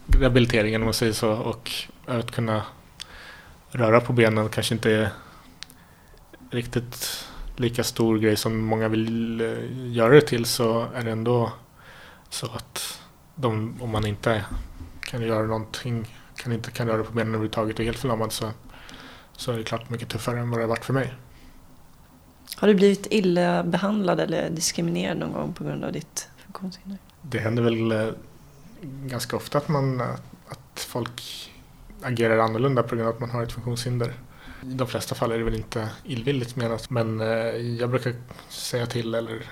rehabiliteringen 0.07 0.81
om 0.81 0.85
man 0.85 0.95
säger 0.95 1.13
så. 1.13 1.33
Och 1.33 1.71
att 2.07 2.31
kunna 2.31 2.63
röra 3.71 4.01
på 4.01 4.13
benen 4.13 4.49
kanske 4.49 4.75
inte 4.75 4.91
är 4.91 5.09
riktigt 6.51 7.27
lika 7.57 7.85
stor 7.85 8.19
grej 8.19 8.37
som 8.37 8.59
många 8.65 8.89
vill 8.89 9.41
eh, 9.41 9.93
göra 9.93 10.15
det 10.15 10.21
till 10.21 10.45
så 10.45 10.87
är 10.95 11.05
det 11.05 11.11
ändå 11.11 11.53
så 12.31 12.47
att 12.47 13.01
de, 13.35 13.83
om 13.83 13.91
man 13.91 14.07
inte 14.07 14.45
kan 15.01 15.23
göra 15.23 15.47
någonting, 15.47 16.19
kan 16.37 16.53
inte 16.53 16.71
kan 16.71 16.89
röra 16.89 17.05
på 17.05 17.13
benen 17.13 17.29
överhuvudtaget 17.29 17.75
och 17.75 17.81
är 17.81 17.85
helt 17.85 17.99
förlamad 17.99 18.33
så, 18.33 18.51
så 19.37 19.53
är 19.53 19.59
det 19.59 19.65
klart 19.65 19.91
mycket 19.91 20.09
tuffare 20.09 20.41
än 20.41 20.51
vad 20.51 20.59
det 20.59 20.63
har 20.63 20.69
varit 20.69 20.85
för 20.85 20.93
mig. 20.93 21.15
Har 22.57 22.69
du 22.69 22.75
blivit 22.75 23.07
illa 23.11 23.63
behandlad 23.63 24.21
eller 24.21 24.51
diskriminerad 24.51 25.19
någon 25.19 25.33
gång 25.33 25.53
på 25.53 25.65
grund 25.65 25.85
av 25.85 25.93
ditt 25.93 26.29
funktionshinder? 26.39 26.99
Det 27.23 27.39
händer 27.39 27.63
väl 27.63 27.93
eh, 27.93 28.09
ganska 28.83 29.37
ofta 29.37 29.59
att, 29.59 29.69
man, 29.69 30.01
att 30.49 30.81
folk 30.81 31.51
agerar 32.03 32.39
annorlunda 32.39 32.83
på 32.83 32.97
grund 32.97 33.09
av 33.09 33.15
att 33.15 33.21
man 33.21 33.31
har 33.31 33.43
ett 33.43 33.53
funktionshinder. 33.53 34.13
I 34.63 34.75
de 34.75 34.87
flesta 34.87 35.15
fall 35.15 35.33
är 35.33 35.39
det 35.39 35.45
väl 35.45 35.55
inte 35.55 35.89
illvilligt 36.05 36.57
menat 36.57 36.91
men 36.91 37.21
eh, 37.21 37.29
jag 37.57 37.91
brukar 37.91 38.15
säga 38.49 38.87
till 38.87 39.15
eller 39.15 39.43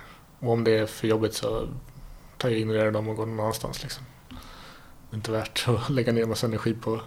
om 0.41 0.65
det 0.65 0.79
är 0.79 0.87
för 0.87 1.09
jobbigt 1.09 1.35
så 1.35 1.69
tar 2.37 2.49
jag 2.49 2.59
ignorerar 2.59 2.93
dem 2.93 3.09
och 3.09 3.17
går 3.17 3.27
någon 3.27 3.41
annanstans. 3.41 3.83
Liksom. 3.83 4.05
Det 5.11 5.15
är 5.15 5.17
inte 5.17 5.33
värt 5.33 5.69
att 5.69 5.91
lägga 5.91 6.13
ner 6.13 6.27
massa 6.27 6.47
energi 6.47 6.75
på, 6.75 7.01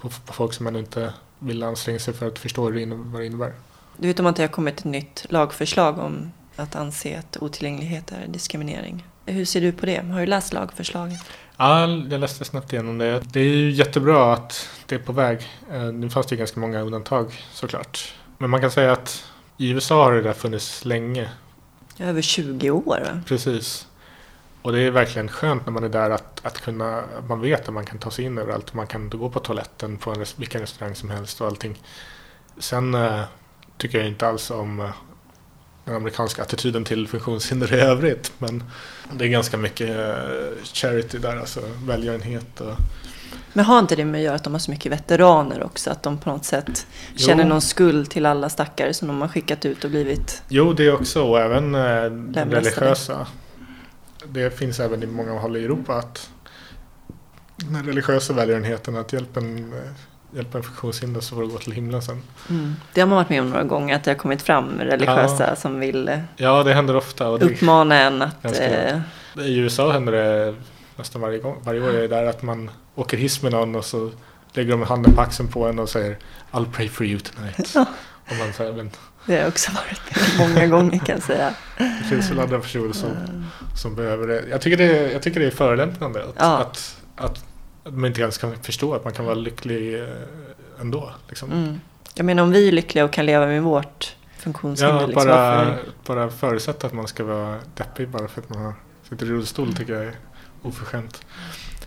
på, 0.00 0.08
på 0.08 0.32
folk 0.32 0.52
som 0.52 0.64
man 0.64 0.76
inte 0.76 1.14
vill 1.38 1.62
anstränga 1.62 1.98
sig 1.98 2.14
för 2.14 2.28
att 2.28 2.38
förstå 2.38 2.62
vad 2.62 2.72
det 2.72 3.26
innebär. 3.26 3.52
Du 3.96 4.08
vet 4.08 4.20
om 4.20 4.26
att 4.26 4.36
det 4.36 4.42
har 4.42 4.48
kommit 4.48 4.78
ett 4.78 4.84
nytt 4.84 5.26
lagförslag 5.28 5.98
om 5.98 6.32
att 6.56 6.76
anse 6.76 7.18
att 7.18 7.36
otillgänglighet 7.36 8.12
är 8.12 8.26
diskriminering. 8.28 9.06
Hur 9.26 9.44
ser 9.44 9.60
du 9.60 9.72
på 9.72 9.86
det? 9.86 9.98
Har 9.98 10.20
du 10.20 10.26
läst 10.26 10.52
lagförslaget? 10.52 11.20
Ja, 11.56 11.88
jag 11.88 12.20
läste 12.20 12.44
snabbt 12.44 12.72
igenom 12.72 12.98
det. 12.98 13.20
Det 13.32 13.40
är 13.40 13.44
ju 13.44 13.70
jättebra 13.70 14.32
att 14.34 14.68
det 14.86 14.94
är 14.94 14.98
på 14.98 15.12
väg. 15.12 15.38
Eh, 15.72 15.82
nu 15.82 16.10
fanns 16.10 16.26
det 16.26 16.34
ju 16.34 16.38
ganska 16.38 16.60
många 16.60 16.80
undantag 16.80 17.44
såklart. 17.52 18.14
Men 18.38 18.50
man 18.50 18.60
kan 18.60 18.70
säga 18.70 18.92
att 18.92 19.24
i 19.56 19.70
USA 19.70 20.04
har 20.04 20.12
det 20.12 20.22
där 20.22 20.32
funnits 20.32 20.84
länge. 20.84 21.30
Över 21.98 22.22
20 22.22 22.70
år 22.70 23.00
va? 23.04 23.20
Precis. 23.26 23.86
Och 24.66 24.72
det 24.72 24.80
är 24.80 24.90
verkligen 24.90 25.28
skönt 25.28 25.66
när 25.66 25.72
man 25.72 25.84
är 25.84 25.88
där 25.88 26.10
att, 26.10 26.40
att 26.42 26.60
kunna, 26.60 27.02
man 27.28 27.40
vet 27.40 27.68
att 27.68 27.74
man 27.74 27.86
kan 27.86 27.98
ta 27.98 28.10
sig 28.10 28.24
in 28.24 28.38
överallt. 28.38 28.74
Man 28.74 28.86
kan 28.86 29.10
gå 29.10 29.30
på 29.30 29.40
toaletten 29.40 29.96
på 29.96 30.10
en, 30.10 30.24
vilken 30.36 30.60
restaurang 30.60 30.94
som 30.94 31.10
helst 31.10 31.40
och 31.40 31.46
allting. 31.46 31.82
Sen 32.58 32.94
äh, 32.94 33.20
tycker 33.78 33.98
jag 33.98 34.06
inte 34.06 34.28
alls 34.28 34.50
om 34.50 34.80
äh, 34.80 34.90
den 35.84 35.94
amerikanska 35.94 36.42
attityden 36.42 36.84
till 36.84 37.08
funktionshinder 37.08 37.74
i 37.74 37.80
övrigt. 37.80 38.32
Men 38.38 38.64
det 39.12 39.24
är 39.24 39.28
ganska 39.28 39.56
mycket 39.56 39.90
äh, 39.90 40.64
charity 40.64 41.18
där, 41.18 41.36
alltså 41.36 41.60
välgörenhet. 41.84 42.60
Och... 42.60 42.74
Men 43.52 43.64
har 43.64 43.78
inte 43.78 43.96
det 43.96 44.04
med 44.04 44.18
att 44.18 44.24
göra 44.24 44.36
att 44.36 44.44
de 44.44 44.52
har 44.52 44.60
så 44.60 44.70
mycket 44.70 44.92
veteraner 44.92 45.62
också? 45.62 45.90
Att 45.90 46.02
de 46.02 46.18
på 46.18 46.30
något 46.30 46.44
sätt 46.44 46.86
jo. 47.14 47.26
känner 47.26 47.44
någon 47.44 47.60
skuld 47.60 48.10
till 48.10 48.26
alla 48.26 48.48
stackare 48.48 48.94
som 48.94 49.08
de 49.08 49.20
har 49.20 49.28
skickat 49.28 49.64
ut 49.64 49.84
och 49.84 49.90
blivit 49.90 50.42
Jo, 50.48 50.72
det 50.72 50.92
också. 50.92 51.22
Och 51.22 51.40
även 51.40 51.74
äh, 51.74 51.80
religiösa 52.44 53.26
det 54.24 54.58
finns 54.58 54.80
även 54.80 55.02
i 55.02 55.06
många 55.06 55.32
håll 55.32 55.56
i 55.56 55.64
Europa 55.64 55.94
att 55.94 56.30
den 57.56 57.86
religiösa 57.86 58.32
välgörenheten 58.32 58.96
att 58.96 59.12
hjälpa 59.12 59.40
en, 59.40 59.74
hjälpa 60.30 60.58
en 60.58 60.64
funktionshindrad 60.64 61.24
så 61.24 61.34
får 61.34 61.42
du 61.42 61.48
gå 61.48 61.58
till 61.58 61.72
himlen 61.72 62.02
sen. 62.02 62.22
Mm. 62.50 62.74
Det 62.94 63.00
har 63.00 63.08
man 63.08 63.16
varit 63.16 63.28
med 63.28 63.40
om 63.40 63.50
några 63.50 63.64
gånger 63.64 63.96
att 63.96 64.04
det 64.04 64.10
har 64.10 64.18
kommit 64.18 64.42
fram 64.42 64.78
religiösa 64.78 65.48
ja. 65.48 65.56
som 65.56 65.80
vill 65.80 66.08
eh, 66.08 66.18
Ja, 66.36 66.62
det 66.62 66.74
händer 66.74 66.96
ofta. 66.96 67.28
Och 67.28 67.42
uppmana 67.42 68.00
en 68.00 68.22
att... 68.22 68.60
Eh, 68.60 68.98
I 69.34 69.58
USA 69.58 69.92
händer 69.92 70.12
det 70.12 70.54
nästan 70.96 71.20
varje, 71.20 71.38
gång, 71.38 71.56
varje 71.64 71.80
år 71.80 71.94
jag 71.94 72.04
är 72.04 72.08
där 72.08 72.26
att 72.26 72.42
man 72.42 72.70
åker 72.94 73.16
hiss 73.16 73.42
med 73.42 73.52
någon 73.52 73.74
och 73.74 73.84
så 73.84 74.10
lägger 74.52 74.70
de 74.70 74.82
handen 74.82 75.14
på 75.14 75.20
axeln 75.20 75.48
på 75.48 75.66
en 75.66 75.78
och 75.78 75.88
säger 75.88 76.16
I'll 76.50 76.72
pray 76.72 76.88
for 76.88 77.06
you 77.06 77.20
tonight. 77.20 77.72
Ja. 77.74 77.86
Och 78.30 78.36
man 78.38 78.52
säger, 78.52 78.72
men, 78.72 78.90
det 79.26 79.32
har 79.32 79.40
jag 79.40 79.48
också 79.48 79.70
varit 79.72 80.38
många 80.38 80.66
gånger 80.66 80.98
kan 80.98 81.14
jag 81.14 81.22
säga. 81.22 81.54
Det 81.78 82.04
finns 82.08 82.30
väl 82.30 82.40
andra 82.40 82.60
personer 82.60 82.92
som, 82.92 83.10
som 83.76 83.94
behöver 83.94 84.26
det. 84.26 84.44
Jag 84.50 84.60
tycker 84.60 84.76
det, 84.76 85.12
jag 85.12 85.22
tycker 85.22 85.40
det 85.40 85.46
är 85.46 85.50
förolämpande 85.50 86.24
att, 86.24 86.34
ja. 86.38 86.58
att, 86.58 87.02
att, 87.16 87.44
att, 87.84 87.94
man 87.94 88.04
inte 88.04 88.20
ens 88.20 88.38
kan 88.38 88.56
förstå 88.62 88.94
att 88.94 89.04
man 89.04 89.12
kan 89.12 89.24
vara 89.24 89.34
lycklig 89.34 90.00
eh, 90.00 90.08
ändå. 90.80 91.10
Liksom. 91.28 91.52
Mm. 91.52 91.80
Jag 92.14 92.26
menar 92.26 92.42
om 92.42 92.50
vi 92.50 92.68
är 92.68 92.72
lyckliga 92.72 93.04
och 93.04 93.12
kan 93.12 93.26
leva 93.26 93.46
med 93.46 93.62
vårt 93.62 94.16
funktionshinder. 94.38 95.00
Ja, 95.00 95.06
liksom, 95.06 95.26
bara, 95.26 95.64
liksom, 95.64 95.92
bara 96.06 96.30
förutsätta 96.30 96.86
att 96.86 96.92
man 96.92 97.08
ska 97.08 97.24
vara 97.24 97.56
deppig 97.74 98.08
bara 98.08 98.28
för 98.28 98.40
att 98.40 98.48
man 98.48 98.74
sitter 99.08 99.26
i 99.26 99.28
rullstol 99.28 99.74
tycker 99.74 99.92
jag 99.92 100.04
är 100.04 100.16
oförskämt. 100.62 101.26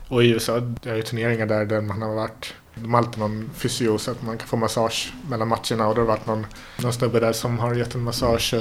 Och 0.08 0.24
i 0.24 0.30
USA, 0.30 0.60
det 0.60 0.90
är 0.90 0.96
ju 0.96 1.02
turneringar 1.02 1.46
där, 1.46 1.66
där 1.66 1.82
man 1.82 2.02
har 2.02 2.16
varit 2.16 2.54
de 2.76 2.94
har 2.94 3.02
alltid 3.02 3.20
någon 3.20 3.50
fysio 3.54 3.98
så 3.98 4.12
att 4.12 4.22
man 4.24 4.38
kan 4.38 4.48
få 4.48 4.58
massage 4.58 5.14
mellan 5.30 5.48
matcherna 5.48 5.88
och 5.88 5.96
det 5.96 6.02
har 6.02 6.08
varit 6.08 6.26
någon, 6.26 6.46
någon 6.78 6.94
snubbe 6.94 7.20
där 7.20 7.34
som 7.34 7.60
har 7.60 7.76
gett 7.76 7.96
en 7.96 8.04
massage. 8.04 8.56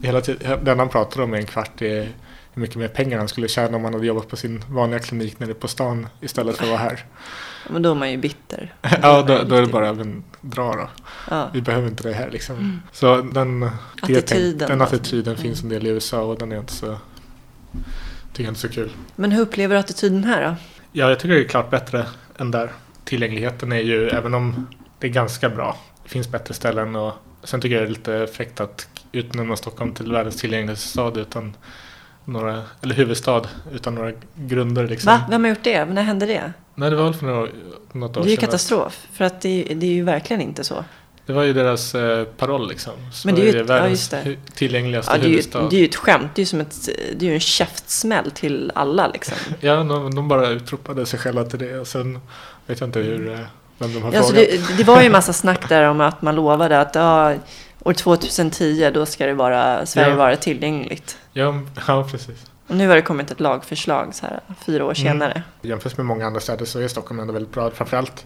Hela 0.00 0.20
tiden, 0.20 0.64
den 0.64 0.78
han 0.78 0.88
pratar 0.88 1.20
om 1.20 1.34
i 1.34 1.38
en 1.38 1.46
kvart 1.46 1.82
är 1.82 2.08
hur 2.54 2.60
mycket 2.60 2.76
mer 2.76 2.88
pengar 2.88 3.18
han 3.18 3.28
skulle 3.28 3.48
tjäna 3.48 3.76
om 3.76 3.84
han 3.84 3.94
hade 3.94 4.06
jobbat 4.06 4.28
på 4.28 4.36
sin 4.36 4.64
vanliga 4.68 5.00
klinik 5.00 5.40
nere 5.40 5.54
på 5.54 5.68
stan 5.68 6.08
istället 6.20 6.56
för 6.56 6.64
att 6.64 6.70
vara 6.70 6.80
här. 6.80 7.04
Men 7.70 7.82
då 7.82 7.90
är 7.90 7.94
man 7.94 8.10
ju 8.10 8.16
bitter. 8.16 8.74
ja, 9.02 9.22
då, 9.22 9.42
då, 9.42 9.54
är 9.54 9.60
det 9.60 9.66
bara 9.66 9.92
men, 9.92 10.24
dra 10.40 10.72
då. 10.72 10.88
Ja. 11.30 11.50
Vi 11.52 11.62
behöver 11.62 11.88
inte 11.88 12.08
det 12.08 12.14
här 12.14 12.30
liksom. 12.30 12.56
Mm. 12.56 12.82
Så 12.92 13.16
den 13.16 13.70
attityden, 14.02 14.68
den 14.68 14.80
attityden 14.80 15.30
alltså. 15.30 15.42
finns 15.42 15.62
en 15.62 15.68
del 15.68 15.86
i 15.86 15.90
USA 15.90 16.20
och 16.20 16.38
den 16.38 16.52
är 16.52 16.58
inte 16.58 16.72
så, 16.72 16.96
tycker 18.32 18.44
jag 18.44 18.50
inte 18.50 18.60
så 18.60 18.68
kul. 18.68 18.90
Men 19.16 19.32
hur 19.32 19.42
upplever 19.42 19.74
du 19.74 19.80
attityden 19.80 20.24
här 20.24 20.42
då? 20.48 20.56
Ja, 20.92 21.08
jag 21.08 21.20
tycker 21.20 21.34
det 21.34 21.40
är 21.40 21.48
klart 21.48 21.70
bättre 21.70 22.06
än 22.38 22.50
där 22.50 22.72
tillgängligheten 23.04 23.72
är 23.72 23.80
ju, 23.80 24.08
även 24.08 24.34
om 24.34 24.66
det 24.98 25.06
är 25.06 25.10
ganska 25.10 25.48
bra, 25.48 25.76
det 26.02 26.08
finns 26.08 26.28
bättre 26.28 26.54
ställen 26.54 26.96
och 26.96 27.12
sen 27.44 27.60
tycker 27.60 27.76
jag 27.76 27.84
det 27.84 27.88
är 27.88 27.90
lite 27.90 28.26
fräckt 28.32 28.60
att 28.60 28.88
utnämna 29.12 29.56
Stockholm 29.56 29.94
till 29.94 30.12
världens 30.12 30.36
tillgängligaste 30.36 30.88
stad 30.88 31.16
utan 31.16 31.56
några, 32.24 32.62
eller 32.82 32.94
huvudstad 32.94 33.42
utan 33.72 33.94
några 33.94 34.12
grunder 34.34 34.88
liksom. 34.88 35.12
Va? 35.12 35.24
Vem 35.30 35.44
har 35.44 35.48
gjort 35.48 35.64
det? 35.64 35.84
När 35.84 36.02
hände 36.02 36.26
det? 36.26 36.52
Nej, 36.74 36.90
det 36.90 36.96
var 36.96 37.04
väl 37.04 37.14
för 37.14 37.26
några, 37.26 37.48
något 37.92 38.10
år 38.10 38.14
sedan. 38.14 38.22
Det 38.22 38.28
är 38.28 38.30
ju 38.30 38.36
katastrof, 38.36 39.06
för 39.12 39.24
att 39.24 39.40
det, 39.40 39.62
det 39.74 39.86
är 39.86 39.90
ju 39.90 40.02
verkligen 40.02 40.42
inte 40.42 40.64
så. 40.64 40.84
Det 41.26 41.32
var 41.32 41.42
ju 41.42 41.52
deras 41.52 41.94
eh, 41.94 42.24
paroll 42.24 42.68
liksom. 42.68 42.92
Men 43.24 43.34
det 43.34 43.48
är 43.48 43.52
ju 43.52 43.60
ett, 43.60 43.70
världens 43.70 44.12
ja, 44.12 44.32
tillgängligaste 44.54 45.12
ja, 45.12 45.18
det 45.18 45.24
är 45.24 45.24
ju, 45.24 45.30
huvudstad. 45.30 45.68
Det 45.70 45.76
är 45.76 45.80
ju 45.80 45.86
ett 45.86 45.96
skämt. 45.96 46.30
Det 46.34 46.40
är 46.40 46.42
ju 46.42 46.46
som 46.46 46.60
ett, 46.60 46.88
det 47.16 47.26
är 47.26 47.28
ju 47.28 47.34
en 47.34 47.40
käftsmäll 47.40 48.30
till 48.30 48.72
alla 48.74 49.08
liksom. 49.08 49.36
ja, 49.60 49.74
de, 49.74 50.14
de, 50.14 50.28
bara 50.28 50.48
utropade 50.48 51.06
sig 51.06 51.18
själva 51.18 51.44
till 51.44 51.58
det. 51.58 51.78
Och 51.78 51.86
sen 51.86 52.20
vet 52.66 52.80
jag 52.80 52.88
inte 52.88 52.98
hur, 52.98 53.32
eh, 53.32 53.38
vem 53.78 53.94
de 53.94 54.02
har 54.02 54.12
ja, 54.12 54.22
frågat. 54.22 54.34
Det, 54.34 54.76
det, 54.76 54.84
var 54.84 55.00
ju 55.00 55.06
en 55.06 55.12
massa 55.12 55.32
snack 55.32 55.68
där 55.68 55.88
om 55.88 56.00
att 56.00 56.22
man 56.22 56.34
lovade 56.34 56.80
att 56.80 56.94
ja, 56.94 57.34
år 57.80 57.92
2010 57.92 58.90
då 58.94 59.06
ska 59.06 59.26
det 59.26 59.34
vara, 59.34 59.86
Sverige 59.86 60.10
ja. 60.10 60.16
vara 60.16 60.36
tillgängligt. 60.36 61.18
Ja, 61.32 61.60
ja, 61.86 62.08
precis. 62.10 62.46
Och 62.66 62.76
nu 62.76 62.88
har 62.88 62.96
det 62.96 63.02
kommit 63.02 63.30
ett 63.30 63.40
lagförslag 63.40 64.14
så 64.14 64.26
här, 64.26 64.40
fyra 64.66 64.84
år 64.84 65.00
mm. 65.00 65.12
senare. 65.12 65.42
Jämfört 65.62 65.96
med 65.96 66.06
många 66.06 66.26
andra 66.26 66.40
städer 66.40 66.64
så 66.64 66.80
är 66.80 66.88
Stockholm 66.88 67.20
ändå 67.20 67.32
väldigt 67.32 67.52
bra. 67.52 67.70
Framförallt 67.70 68.24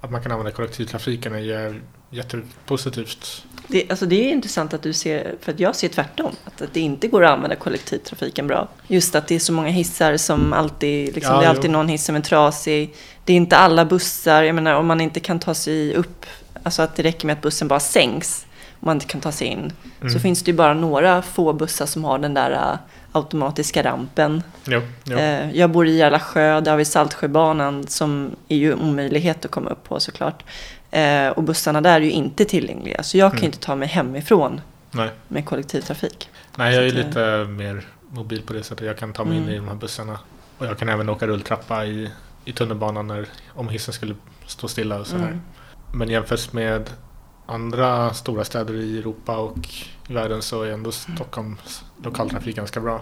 att 0.00 0.10
man 0.10 0.22
kan 0.22 0.32
använda 0.32 0.50
kollektivtrafiken 0.50 1.34
är 1.34 1.80
jättepositivt. 2.10 3.44
Det, 3.68 3.90
alltså 3.90 4.06
det 4.06 4.28
är 4.28 4.32
intressant 4.32 4.74
att 4.74 4.82
du 4.82 4.92
ser, 4.92 5.34
för 5.40 5.52
att 5.52 5.60
jag 5.60 5.76
ser 5.76 5.88
tvärtom. 5.88 6.32
Att, 6.44 6.62
att 6.62 6.74
det 6.74 6.80
inte 6.80 7.08
går 7.08 7.24
att 7.24 7.30
använda 7.30 7.56
kollektivtrafiken 7.56 8.46
bra. 8.46 8.68
Just 8.86 9.14
att 9.14 9.28
det 9.28 9.34
är 9.34 9.38
så 9.38 9.52
många 9.52 9.68
hissar 9.68 10.16
som 10.16 10.52
alltid, 10.52 11.14
liksom, 11.14 11.34
Ja, 11.34 11.40
det 11.40 11.44
är 11.44 11.48
jo. 11.48 11.56
alltid 11.56 11.70
någon 11.70 11.88
hiss 11.88 12.04
som 12.04 12.16
är 12.16 12.20
trasig. 12.20 12.94
Det 13.26 13.32
är 13.32 13.36
inte 13.36 13.56
alla 13.56 13.84
bussar, 13.84 14.42
jag 14.42 14.54
menar 14.54 14.74
om 14.74 14.86
man 14.86 15.00
inte 15.00 15.20
kan 15.20 15.38
ta 15.38 15.54
sig 15.54 15.94
upp, 15.94 16.26
alltså 16.62 16.82
att 16.82 16.96
det 16.96 17.02
räcker 17.02 17.26
med 17.26 17.32
att 17.32 17.42
bussen 17.42 17.68
bara 17.68 17.80
sänks, 17.80 18.46
om 18.80 18.86
man 18.86 18.96
inte 18.96 19.06
kan 19.06 19.20
ta 19.20 19.32
sig 19.32 19.46
in. 19.46 19.72
Så 20.00 20.06
Mm. 20.06 20.20
finns 20.20 20.42
det 20.42 20.50
ju 20.50 20.56
bara 20.56 20.74
några 20.74 21.22
få 21.22 21.52
bussar 21.52 21.86
som 21.86 22.04
har 22.04 22.18
den 22.18 22.34
där 22.34 22.50
äh, 22.50 22.78
automatiska 23.12 23.82
rampen. 23.84 24.42
Jo, 24.64 24.80
jo. 25.04 25.16
Eh, 25.18 25.50
jag 25.50 25.70
bor 25.70 25.86
i 25.88 25.96
Järlasjö, 25.96 26.60
där 26.60 26.70
har 26.70 26.78
vi 26.78 26.84
Saltsjöbanan 26.84 27.86
som 27.86 28.30
är 28.48 28.56
ju 28.56 28.74
omöjlighet 28.74 29.44
att 29.44 29.50
komma 29.50 29.70
upp 29.70 29.84
på 29.84 30.00
såklart. 30.00 30.44
Eh, 30.90 31.28
och 31.28 31.42
bussarna 31.42 31.80
där 31.80 31.94
är 31.96 32.00
ju 32.00 32.10
inte 32.10 32.44
tillgängliga, 32.44 33.02
så 33.02 33.18
jag 33.18 33.30
kan 33.30 33.38
Mm. 33.38 33.46
inte 33.46 33.58
ta 33.58 33.74
mig 33.76 33.88
hemifrån 33.88 34.60
Nej. 34.90 35.10
med 35.28 35.44
kollektivtrafik. 35.46 36.28
Nej, 36.56 36.74
jag 36.74 36.84
är 36.86 36.90
Så 36.90 36.96
lite 36.96 37.44
mer 37.48 37.84
mobil 38.10 38.42
på 38.46 38.52
det 38.52 38.62
sättet. 38.62 38.86
Jag 38.86 38.98
kan 38.98 39.12
ta 39.12 39.24
mig 39.24 39.36
in 39.36 39.42
Mm. 39.42 39.54
i 39.54 39.56
de 39.56 39.68
här 39.68 39.74
bussarna. 39.74 40.18
Och 40.58 40.66
jag 40.66 40.78
kan 40.78 40.88
även 40.88 41.08
åka 41.08 41.26
rulltrappa 41.26 41.84
i, 41.84 42.10
i 42.46 42.52
tunnelbanan 42.52 43.06
när, 43.06 43.26
om 43.54 43.68
hissen 43.68 43.94
skulle 43.94 44.14
stå 44.46 44.68
stilla 44.68 44.98
och 45.00 45.06
så 45.06 45.16
här. 45.16 45.26
Mm. 45.26 45.40
Men 45.92 46.08
jämfört 46.08 46.52
med 46.52 46.90
andra 47.46 48.14
stora 48.14 48.44
städer 48.44 48.74
i 48.74 48.98
Europa 48.98 49.36
och 49.36 49.58
i 50.08 50.12
världen 50.12 50.42
så 50.42 50.62
är 50.62 50.72
ändå 50.72 50.92
Stockholms 50.92 51.84
lokaltrafik 52.04 52.56
ganska 52.56 52.80
bra. 52.80 53.00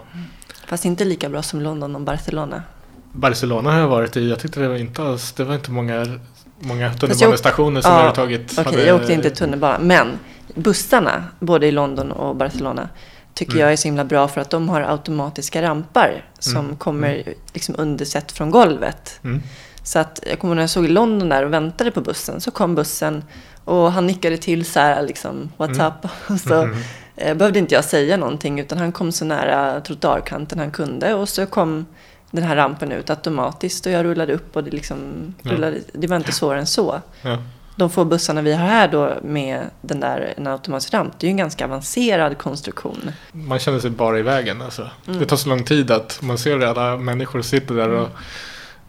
Fast 0.67 0.85
inte 0.85 1.05
lika 1.05 1.29
bra 1.29 1.41
som 1.41 1.61
London 1.61 1.95
och 1.95 2.01
Barcelona. 2.01 2.63
Barcelona 3.11 3.71
har 3.71 3.79
jag 3.79 3.87
varit 3.87 4.17
i. 4.17 4.29
Jag 4.29 4.39
tyckte 4.39 4.59
det 4.59 4.67
var 4.67 4.75
inte 4.75 5.03
alls, 5.03 5.31
det 5.31 5.43
var 5.43 5.55
inte 5.55 5.71
många, 5.71 6.19
många 6.59 6.93
tunnelbanestationer 6.93 7.81
som 7.81 7.91
ja, 7.91 7.97
överhuvudtaget 7.97 8.51
Okej, 8.51 8.63
hade- 8.65 8.85
jag 8.85 8.95
åkte 8.95 9.13
inte 9.13 9.29
tunnelbana. 9.29 9.79
Men 9.79 10.07
bussarna, 10.55 11.23
både 11.39 11.67
i 11.67 11.71
London 11.71 12.11
och 12.11 12.35
Barcelona, 12.35 12.89
tycker 13.35 13.51
Mm. 13.53 13.61
jag 13.63 13.71
är 13.71 13.75
så 13.77 13.87
himla 13.87 14.03
bra 14.03 14.27
för 14.27 14.41
att 14.41 14.49
de 14.49 14.69
har 14.69 14.81
automatiska 14.81 15.61
rampar 15.61 16.25
som 16.39 16.65
Mm. 16.65 16.77
kommer 16.77 17.23
liksom 17.53 17.75
undersett 17.77 18.31
från 18.31 18.51
golvet. 18.51 19.19
Mm. 19.23 19.41
Så 19.83 19.99
att 19.99 20.19
jag 20.29 20.39
kommer 20.39 20.51
ihåg 20.51 20.55
när 20.55 20.63
jag 20.63 20.69
såg 20.69 20.85
i 20.85 20.87
London 20.87 21.29
där 21.29 21.45
och 21.45 21.53
väntade 21.53 21.91
på 21.91 22.01
bussen 22.01 22.41
så 22.41 22.51
kom 22.51 22.75
bussen 22.75 23.23
och 23.65 23.91
han 23.91 24.07
nickade 24.07 24.37
till 24.37 24.65
så 24.65 24.79
här 24.79 25.01
liksom 25.03 25.51
what's 25.57 25.73
Mm. 25.81 25.87
up? 25.87 26.39
Så 26.41 26.65
Mhm. 26.65 26.75
eh, 27.15 27.33
behövde 27.37 27.59
inte 27.59 27.75
jag 27.75 27.83
säga 27.85 28.17
någonting 28.17 28.59
utan 28.59 28.77
han 28.77 28.91
kom 28.91 29.11
så 29.11 29.25
nära 29.25 29.81
trottoarkanten 29.81 30.59
han 30.59 30.71
kunde 30.71 31.13
och 31.13 31.29
så 31.29 31.45
kom 31.45 31.85
den 32.31 32.43
här 32.43 32.55
rampen 32.55 32.91
ut 32.91 33.09
automatiskt 33.09 33.85
och 33.85 33.91
jag 33.91 34.05
rullade 34.05 34.33
upp 34.33 34.55
och 34.55 34.63
det 34.63 34.71
liksom 34.71 34.97
rullade, 35.43 35.77
det 35.93 36.07
var 36.07 36.17
inte 36.17 36.31
svårare 36.31 36.59
än 36.59 36.67
så. 36.67 37.01
Ja. 37.21 37.37
De 37.75 37.89
få 37.89 38.05
bussarna 38.05 38.41
vi 38.41 38.53
har 38.53 38.65
här 38.67 38.87
då 38.87 39.13
med 39.23 39.59
den 39.81 39.99
där 39.99 40.33
en 40.37 40.47
automatisk 40.47 40.93
ramp, 40.93 41.13
det 41.19 41.25
är 41.25 41.29
ju 41.29 41.31
en 41.31 41.37
ganska 41.37 41.65
avancerad 41.65 42.37
konstruktion. 42.37 43.11
Man 43.31 43.59
känner 43.59 43.79
sig 43.79 43.89
bara 43.89 44.19
i 44.19 44.21
vägen. 44.21 44.61
Alltså. 44.61 44.89
Mm. 45.07 45.19
Det 45.19 45.25
tar 45.25 45.37
så 45.37 45.49
lång 45.49 45.63
tid 45.63 45.91
att 45.91 46.19
man 46.21 46.37
ser 46.37 46.59
alla 46.59 46.97
människor 46.97 47.41
sitter 47.41 47.75
där 47.75 47.89
och 47.89 48.07
Mm. 48.07 48.11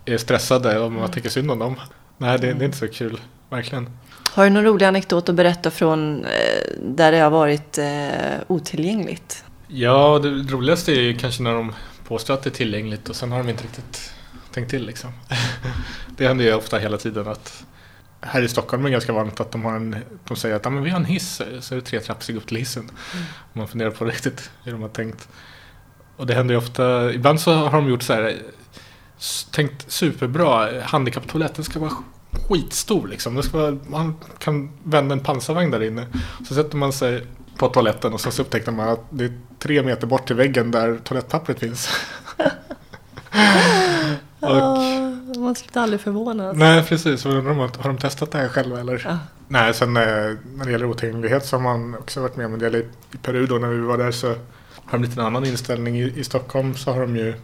är 0.05 0.19
stressade 0.19 0.79
och 0.79 0.93
man 0.93 1.11
tycker 1.11 1.29
synd 1.29 1.51
om 1.51 1.59
dem. 1.59 1.75
Nej, 2.19 2.39
det, 2.39 2.53
det 2.53 2.65
är 2.65 2.67
inte 2.67 2.79
så 2.79 2.89
kul. 2.89 3.21
Verkligen. 3.51 3.91
Har 4.33 4.45
du 4.45 4.51
någon 4.51 4.65
rolig 4.65 4.87
anekdot 4.87 5.29
att 5.29 5.35
berätta 5.35 5.71
från 5.71 6.25
eh, 6.25 6.31
där 6.83 7.13
det 7.13 7.19
har 7.19 7.31
varit 7.31 7.79
eh, 7.79 8.41
otillgängligt? 8.47 9.45
Ja, 9.69 10.19
det 10.23 10.29
roligaste 10.29 10.93
är 10.93 11.01
ju 11.01 11.17
kanske 11.17 11.43
när 11.43 11.55
de 11.55 11.75
påstår 12.09 12.35
att 12.35 12.43
det 12.43 12.49
är 12.49 12.55
tillgängligt 12.55 13.09
och 13.09 13.17
sen 13.17 13.33
har 13.33 13.39
de 13.39 13.49
inte 13.49 13.65
riktigt 13.65 14.11
tänkt 14.53 14.71
till 14.71 14.87
liksom. 14.87 15.11
det 16.17 16.27
händer 16.29 16.45
ju 16.45 16.55
ofta 16.55 16.79
hela 16.79 16.97
tiden 16.97 17.29
att 17.29 17.65
här 18.27 18.43
i 18.43 18.49
Stockholm 18.49 18.83
är 18.83 18.89
det 18.89 18.93
ganska 18.93 19.13
vanligt 19.13 19.41
att 19.41 19.53
de, 19.53 19.65
har 19.65 19.77
en, 19.77 19.97
de 20.29 20.37
säger 20.37 20.57
att 20.57 20.65
ja, 20.65 20.71
men 20.71 20.83
vi 20.83 20.91
har 20.91 20.99
en 20.99 21.05
hiss 21.05 21.43
så 21.61 21.75
är 21.75 21.77
det 21.77 21.85
tre 21.85 22.01
trappsteg 22.01 22.37
upp 22.37 22.47
till 22.47 22.57
hissen. 22.57 22.91
Och 23.51 23.57
man 23.57 23.69
funderar 23.69 23.91
på 23.91 24.05
riktigt 24.05 24.51
hur 24.65 24.73
de 24.73 24.83
har 24.83 24.89
tänkt. 24.89 25.29
Och 26.17 26.27
det 26.27 26.35
händer 26.35 26.55
ju 26.55 26.59
ofta, 26.59 27.13
ibland 27.13 27.41
så 27.41 27.55
har 27.55 27.81
de 27.81 27.89
gjort 27.89 28.03
så 28.03 28.13
här 28.13 28.37
tänkt 29.51 29.93
superbra, 29.93 30.83
handikapptoaletten 30.83 31.65
ska 31.65 31.79
vara 31.79 31.93
skitstor 32.49 33.09
liksom. 33.09 33.35
Det 33.35 33.43
ska 33.43 33.59
vara, 33.59 33.79
man 33.87 34.17
kan 34.39 34.71
vända 34.83 35.13
en 35.13 35.21
pansarvagn 35.21 35.71
där 35.71 35.83
inne. 35.83 36.07
Så 36.49 36.55
sätter 36.55 36.77
man 36.77 36.93
sig 36.93 37.27
på 37.57 37.69
toaletten 37.69 38.13
och 38.13 38.21
så, 38.21 38.43
upptäckte 38.43 38.71
man 38.71 38.89
att 38.89 39.05
det 39.11 39.25
är 39.25 39.33
tre 39.59 39.83
meter 39.83 40.07
bort 40.07 40.27
till 40.27 40.37
väggen 40.37 40.71
där 40.71 40.99
toalettpappret 41.05 41.59
finns. 41.59 41.89
och, 44.41 44.51
Ah, 44.51 45.16
man 45.41 45.55
slutar 45.55 45.83
aldrig 45.83 46.01
förvånas. 46.01 46.57
nej 46.57 46.83
precis, 46.83 47.21
så 47.21 47.29
undrar 47.29 47.55
man, 47.55 47.71
har 47.79 47.89
de 47.89 47.99
testat 47.99 48.31
det 48.31 48.39
här 48.39 48.49
själva 48.49 48.81
eller? 48.81 49.03
Ja. 49.05 49.19
Nej, 49.49 49.75
sen 49.75 49.97
eh, 49.97 50.03
när 50.55 50.65
det 50.65 50.71
gäller 50.71 50.87
otillgänglighet 50.87 51.47
så 51.47 51.57
har 51.57 51.63
man 51.63 51.95
också 51.95 52.21
varit 52.21 52.37
med 52.37 52.47
om 52.47 52.53
en 52.53 52.59
del 52.59 52.77
i, 52.77 52.87
Peru 53.23 53.47
då 53.47 53.55
när 53.55 53.69
vi 53.69 53.81
var 53.81 53.99
där 53.99 54.11
så 54.11 54.29
har 54.85 54.99
de 54.99 55.03
lite 55.03 55.21
en 55.21 55.27
annan 55.27 55.45
inställning. 55.45 55.99
I, 55.99 56.13
I 56.17 56.25
Stockholm 56.25 56.75
så 56.75 56.93
har 56.93 57.01
de 57.01 57.17
ju 57.17 57.35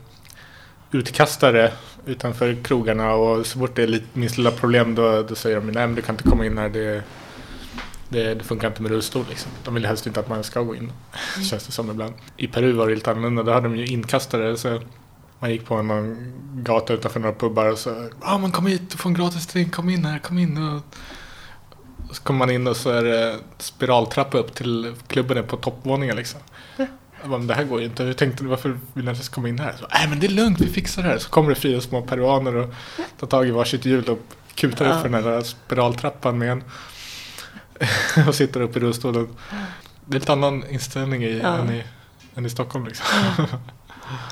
utkastare 0.92 1.72
utanför 2.06 2.56
krogarna 2.64 3.14
och 3.14 3.46
så 3.46 3.58
fort 3.58 3.74
det 3.74 3.82
är 3.82 3.86
lite, 3.86 4.06
minst 4.12 4.36
lilla 4.36 4.50
problem 4.50 4.94
då, 4.94 5.22
då 5.22 5.34
säger 5.34 5.56
de 5.56 5.66
nej 5.66 5.86
men 5.86 5.94
du 5.94 6.02
kan 6.02 6.14
inte 6.14 6.28
komma 6.28 6.46
in 6.46 6.58
här. 6.58 6.68
Det, 6.68 7.02
det, 8.08 8.34
det 8.34 8.44
funkar 8.44 8.68
inte 8.68 8.82
med 8.82 8.90
rullstol 8.90 9.24
liksom. 9.28 9.52
De 9.64 9.74
vill 9.74 9.86
helst 9.86 10.06
inte 10.06 10.20
att 10.20 10.28
man 10.28 10.44
ska 10.44 10.62
gå 10.62 10.74
in. 10.74 10.92
Känns 11.50 11.66
det 11.66 11.72
som 11.72 11.90
ibland. 11.90 12.14
I 12.36 12.46
Peru 12.46 12.72
var 12.72 12.88
det 12.88 12.94
lite 12.94 13.10
annorlunda. 13.10 13.42
Då 13.42 13.52
hade 13.52 13.68
de 13.68 13.76
ju 13.76 13.86
inkastare. 13.86 14.56
Så 14.56 14.80
man 15.42 15.50
gick 15.50 15.66
på 15.66 15.82
någon 15.82 16.32
gata 16.54 16.92
utanför 16.92 17.20
några 17.20 17.34
pubbar 17.34 17.66
och 17.72 17.78
så 17.78 18.08
ah, 18.20 18.38
men 18.38 18.52
kom 18.52 18.66
hit, 18.66 18.90
du 18.90 18.96
får 18.98 19.10
en 19.10 19.14
gratis 19.14 19.46
drink, 19.46 19.74
kom 19.74 19.88
in 19.90 20.04
här, 20.04 20.18
kom 20.18 20.38
in. 20.38 20.58
Och, 20.68 20.82
och 22.08 22.16
så 22.16 22.22
kommer 22.22 22.38
man 22.38 22.50
in 22.50 22.66
och 22.66 22.76
så 22.76 22.90
är 22.90 23.02
det 23.02 23.38
spiraltrappa 23.58 24.38
upp 24.38 24.54
till 24.54 24.94
klubben 25.06 25.36
är 25.38 25.42
på 25.42 25.56
toppvåningen 25.56 26.16
liksom. 26.16 26.40
Jag 27.20 27.30
bara, 27.30 27.38
men 27.38 27.46
det 27.46 27.54
här 27.54 27.64
går 27.64 27.80
ju 27.80 27.86
inte. 27.86 28.04
Jag 28.04 28.16
tänkte 28.16 28.44
varför 28.44 28.68
vill 28.68 28.78
jag 28.94 29.00
inte 29.02 29.10
ens 29.10 29.28
komma 29.28 29.48
in 29.48 29.58
här? 29.58 29.74
Så, 29.80 29.86
Nej 29.94 30.08
men 30.08 30.20
det 30.20 30.26
är 30.26 30.30
lugnt, 30.30 30.60
vi 30.60 30.66
fixar 30.66 31.02
det 31.02 31.08
här. 31.08 31.18
Så 31.18 31.30
kommer 31.30 31.48
det 31.48 31.54
fyra 31.54 31.80
små 31.80 32.02
peruaner 32.02 32.56
och 32.56 32.74
tar 33.20 33.26
tag 33.26 33.48
i 33.48 33.50
varsitt 33.50 33.84
hjul 33.84 34.04
och 34.08 34.18
kutar 34.54 34.84
Ja. 34.86 34.94
upp 34.94 35.02
för 35.02 35.08
den 35.08 35.24
här 35.24 35.40
spiraltrappan 35.42 36.38
med 36.38 36.52
en. 36.52 36.64
och 38.28 38.34
sitter 38.34 38.60
upp 38.60 38.76
i 38.76 38.80
rullstolen. 38.80 39.28
Det 40.04 40.16
är 40.16 40.20
lite 40.20 40.32
annan 40.32 40.64
inställning 40.70 41.24
i, 41.24 41.40
Ja. 41.42 41.56
än, 41.56 41.70
i, 41.70 41.84
än 42.34 42.46
i 42.46 42.50
Stockholm 42.50 42.86
liksom. 42.86 43.06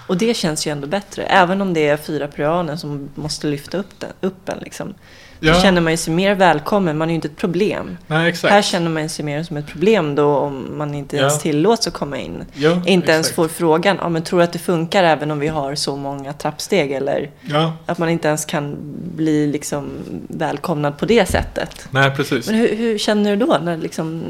Och 0.07 0.17
det 0.17 0.35
känns 0.35 0.67
ju 0.67 0.71
ändå 0.71 0.87
bättre, 0.87 1.23
även 1.23 1.61
om 1.61 1.75
det 1.75 1.89
är 1.89 1.97
fyra 1.97 2.27
peruaner 2.29 2.77
som 2.77 3.09
måste 3.15 3.47
lyfta 3.47 3.79
upp, 3.79 4.01
den, 4.01 4.11
upp 4.21 4.49
en. 4.49 4.59
Liksom. 4.59 4.95
Ja, 5.43 5.55
Då 5.55 5.61
känner 5.61 5.81
man 5.81 5.93
ju 5.93 5.97
sig 5.97 6.15
mer 6.15 6.35
välkommen, 6.35 6.99
man 6.99 7.09
är 7.09 7.13
ju 7.13 7.15
inte 7.15 7.29
ett 7.29 7.37
problem. 7.37 7.97
nej. 8.07 8.35
Här 8.43 8.63
känner 8.63 8.91
man 8.91 9.09
sig 9.09 9.25
mer 9.25 9.43
som 9.43 9.57
ett 9.57 9.67
problem 9.67 10.15
då 10.15 10.37
om 10.37 10.79
man 10.79 10.95
inte 10.95 11.17
Ja. 11.17 11.21
ens 11.23 11.41
tillåts 11.43 11.87
att 11.87 11.93
komma 11.93 12.19
in. 12.19 12.45
jo, 12.55 12.83
Inte 12.87 13.13
ens 13.13 13.27
exakt. 13.27 13.37
får 13.37 13.49
frågan, 13.49 13.99
ja, 14.01 14.09
men 14.09 14.23
tror 14.23 14.39
du 14.39 14.45
att 14.45 14.53
det 14.53 14.59
funkar 14.59 15.05
även 15.05 15.31
om 15.31 15.39
vi 15.39 15.49
har 15.49 15.75
så 15.75 15.97
många 15.97 16.33
trappsteg? 16.33 16.93
Eller 16.93 17.31
Ja, 17.43 17.73
att 17.87 17.99
man 17.99 18.09
inte 18.09 18.29
ens 18.29 18.45
kan 18.45 18.77
bli 19.17 19.47
liksom 19.47 19.89
välkomnad 20.29 20.99
på 20.99 21.07
det 21.07 21.27
sättet. 21.29 21.89
nej 21.91 22.11
precis. 22.17 22.47
Men 22.47 22.57
hur, 22.57 22.77
hur 22.77 22.99
känner 22.99 23.31
du 23.37 23.47
då 23.47 23.59
när, 23.63 23.77
liksom, 23.77 24.23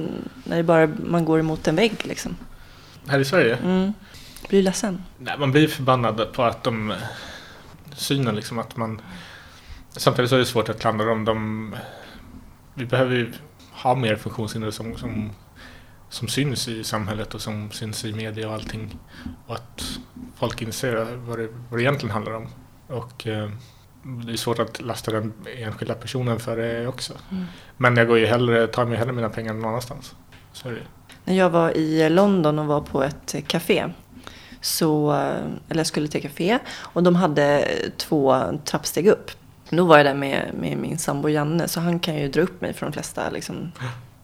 när 0.44 0.62
bara, 0.62 0.88
man 1.06 1.24
går 1.24 1.40
emot 1.40 1.68
en 1.68 1.76
vägg? 1.76 1.92
Liksom? 2.02 2.36
Här 3.08 3.18
i 3.18 3.24
Sverige? 3.24 3.56
Mm. 3.64 3.92
Blir 4.50 4.60
du 4.60 4.64
ledsen? 4.64 5.02
Nej, 5.18 5.38
man 5.38 5.52
blir 5.52 5.68
förbannad 5.68 6.32
på 6.32 6.42
att 6.42 6.64
de... 6.64 6.94
Synen 7.92 8.36
liksom 8.36 8.58
att 8.58 8.76
man... 8.76 9.00
Samtidigt 9.90 10.28
så 10.28 10.34
är 10.34 10.38
det 10.38 10.46
svårt 10.46 10.68
att 10.68 10.80
klandra 10.80 11.04
dem. 11.04 11.24
De, 11.24 11.74
vi 12.74 12.86
behöver 12.86 13.16
ju 13.16 13.32
ha 13.72 13.94
mer 13.94 14.16
funktionshindrade 14.16 14.72
som, 14.72 14.96
som, 14.96 15.30
som 16.08 16.28
syns 16.28 16.68
i 16.68 16.84
samhället 16.84 17.34
och 17.34 17.40
som 17.40 17.70
syns 17.70 18.04
i 18.04 18.12
media 18.12 18.48
och 18.48 18.54
allting. 18.54 18.98
Och 19.46 19.54
att 19.54 19.98
folk 20.36 20.62
inser 20.62 20.94
vad 21.14 21.38
det, 21.38 21.48
vad 21.70 21.78
det 21.78 21.82
egentligen 21.82 22.12
handlar 22.12 22.32
om. 22.32 22.48
Och 22.86 23.26
eh, 23.26 23.50
det 24.02 24.32
är 24.32 24.36
svårt 24.36 24.58
att 24.58 24.80
lasta 24.80 25.10
den 25.10 25.32
enskilda 25.56 25.94
personen 25.94 26.40
för 26.40 26.56
det 26.56 26.86
också. 26.86 27.12
Mm. 27.30 27.44
Men 27.76 27.96
jag 27.96 28.06
går 28.06 28.18
ju 28.18 28.26
hellre, 28.26 28.66
tar 28.66 28.84
mig 28.84 28.98
hellre 28.98 29.12
mina 29.12 29.28
pengar 29.28 29.54
någon 29.54 29.64
annanstans. 29.64 30.14
Så 30.52 30.68
är 30.68 30.72
det. 30.72 30.82
När 31.24 31.34
jag 31.34 31.50
var 31.50 31.76
i 31.76 32.10
London 32.10 32.58
och 32.58 32.66
var 32.66 32.80
på 32.80 33.02
ett 33.02 33.34
café. 33.46 33.90
Så, 34.60 35.12
eller 35.68 35.80
jag 35.80 35.86
skulle 35.86 36.08
till 36.08 36.22
café 36.22 36.58
och 36.76 37.02
de 37.02 37.16
hade 37.16 37.68
två 37.96 38.42
trappsteg 38.64 39.06
upp. 39.06 39.30
Då 39.70 39.84
var 39.84 39.96
jag 39.96 40.06
där 40.06 40.14
med, 40.14 40.50
med 40.60 40.76
min 40.78 40.98
sambo 40.98 41.28
Janne 41.28 41.68
så 41.68 41.80
han 41.80 41.98
kan 42.00 42.16
ju 42.16 42.28
dra 42.28 42.40
upp 42.40 42.60
mig 42.60 42.72
från 42.72 42.90
de 42.90 42.92
flesta 42.92 43.30
liksom, 43.30 43.72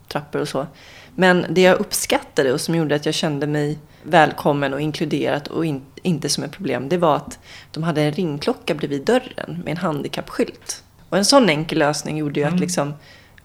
trappor 0.08 0.40
och 0.40 0.48
så. 0.48 0.66
Men 1.14 1.46
det 1.50 1.60
jag 1.62 1.78
uppskattade 1.80 2.52
och 2.52 2.60
som 2.60 2.74
gjorde 2.74 2.94
att 2.94 3.06
jag 3.06 3.14
kände 3.14 3.46
mig 3.46 3.78
välkommen 4.02 4.74
och 4.74 4.80
inkluderat 4.80 5.46
och 5.48 5.66
in, 5.66 5.82
inte 6.02 6.28
som 6.28 6.44
ett 6.44 6.52
problem 6.52 6.88
det 6.88 6.96
var 6.98 7.16
att 7.16 7.38
de 7.72 7.82
hade 7.82 8.02
en 8.02 8.12
ringklocka 8.12 8.74
bredvid 8.74 9.04
dörren 9.04 9.62
med 9.64 9.70
en 9.70 9.76
handikappskylt. 9.76 10.82
Och 11.08 11.18
en 11.18 11.24
sån 11.24 11.48
enkel 11.48 11.78
lösning 11.78 12.16
gjorde 12.18 12.40
ju 12.40 12.46
att 12.46 12.50
Mm. 12.52 12.60
liksom 12.62 12.94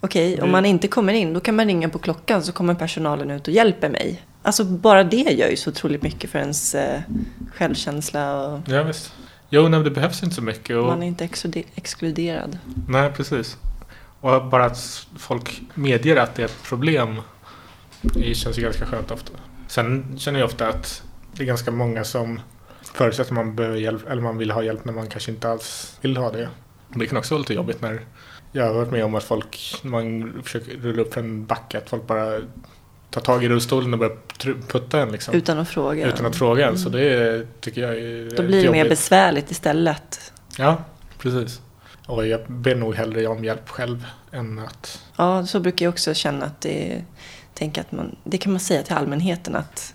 Okej, 0.00 0.36
Det- 0.36 0.42
om 0.42 0.50
man 0.52 0.66
inte 0.66 0.88
kommer 0.88 1.12
in 1.12 1.32
då 1.32 1.40
kan 1.40 1.56
man 1.56 1.66
ringa 1.66 1.88
på 1.88 1.98
klockan 1.98 2.42
så 2.42 2.52
kommer 2.52 2.74
personalen 2.74 3.30
ut 3.30 3.48
och 3.48 3.54
hjälper 3.54 3.88
mig. 3.88 4.22
Alltså 4.42 4.64
bara 4.64 5.04
det 5.04 5.16
gör 5.16 5.48
ju 5.48 5.56
så 5.56 5.70
otroligt 5.70 6.02
mycket 6.02 6.30
för 6.30 6.38
ens 6.38 6.74
eh, 6.74 7.00
självkänsla 7.54 8.46
och 8.46 8.60
Ja 8.66 8.82
visst. 8.82 9.12
Jo, 9.50 9.68
nej, 9.68 9.82
det 9.82 9.90
behövs 9.90 10.22
inte 10.22 10.34
så 10.34 10.42
mycket. 10.42 10.76
Och, 10.76 10.86
man 10.86 11.02
är 11.02 11.06
inte 11.06 11.24
exklude- 11.24 11.64
exkluderad. 11.74 12.58
Nej, 12.88 13.12
precis. 13.12 13.56
Och 14.20 14.44
bara 14.46 14.64
att 14.64 15.06
folk 15.18 15.62
medger 15.74 16.16
att 16.16 16.34
det 16.34 16.42
är 16.42 16.46
ett 16.46 16.62
problem 16.62 17.20
det 18.02 18.34
känns 18.34 18.58
ju 18.58 18.62
ganska 18.62 18.86
skönt 18.86 19.10
ofta. 19.10 19.32
Sen 19.68 20.14
känner 20.18 20.38
jag 20.40 20.46
ofta 20.46 20.68
att 20.68 21.02
det 21.32 21.42
är 21.42 21.46
ganska 21.46 21.70
många 21.70 22.04
som 22.04 22.40
förutsätter 22.82 23.30
att 23.30 23.34
man 23.34 23.56
behöver 23.56 23.76
hjälp 23.76 24.08
eller 24.10 24.22
man 24.22 24.38
vill 24.38 24.50
ha 24.50 24.62
hjälp 24.62 24.84
när 24.84 24.92
man 24.92 25.06
kanske 25.06 25.30
inte 25.30 25.50
alls 25.50 25.98
vill 26.00 26.16
ha 26.16 26.30
det. 26.30 26.48
Det 26.88 27.06
kan 27.06 27.18
också 27.18 27.34
vara 27.34 27.40
lite 27.40 27.54
jobbigt 27.54 27.80
när 27.82 28.00
jag 28.52 28.66
har 28.66 28.74
varit 28.74 28.90
med 28.90 29.04
om 29.04 29.14
att 29.14 29.24
folk, 29.24 29.80
när 29.82 29.90
man 29.90 30.32
försöker 30.42 30.76
rulla 30.76 31.02
upp 31.02 31.14
för 31.14 31.20
en 31.20 31.46
backe, 31.46 31.78
att 31.78 31.90
folk 31.90 32.06
bara 32.06 32.40
tar 33.12 33.20
tag 33.20 33.44
i 33.44 33.48
rullstolen 33.48 33.92
och 33.92 33.98
börjar 33.98 34.16
tr- 34.38 34.62
putta 34.68 35.00
en 35.00 35.12
liksom. 35.12 35.34
Utan 35.34 35.58
att 35.58 35.68
fråga. 35.68 36.06
Utan 36.08 36.26
att 36.26 36.36
fråga 36.36 36.68
en. 36.68 36.78
Så 36.78 36.88
det 36.88 37.46
tycker 37.60 37.82
jag 37.82 37.94
är 37.98 38.36
Då 38.36 38.42
blir 38.42 38.64
det 38.64 38.70
mer 38.70 38.88
besvärligt 38.88 39.50
istället. 39.50 40.32
Ja, 40.58 40.76
precis. 41.18 41.60
Och 42.06 42.26
jag 42.26 42.40
ber 42.48 42.74
nog 42.74 42.94
hellre 42.94 43.26
om 43.26 43.44
hjälp 43.44 43.68
själv 43.68 44.06
än 44.32 44.58
att... 44.58 45.02
Ja, 45.16 45.46
så 45.46 45.60
brukar 45.60 45.86
jag 45.86 45.90
också 45.92 46.14
känna 46.14 46.44
att 46.46 46.60
det 46.60 47.04
tänka 47.54 47.80
att 47.80 47.92
man, 47.92 48.16
det 48.24 48.38
kan 48.38 48.52
man 48.52 48.60
säga 48.60 48.82
till 48.82 48.94
allmänheten 48.94 49.56
att 49.56 49.94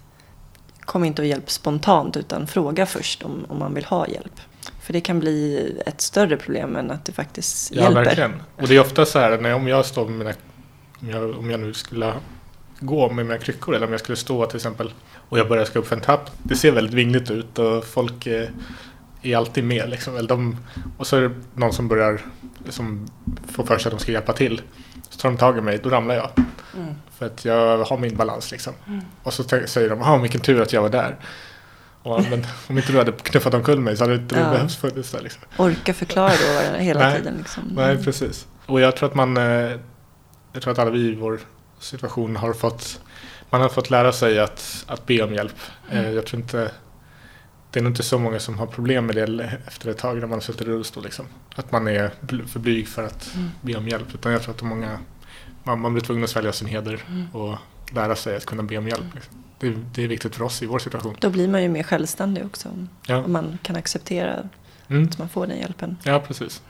kom 0.79 1.03
inte 1.03 1.21
och 1.21 1.27
hjälp 1.27 1.49
spontant 1.51 2.17
utan 2.17 2.47
fråga 2.47 2.85
först 2.85 3.23
om, 3.23 3.45
om 3.49 3.59
man 3.59 3.73
vill 3.73 3.85
ha 3.85 4.07
hjälp. 4.07 4.39
För 4.81 4.93
det 4.93 5.01
kan 5.01 5.19
bli 5.19 5.71
ett 5.85 6.01
större 6.01 6.37
problem 6.37 6.75
än 6.75 6.91
att 6.91 7.05
det 7.05 7.11
faktiskt 7.11 7.71
Ja, 7.71 7.81
hjälper. 7.81 8.03
verkligen. 8.03 8.33
Och 8.55 8.67
det 8.67 8.75
är 8.75 8.79
ofta 8.79 9.05
så 9.05 9.19
här, 9.19 9.37
när, 9.37 9.53
om 9.53 9.67
jag 9.67 9.85
står 9.85 10.07
med 10.07 10.17
mina... 10.17 10.33
Om 11.01 11.09
jag, 11.09 11.37
om 11.39 11.51
jag 11.51 11.59
nu 11.59 11.73
skulle 11.73 12.13
gå 12.79 13.09
med 13.11 13.25
mina 13.25 13.39
kryckor 13.39 13.75
eller 13.75 13.85
om 13.85 13.91
jag 13.91 13.99
skulle 14.01 14.15
stå 14.15 14.45
till 14.45 14.55
exempel 14.55 14.93
och 15.29 15.39
jag 15.39 15.47
börjar 15.47 15.65
ska 15.65 15.79
upp 15.79 15.87
för 15.87 15.95
en 15.95 16.01
trapp. 16.01 16.31
Det 16.43 16.55
ser 16.55 16.71
väldigt 16.71 16.93
vingligt 16.93 17.31
ut 17.31 17.59
och 17.59 17.85
folk 17.85 18.27
eh, 18.27 18.49
är 19.21 19.37
alltid 19.37 19.63
med. 19.63 19.89
Liksom. 19.89 20.17
Eller 20.17 20.29
de, 20.29 20.57
och 20.97 21.07
så 21.07 21.17
är 21.17 21.21
det 21.21 21.35
någon 21.53 21.73
som 21.73 21.87
börjar 21.87 22.21
som 22.69 23.07
får 23.51 23.63
för 23.65 23.77
sig 23.77 23.89
att 23.89 23.97
de 23.97 24.01
ska 24.03 24.11
hjälpa 24.11 24.33
till. 24.33 24.61
Så 25.09 25.19
tar 25.19 25.29
de 25.29 25.37
tag 25.37 25.57
i 25.57 25.61
mig, 25.61 25.79
då 25.83 25.89
ramlar 25.89 26.15
jag. 26.15 26.29
Mm. 26.77 26.93
För 27.17 27.25
att 27.25 27.45
jag 27.45 27.77
har 27.83 27.97
min 27.97 28.15
balans 28.15 28.51
liksom. 28.51 28.73
Och 29.23 29.33
så 29.33 29.43
säger 29.43 29.89
de, 29.89 30.01
ah 30.01 30.17
vilken 30.17 30.41
tur 30.41 30.61
att 30.61 30.73
jag 30.73 30.81
var 30.81 30.89
där. 30.89 31.15
Och, 32.03 32.23
men 32.29 32.45
om 32.67 32.77
inte 32.77 32.91
du 32.91 32.97
hade 32.97 33.11
knuffat 33.11 33.53
omkull 33.53 33.79
mig 33.79 33.97
så 33.97 34.03
hade 34.03 34.15
inte 34.15 34.35
det 34.35 34.41
Ja. 34.41 34.49
behövts 34.51 34.75
funnits 34.75 35.11
där 35.11 35.21
liksom. 35.21 35.41
Orka 35.57 35.93
förklara 35.93 36.29
då 36.29 36.77
hela 36.77 36.99
Nej. 36.99 37.17
tiden. 37.17 37.35
Liksom. 37.37 37.63
Nej, 37.75 38.03
precis. 38.03 38.47
Och 38.65 38.81
jag 38.81 38.95
tror 38.95 39.09
att 39.09 39.15
man, 39.15 39.37
eh, 39.37 39.43
jag 40.53 40.61
tror 40.61 40.71
att 40.71 40.79
alla 40.79 40.91
vi 40.91 40.99
i 40.99 41.15
vår 41.15 41.39
situation 41.79 42.35
har 42.35 42.53
fått, 42.53 43.01
man 43.49 43.61
har 43.61 43.69
fått 43.69 43.89
lära 43.89 44.11
sig 44.11 44.39
att, 44.39 44.83
att 44.87 45.05
be 45.05 45.21
om 45.23 45.33
hjälp. 45.33 45.55
Eh, 45.91 46.09
Jag 46.11 46.25
tror 46.25 46.41
inte, 46.41 46.71
det 47.71 47.79
är 47.79 47.83
nog 47.83 47.91
inte 47.91 48.03
så 48.03 48.19
många 48.19 48.39
som 48.39 48.57
har 48.59 48.67
problem 48.67 49.05
med 49.05 49.15
det 49.15 49.51
efter 49.67 49.89
ett 49.89 49.97
tag 49.97 50.15
när 50.15 50.21
man 50.21 50.31
har 50.31 50.39
suttit 50.39 50.61
i 50.61 50.65
rullstol. 50.65 51.03
Liksom. 51.03 51.25
Att 51.55 51.71
man 51.71 51.87
är 51.87 52.11
för 52.47 52.59
blyg 52.59 52.87
för 52.87 53.03
att 53.03 53.35
Mm. 53.35 53.49
be 53.61 53.75
om 53.75 53.87
hjälp. 53.87 54.13
Utan 54.13 54.31
jag 54.31 54.41
tror 54.41 54.53
att 54.55 54.61
många, 54.61 54.99
man, 55.63 55.79
man 55.81 55.93
blir 55.93 56.03
tvungen 56.03 56.23
att 56.23 56.29
svälja 56.29 56.51
sin 56.51 56.67
heder 56.67 57.03
Mm. 57.09 57.27
och 57.35 57.57
lära 57.93 58.15
sig 58.15 58.35
att 58.35 58.45
kunna 58.45 58.63
be 58.63 58.77
om 58.77 58.87
hjälp. 58.87 59.05
Liksom. 59.15 59.43
Det, 59.59 59.69
det 59.95 60.03
är 60.03 60.07
viktigt 60.07 60.35
för 60.35 60.43
oss 60.43 60.61
i 60.61 60.65
vår 60.65 60.79
situation. 60.79 61.15
Då 61.19 61.29
blir 61.29 61.47
man 61.47 61.63
ju 61.63 61.69
mer 61.69 61.83
självständig 61.83 62.45
också. 62.45 62.69
Ja, 63.07 63.23
Om 63.23 63.31
man 63.33 63.57
kan 63.61 63.75
acceptera 63.75 64.49
mm. 64.87 65.03
att 65.03 65.17
man 65.17 65.29
får 65.29 65.47
den 65.47 65.57
hjälpen. 65.57 65.97
ja 66.03 66.19
precis. 66.19 66.61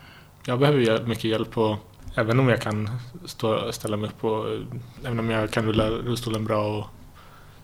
Jag 0.46 0.60
behöver 0.60 1.04
mycket 1.06 1.24
hjälp 1.24 1.58
och 1.58 1.78
även 2.18 2.40
om 2.40 2.50
jag 2.50 2.62
kan 2.62 2.90
stå, 3.26 3.72
ställa 3.72 3.98
mig 3.98 4.10
upp 4.10 4.24
och 4.24 4.46
även 5.04 5.20
om 5.20 5.30
jag 5.30 5.52
kan 5.52 5.66
rulla 5.66 5.90
rullstolen 5.90 6.46
bra 6.46 6.78
och 6.78 6.86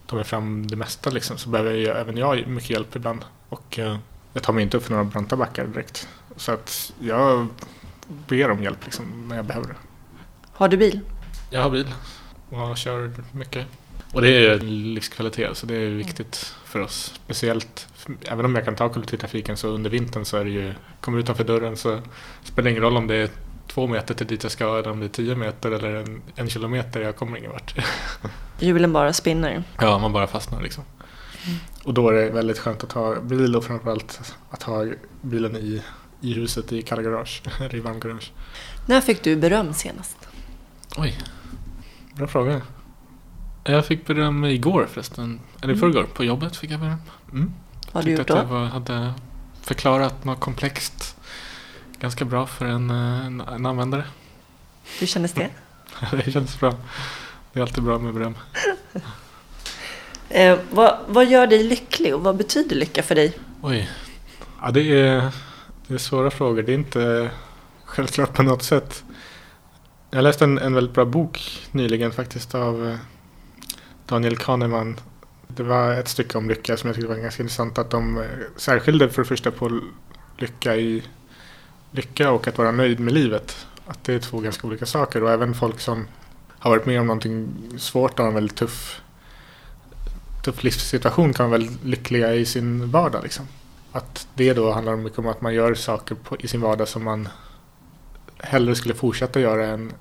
ta 0.06 0.16
mig 0.16 0.26
fram 0.26 0.68
det 0.68 0.76
mesta 0.76 1.10
liksom, 1.10 1.38
så 1.38 1.50
behöver 1.50 1.74
jag, 1.74 2.00
även 2.00 2.18
jag 2.18 2.48
mycket 2.48 2.70
hjälp 2.70 2.96
ibland. 2.96 3.26
Och 3.50 3.80
eh, 3.80 3.98
jag 4.34 4.44
tar 4.44 4.54
mig 4.54 4.64
inte 4.64 4.78
upp 4.78 4.84
för 4.84 4.92
några 4.92 5.04
branta 5.04 5.36
backar 5.36 5.66
direkt. 5.66 6.08
Så 6.36 6.52
att 6.52 6.94
jag 7.00 7.48
ber 8.28 8.52
om 8.52 8.64
hjälp 8.64 8.86
liksom, 8.86 9.28
när 9.28 9.36
jag 9.36 9.46
behöver 9.46 9.68
det. 9.68 9.76
Har 10.52 10.68
du 10.68 10.78
bil? 10.78 11.00
Jag 11.50 11.62
har 11.62 11.70
bil 11.70 11.94
och 12.50 12.78
kör 12.78 13.12
mycket. 13.32 13.68
Och 14.14 14.22
det 14.22 14.30
är 14.30 14.60
livskvalitet, 14.60 15.58
så 15.58 15.66
det 15.66 15.76
är 15.76 15.90
viktigt 15.90 16.56
för 16.66 16.80
oss. 16.80 17.14
Speciellt, 17.26 17.88
även 18.26 18.46
om 18.46 18.56
jag 18.56 18.66
kan 18.66 18.76
ta 18.76 18.90
kollektivtrafiken 18.90 19.58
så 19.58 19.68
under 19.68 19.90
vintern 19.90 20.26
så 20.26 20.38
är 20.38 20.44
det 20.44 20.50
ju, 20.50 20.74
kommer 21.02 21.20
utanför 21.20 21.44
dörren 21.44 21.78
så 21.78 22.02
spelar 22.44 22.64
det 22.64 22.70
ingen 22.70 22.84
roll 22.84 22.98
om 22.98 23.08
det 23.08 23.16
är 23.16 23.30
två 23.68 23.88
meter 23.88 24.14
till 24.14 24.28
dit 24.28 24.44
jag 24.44 24.52
ska 24.52 24.80
eller 24.80 24.92
om 24.92 25.00
det 25.00 25.06
är 25.06 25.10
tio 25.10 25.36
meter 25.36 25.72
eller 25.72 25.96
en, 25.96 26.22
en 26.36 26.50
kilometer, 26.50 27.02
jag 27.02 27.16
kommer 27.16 27.38
ingen 27.38 27.52
vart. 27.52 27.76
Hjulen 28.60 28.94
bara 28.94 29.14
spinner. 29.14 29.64
Ja, 29.80 29.98
man 30.00 30.14
bara 30.14 30.28
fastnar 30.28 30.62
liksom. 30.62 30.84
Och 31.84 31.94
då 31.94 32.10
är 32.10 32.14
det 32.14 32.30
väldigt 32.30 32.60
skönt 32.60 32.84
att 32.84 32.92
ha 32.92 33.20
bil 33.22 33.56
och 33.56 33.64
framförallt 33.64 34.34
att 34.50 34.64
ha 34.64 34.86
bilen 35.22 35.56
i, 35.56 35.82
i 36.22 36.34
huset 36.34 36.72
i 36.72 36.82
kalla 36.82 37.02
garage, 37.02 37.42
eller 37.60 37.76
i 37.76 37.80
varmgarage. 37.80 38.32
När 38.86 39.02
fick 39.02 39.24
du 39.24 39.36
beröm 39.36 39.74
senast? 39.74 40.18
Oj, 40.98 41.18
bra 42.16 42.28
fråga. 42.28 42.62
Jag 43.64 43.86
fick 43.86 44.08
beröm 44.08 44.46
igår 44.46 44.88
förresten, 44.92 45.40
eller 45.62 45.74
i 45.74 45.78
Mm. 45.78 45.80
förrgår, 45.80 46.08
på 46.14 46.24
jobbet 46.24 46.56
fick 46.56 46.72
jag 46.72 46.80
beröm. 46.80 46.98
Mm. 47.32 47.54
Vad 47.92 48.04
har 48.04 48.10
du 48.12 48.18
gjort 48.18 48.28
då? 48.28 48.36
jag 48.36 48.66
hade 48.66 49.14
förklarat 49.62 50.24
något 50.24 50.40
komplext 50.40 51.18
ganska 52.04 52.26
bra 52.26 52.48
för 52.48 52.66
en, 52.66 52.90
eh, 52.90 53.26
en, 53.56 53.66
användare. 53.66 54.04
Hur 55.00 55.08
kändes 55.08 55.34
det? 55.34 55.50
det 56.12 56.32
känns 56.32 56.60
bra. 56.60 56.76
Det 57.54 57.60
är 57.60 57.64
alltid 57.64 57.84
bra 57.84 58.00
med 58.00 58.14
beröm. 58.14 58.38
Eh, 60.30 60.60
vad, 60.72 61.00
vad 61.08 61.26
gör 61.26 61.48
dig 61.48 61.64
lycklig 61.64 62.16
och 62.16 62.22
vad 62.22 62.38
betyder 62.38 62.76
lycka 62.76 63.04
för 63.04 63.16
dig? 63.16 63.38
Oj. 63.62 63.90
Ja, 64.62 64.72
det 64.72 64.82
är, 64.82 65.32
det 65.88 65.94
är 65.94 65.98
svåra 65.98 66.32
frågor. 66.32 66.64
Det 66.64 66.72
är 66.72 66.76
inte 66.76 67.32
självklart 67.86 68.34
på 68.34 68.44
något 68.44 68.64
sätt. 68.64 69.04
Jag 70.12 70.24
läste 70.24 70.44
en, 70.44 70.58
en 70.58 70.74
väldigt 70.74 70.94
bra 70.94 71.06
bok 71.06 71.68
nyligen 71.72 72.12
faktiskt 72.12 72.56
av 72.56 72.88
eh, 72.88 72.96
Daniel 74.06 74.38
Kahneman. 74.38 75.00
Det 75.48 75.64
var 75.64 75.94
ett 75.94 76.08
stycke 76.08 76.38
om 76.38 76.50
lycka 76.50 76.78
som 76.78 76.88
jag 76.88 76.96
tyckte 76.96 77.10
var 77.10 77.16
ganska 77.16 77.44
intressant. 77.44 77.78
Att 77.78 77.90
de 77.90 78.18
eh, 78.18 78.24
särskilde 78.56 79.10
för 79.10 79.22
det 79.22 79.28
första 79.28 79.52
på 79.52 79.82
lycka 80.38 80.76
i 80.76 81.04
lycka 81.94 82.32
och 82.32 82.48
att 82.48 82.58
vara 82.58 82.72
nöjd 82.72 83.00
med 83.00 83.14
livet. 83.14 83.68
Att 83.88 84.04
det 84.04 84.14
är 84.14 84.20
två 84.20 84.40
ganska 84.40 84.68
olika 84.68 84.86
saker 84.86 85.24
och 85.24 85.32
även 85.32 85.54
folk 85.54 85.80
som 85.80 86.08
har 86.60 86.72
varit 86.72 86.86
med 86.86 87.00
om 87.00 87.08
någonting 87.08 87.54
svårt 87.78 88.12
och 88.12 88.20
har 88.20 88.28
en 88.28 88.36
väldigt 88.36 88.58
tuff, 88.58 89.02
tuff 90.44 90.64
livssituation 90.64 91.34
kan 91.34 91.50
vara 91.50 91.60
väldigt 91.60 91.84
lyckliga 91.84 92.34
i 92.34 92.46
sin 92.46 92.92
vardag. 92.92 93.24
Liksom. 93.24 93.48
Att 93.92 94.28
det 94.34 94.54
då 94.54 94.72
handlar 94.72 94.96
mycket 94.96 95.20
om 95.20 95.28
att 95.28 95.42
man 95.42 95.54
gör 95.54 95.74
saker 95.74 96.16
på, 96.16 96.38
i 96.40 96.48
sin 96.48 96.62
vardag 96.62 96.88
som 96.88 97.04
man 97.04 97.30
hellre 98.38 98.76
skulle 98.76 98.94
fortsätta 98.94 99.40
göra 99.40 99.68
än 99.68 99.94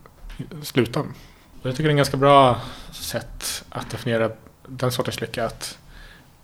sluta. 0.63 1.01
Och 1.01 1.69
jag 1.69 1.73
tycker 1.73 1.83
det 1.85 1.89
är 1.89 1.91
en 1.91 1.97
ganska 1.97 2.17
bra 2.17 2.61
sätt 2.93 3.65
att 3.69 3.91
definiera 3.91 4.31
den 4.67 4.93
sortens 4.93 5.21
lycka. 5.21 5.47
Att 5.47 5.79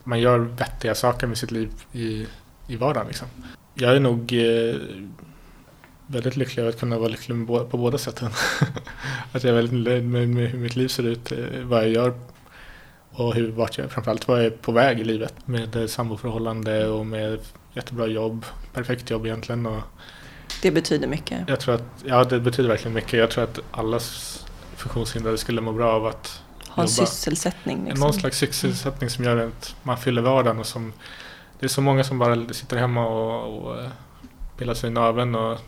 man 0.04 0.20
gör 0.20 0.38
vettiga 0.38 0.94
saker 0.94 1.26
med 1.26 1.38
sitt 1.38 1.50
liv 1.50 1.70
i, 1.92 2.26
i 2.66 2.76
vardagen. 2.76 3.06
Liksom. 3.06 3.28
Jag 3.74 3.96
är 3.96 4.00
nog 4.00 4.32
eh, 4.32 4.76
väldigt 6.10 6.36
lycklig 6.36 6.60
över 6.62 6.70
att 6.72 6.80
kunna 6.80 6.98
vara 6.98 7.08
lycklig 7.08 7.46
på 7.46 7.66
båda 7.70 7.98
sätten. 7.98 8.30
att 9.32 9.44
jag 9.44 9.50
är 9.50 9.54
väldigt 9.54 9.84
nöjd 9.84 10.04
med, 10.04 10.28
med 10.28 10.50
hur 10.50 10.58
mitt 10.58 10.76
liv 10.76 10.88
ser 10.88 11.02
ut, 11.02 11.32
eh, 11.32 11.38
vad 11.62 11.82
jag 11.82 11.88
gör 11.90 12.14
och 13.12 13.34
hur, 13.34 13.50
vart 13.50 13.78
jag, 13.78 13.90
framförallt 13.90 14.28
vad 14.28 14.38
jag 14.38 14.46
är 14.46 14.50
på 14.50 14.72
väg 14.72 15.00
i 15.00 15.04
livet. 15.04 15.34
Med 15.44 15.76
eh, 15.76 15.86
samboförhållande 15.86 16.88
och 16.88 17.06
med 17.06 17.38
jättebra 17.74 18.06
jobb, 18.06 18.44
perfekt 18.72 19.10
jobb 19.10 19.26
egentligen. 19.26 19.66
Och 19.66 19.80
Det 20.62 20.70
betyder 20.70 21.08
mycket. 21.08 21.48
jag 21.48 21.60
tror 21.60 21.74
att, 21.74 21.84
ja 22.04 22.24
det 22.24 22.40
betyder 22.40 22.68
verkligen 22.68 22.94
mycket. 22.94 23.12
Jag 23.12 23.30
tror 23.30 23.44
att 23.44 23.58
alla 23.70 24.00
funktionshindrade 24.76 25.38
skulle 25.38 25.60
må 25.60 25.72
bra 25.72 25.92
av 25.92 26.06
att 26.06 26.42
Ha 26.68 26.82
en 26.82 26.88
jobba. 26.88 27.06
sysselsättning. 27.06 27.84
Liksom. 27.84 28.00
Någon 28.00 28.12
slags 28.12 28.38
sysselsättning 28.38 29.10
som 29.10 29.24
gör 29.24 29.36
att 29.36 29.76
man 29.82 29.98
fyller 29.98 30.22
vardagen 30.22 30.58
och 30.58 30.66
som 30.66 30.92
Det 31.60 31.66
är 31.66 31.68
så 31.68 31.80
många 31.80 32.04
som 32.04 32.18
bara 32.18 32.48
sitter 32.54 32.76
hemma 32.76 33.06
och, 33.06 33.62
och 33.62 33.80
eh, 33.80 33.88
pillar 34.58 34.74
sig 34.74 34.90
i 34.90 34.92
naveln 34.92 35.34
och 35.34 35.58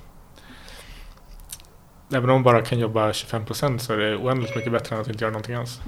Även 2.13 2.31
om 2.31 2.35
man 2.35 2.43
bara 2.43 2.63
kan 2.63 2.79
jobba 2.79 3.13
25% 3.13 3.79
så 3.79 3.93
är 3.93 3.97
det 3.97 4.17
oändligt 4.17 4.57
mycket 4.57 4.73
bättre 4.73 4.97
än 4.97 5.03
att 5.03 5.09
inte 5.09 5.25
göra 5.25 5.33
någonting 5.33 5.55
alls. 5.55 5.81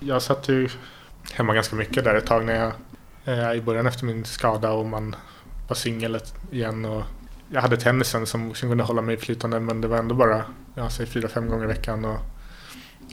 Jag 0.00 0.22
satt 0.22 0.48
ju 0.48 0.68
hemma 1.32 1.54
ganska 1.54 1.76
mycket 1.76 2.04
där 2.04 2.14
ett 2.14 2.26
tag 2.26 2.44
när 2.44 2.54
jag 2.54 2.72
eh, 3.24 3.52
i 3.52 3.60
början 3.60 3.86
efter 3.86 4.04
min 4.04 4.24
skada 4.24 4.72
och 4.72 4.86
man 4.86 5.16
var 5.68 5.74
singel 5.74 6.18
igen 6.50 6.84
och 6.84 7.02
jag 7.48 7.60
hade 7.60 7.76
tennisen 7.76 8.26
som, 8.26 8.54
som 8.54 8.68
kunde 8.68 8.84
hålla 8.84 9.02
mig 9.02 9.16
flytande 9.16 9.60
men 9.60 9.80
det 9.80 9.88
var 9.88 9.98
ändå 9.98 10.14
bara, 10.14 10.44
jag 10.74 10.92
säger 10.92 11.10
fyra, 11.10 11.28
fem 11.28 11.48
gånger 11.48 11.64
i 11.64 11.68
veckan 11.68 12.04
och 12.04 12.18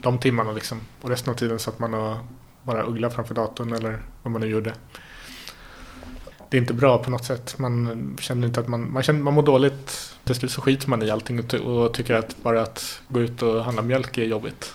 de 0.04 0.18
timmarna 0.18 0.52
liksom. 0.52 0.82
Och 1.02 1.10
resten 1.10 1.34
av 1.34 1.38
tiden 1.38 1.60
satt 1.60 1.80
man 1.80 1.94
och 1.94 2.18
bara 2.64 2.84
uggla 2.84 3.10
framför 3.10 3.36
datorn 3.36 3.74
eller 3.74 4.02
vad 4.24 4.32
man 4.32 4.42
nu 4.42 4.48
gjorde. 4.48 4.74
Det 6.50 6.58
är 6.58 6.62
inte 6.62 6.74
bra 6.74 7.04
på 7.04 7.10
något 7.10 7.26
sätt. 7.26 7.56
Man 7.60 8.18
känner 8.20 8.48
inte 8.48 8.60
att 8.60 8.68
man, 8.68 8.94
man, 8.94 9.04
känner, 9.04 9.20
man 9.20 9.34
mår 9.34 9.44
dåligt. 9.44 10.13
Till 10.26 10.36
slut 10.36 10.52
så 10.52 10.62
skiter 10.62 10.90
man 10.90 11.04
i 11.04 11.10
allting 11.10 11.40
och, 11.40 11.48
ty- 11.48 11.58
och 11.58 11.94
tycker 11.94 12.14
att 12.16 12.36
bara 12.44 12.62
att 12.62 13.02
gå 13.08 13.22
ut 13.22 13.42
och 13.42 13.64
handla 13.66 13.82
mjölk 13.82 14.18
är 14.18 14.24
jobbigt. 14.24 14.74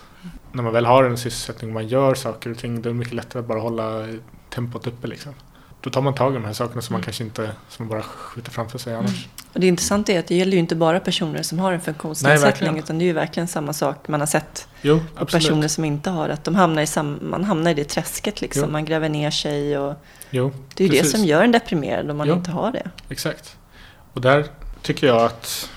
När 0.51 0.63
man 0.63 0.73
väl 0.73 0.85
har 0.85 1.03
en 1.03 1.17
sysselsättning 1.17 1.69
och 1.69 1.73
man 1.73 1.87
gör 1.87 2.15
saker 2.15 2.51
och 2.51 2.57
ting, 2.57 2.81
då 2.81 2.89
är 2.89 2.93
det 2.93 2.99
mycket 2.99 3.13
lättare 3.13 3.39
att 3.39 3.47
bara 3.47 3.59
hålla 3.59 4.07
tempot 4.49 4.87
uppe 4.87 5.07
liksom. 5.07 5.33
Då 5.81 5.89
tar 5.89 6.01
man 6.01 6.15
tag 6.15 6.31
i 6.31 6.35
de 6.35 6.45
här 6.45 6.53
sakerna 6.53 6.81
som 6.81 6.93
man 6.93 6.99
Mm. 6.99 7.05
kanske 7.05 7.23
inte, 7.23 7.51
som 7.69 7.85
man 7.85 7.89
bara 7.89 8.01
skjuter 8.03 8.51
framför 8.51 8.77
sig 8.77 8.95
annars. 8.95 9.27
Och 9.53 9.59
det 9.59 9.67
intressanta 9.67 10.11
är 10.11 10.19
att 10.19 10.27
det 10.27 10.35
gäller 10.35 10.51
ju 10.53 10.59
inte 10.59 10.75
bara 10.75 10.99
personer 10.99 11.41
som 11.43 11.59
har 11.59 11.71
en 11.71 11.77
Nej, 11.77 11.85
funktionsnedsättning. 11.85 12.45
verkligen. 12.51 12.77
utan 12.77 12.97
det 12.99 13.03
är 13.03 13.07
ju 13.07 13.13
verkligen 13.13 13.47
samma 13.47 13.73
sak 13.73 14.07
man 14.07 14.19
har 14.19 14.27
sett 14.27 14.67
Jo, 14.81 14.99
absolut. 15.15 15.29
personer 15.45 15.67
som 15.67 15.85
inte 15.85 16.09
har. 16.09 16.29
Att 16.29 16.43
de 16.43 16.55
hamnar 16.55 16.81
i 16.81 17.03
man 17.21 17.43
hamnar 17.43 17.71
i 17.71 17.73
det 17.73 17.83
träsket 17.83 18.41
liksom. 18.41 18.63
Jo. 18.65 18.69
Man 18.71 18.85
gräver 18.85 19.09
ner 19.09 19.31
sig 19.31 19.77
och 19.77 19.93
Jo, 20.29 20.51
det 20.75 20.83
är 20.83 20.87
ju 20.87 20.99
det 21.01 21.05
som 21.05 21.25
gör 21.25 21.43
en 21.43 21.51
deprimerad 21.51 22.11
om 22.11 22.17
man 22.17 22.29
inte 22.29 22.51
har 22.51 22.71
det. 22.71 22.89
Exakt. 23.09 23.57
Och 24.13 24.21
där 24.21 24.45
tycker 24.81 25.07
jag 25.07 25.21
att 25.21 25.69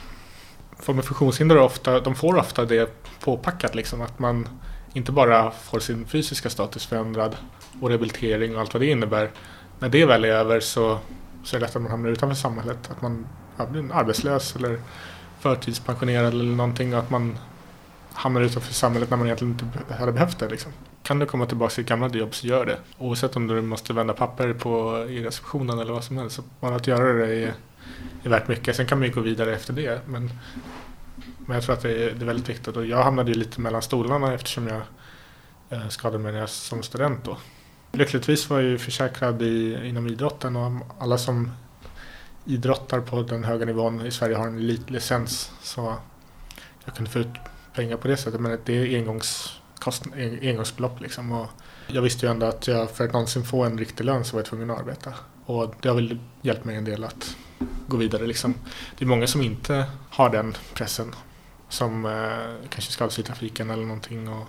folk 0.78 0.96
med 0.96 1.04
funktionshinder 1.04 1.58
ofta, 1.58 2.00
de 2.00 2.14
får 2.14 2.36
ofta 2.36 2.64
det 2.64 2.90
påpackat 3.20 3.74
liksom. 3.74 4.00
Att 4.00 4.18
man 4.18 4.48
inte 4.92 5.12
bara 5.12 5.50
får 5.50 5.80
sin 5.80 6.06
fysiska 6.06 6.50
status 6.50 6.86
förändrad 6.86 7.36
och 7.80 7.88
rehabilitering 7.88 8.54
och 8.54 8.60
allt 8.60 8.74
vad 8.74 8.82
det 8.82 8.86
innebär. 8.86 9.30
När 9.78 9.88
det 9.88 10.06
väl 10.06 10.24
är 10.24 10.28
över 10.28 10.60
så, 10.60 10.98
så 11.44 11.56
är 11.56 11.60
det 11.60 11.66
lätt 11.66 11.76
att 11.76 11.82
man 11.82 11.90
hamnar 11.90 12.10
utanför 12.10 12.36
samhället. 12.36 12.90
Att 12.90 13.02
man 13.02 13.26
blir 13.70 13.92
arbetslös 13.92 14.56
eller 14.56 14.80
förtidspensionerad 15.40 16.34
eller 16.34 16.44
någonting. 16.44 16.94
Och 16.94 16.98
att 16.98 17.10
man 17.10 17.38
hamnar 18.12 18.40
utanför 18.40 18.74
samhället 18.74 19.10
när 19.10 19.16
man 19.16 19.26
egentligen 19.26 19.52
inte 19.52 19.94
hade 19.94 20.12
behövt 20.12 20.38
det. 20.38 20.48
Liksom. 20.48 20.72
Kan 21.02 21.18
du 21.18 21.26
komma 21.26 21.46
tillbaka 21.46 21.74
till 21.74 21.84
ditt 21.84 21.88
gamla 21.88 22.08
jobb 22.08 22.34
så 22.34 22.46
gör 22.46 22.66
det. 22.66 22.78
Oavsett 22.98 23.36
om 23.36 23.46
du 23.46 23.62
måste 23.62 23.92
vända 23.92 24.12
papper 24.12 24.52
på, 24.52 25.06
i 25.08 25.24
receptionen 25.24 25.78
eller 25.78 25.92
vad 25.92 26.04
som 26.04 26.18
helst. 26.18 26.40
Bara 26.60 26.76
att 26.76 26.86
göra 26.86 27.12
det 27.12 27.34
är, 27.34 27.54
är 28.22 28.28
värt 28.28 28.48
mycket. 28.48 28.76
Sen 28.76 28.86
kan 28.86 28.98
man 28.98 29.08
ju 29.08 29.14
gå 29.14 29.20
vidare 29.20 29.54
efter 29.54 29.72
det. 29.72 30.00
Men, 30.06 30.30
men 31.38 31.54
jag 31.54 31.64
tror 31.64 31.74
att 31.74 31.82
det 31.82 32.04
är, 32.04 32.14
det 32.14 32.24
är 32.24 32.26
väldigt 32.26 32.48
viktigt. 32.48 32.76
Och 32.76 32.86
jag 32.86 33.02
hamnade 33.02 33.30
ju 33.30 33.38
lite 33.38 33.60
mellan 33.60 33.82
stolarna 33.82 34.34
eftersom 34.34 34.68
jag 34.68 34.82
eh, 35.70 35.88
skadade 35.88 36.22
mig 36.22 36.32
när 36.32 36.40
jag 36.40 36.48
som 36.48 36.82
student 36.82 37.24
då. 37.24 37.38
Lyckligtvis 37.92 38.50
var 38.50 38.60
jag 38.60 38.70
ju 38.70 38.78
försäkrad 38.78 39.42
i, 39.42 39.88
inom 39.88 40.06
idrotten 40.06 40.56
och 40.56 40.72
alla 40.98 41.18
som 41.18 41.50
idrottar 42.44 43.00
på 43.00 43.22
den 43.22 43.44
höga 43.44 43.64
nivån 43.64 44.06
i 44.06 44.10
Sverige 44.10 44.36
har 44.36 44.46
en 44.46 44.58
elitlicens. 44.58 45.52
Så 45.62 45.94
jag 46.84 46.94
kunde 46.94 47.10
få 47.10 47.18
ut 47.18 47.28
pengar 47.74 47.96
på 47.96 48.08
det 48.08 48.16
sättet. 48.16 48.40
Men 48.40 48.58
det 48.64 48.72
är 48.72 48.98
engångskost, 48.98 50.04
engångsbelopp 50.42 51.00
liksom. 51.00 51.32
Och 51.32 51.46
jag 51.86 52.02
visste 52.02 52.26
ju 52.26 52.32
ändå 52.32 52.46
att 52.46 52.66
jag 52.66 52.90
för 52.90 53.04
att 53.04 53.12
någonsin 53.12 53.44
få 53.44 53.64
en 53.64 53.78
riktig 53.78 54.04
lön 54.04 54.24
så 54.24 54.36
var 54.36 54.40
jag 54.40 54.46
tvungen 54.46 54.70
att 54.70 54.78
arbeta. 54.78 55.14
Och 55.44 55.74
det 55.80 55.88
har 55.88 55.96
väl 55.96 56.18
hjälpt 56.42 56.64
mig 56.64 56.76
en 56.76 56.84
del 56.84 57.04
att 57.04 57.36
gå 57.86 57.96
vidare 57.96 58.26
liksom. 58.26 58.54
Det 58.98 59.04
är 59.04 59.08
många 59.08 59.26
som 59.26 59.42
inte 59.42 59.86
har 60.10 60.30
den 60.30 60.56
pressen. 60.74 61.14
Som 61.68 62.04
eh, 62.06 62.68
kanske 62.68 62.92
skadas 62.92 63.18
i 63.18 63.22
trafiken 63.22 63.70
eller 63.70 63.82
någonting. 63.84 64.28
Och, 64.28 64.46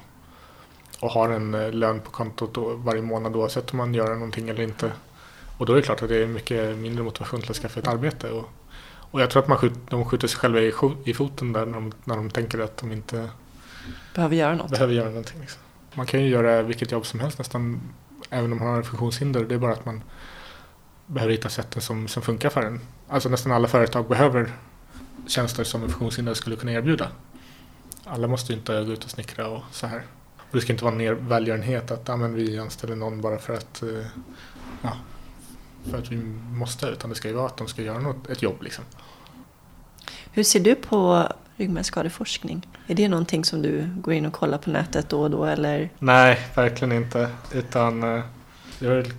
och 1.00 1.10
har 1.12 1.30
en 1.30 1.54
eh, 1.54 1.72
lön 1.72 2.00
på 2.00 2.12
kontot 2.12 2.54
då, 2.54 2.74
varje 2.76 3.02
månad 3.02 3.36
oavsett 3.36 3.72
om 3.72 3.78
man 3.78 3.94
gör 3.94 4.14
någonting 4.14 4.50
eller 4.50 4.64
inte. 4.64 4.92
Och 5.58 5.66
då 5.66 5.74
är 5.74 5.78
det 5.78 5.82
klart 5.84 6.02
att 6.04 6.10
det 6.10 6.18
är 6.24 6.28
mycket 6.28 6.78
mindre 6.78 7.04
motivation 7.04 7.42
till 7.42 7.50
att 7.52 7.58
skaffa 7.58 7.80
ett 7.80 7.88
arbete. 7.88 8.30
Och, 8.32 8.50
och 9.12 9.22
jag 9.22 9.30
tror 9.30 9.42
att 9.44 9.48
man 9.50 9.58
skjut, 9.58 9.74
de 9.90 10.06
skjuter 10.06 10.28
sig 10.28 10.40
själva 10.40 10.62
i, 10.62 10.74
i 11.06 11.14
foten 11.14 11.54
där 11.54 11.66
när 11.66 11.74
de, 11.74 11.92
när 12.04 12.16
de 12.16 12.30
tänker 12.30 12.60
att 12.60 12.78
de 12.78 12.92
inte 12.92 13.30
Behöver 14.16 14.36
göra 14.36 14.56
något. 14.56 14.72
behöver 14.72 14.94
göra 14.94 15.10
någonting. 15.10 15.40
Liksom. 15.40 15.62
Man 15.94 16.06
kan 16.06 16.22
ju 16.24 16.28
göra 16.30 16.62
vilket 16.62 16.92
jobb 16.92 17.06
som 17.06 17.20
helst 17.20 17.38
nästan, 17.38 17.82
även 18.30 18.52
om 18.52 18.60
man 18.60 18.68
har 18.68 18.84
funktionshinder. 18.84 19.44
Det 19.46 19.56
är 19.56 19.60
bara 19.60 19.74
att 19.74 19.86
man 19.86 20.04
behöver 21.08 21.34
hitta 21.34 21.50
sätten 21.50 21.82
som, 21.82 22.08
som 22.08 22.22
funkar 22.22 22.50
för 22.50 22.62
en. 22.62 22.80
Alltså 23.08 23.30
nästan 23.30 23.52
alla 23.52 23.68
företag 23.68 24.08
behöver 24.08 24.52
tjänster 25.28 25.64
som 25.64 25.84
en 25.84 25.90
funktionshindrad 25.90 26.38
skulle 26.38 26.56
kunna 26.56 26.72
erbjuda. 26.72 27.08
Alla 28.06 28.28
måste 28.28 28.54
ju 28.54 28.60
inte 28.60 28.84
gå 28.84 28.92
ut 28.92 29.04
och 29.04 29.10
snickra 29.10 29.48
och 29.48 29.64
så 29.72 29.88
här. 29.88 30.04
Och 30.38 30.58
det 30.58 30.62
ska 30.62 30.74
inte 30.74 30.84
vara 30.84 30.96
ner 30.96 31.14
välgörenhet 31.14 31.92
att 31.92 32.08
ja, 32.08 32.18
men 32.18 32.34
vi 32.34 32.60
anställer 32.60 32.96
någon 32.96 33.22
bara 33.22 33.38
för 33.38 33.54
att, 33.54 33.84
eh, 33.84 34.06
ja, 34.82 34.98
för 35.92 35.98
att 35.98 36.12
vi 36.12 36.18
måste. 36.52 36.88
Utan 36.88 37.10
det 37.10 37.16
ska 37.16 37.28
ju 37.28 37.34
vara 37.34 37.46
att 37.46 37.58
de 37.58 37.68
ska 37.68 37.82
göra 37.82 38.00
något, 38.00 38.30
ett 38.30 38.42
jobb. 38.42 38.62
Liksom. 38.62 38.84
Hur 40.32 40.44
ser 40.44 40.60
du 40.60 40.76
på 40.76 41.28
ryggmärgsskadeforskning? 41.56 42.68
Är 42.88 42.96
det 42.96 43.08
någonting 43.08 43.46
som 43.46 43.62
du 43.62 43.90
går 43.96 44.14
in 44.14 44.26
och 44.26 44.34
kollar 44.34 44.58
på 44.58 44.70
nätet 44.70 45.10
då 45.10 45.22
och 45.22 45.32
då 45.32 45.46
eller? 45.46 45.90
Nej, 46.00 46.40
verkligen 46.56 46.92
inte. 46.92 47.30
Utan 47.52 48.04
eh, 48.04 48.24
väl 48.80 49.14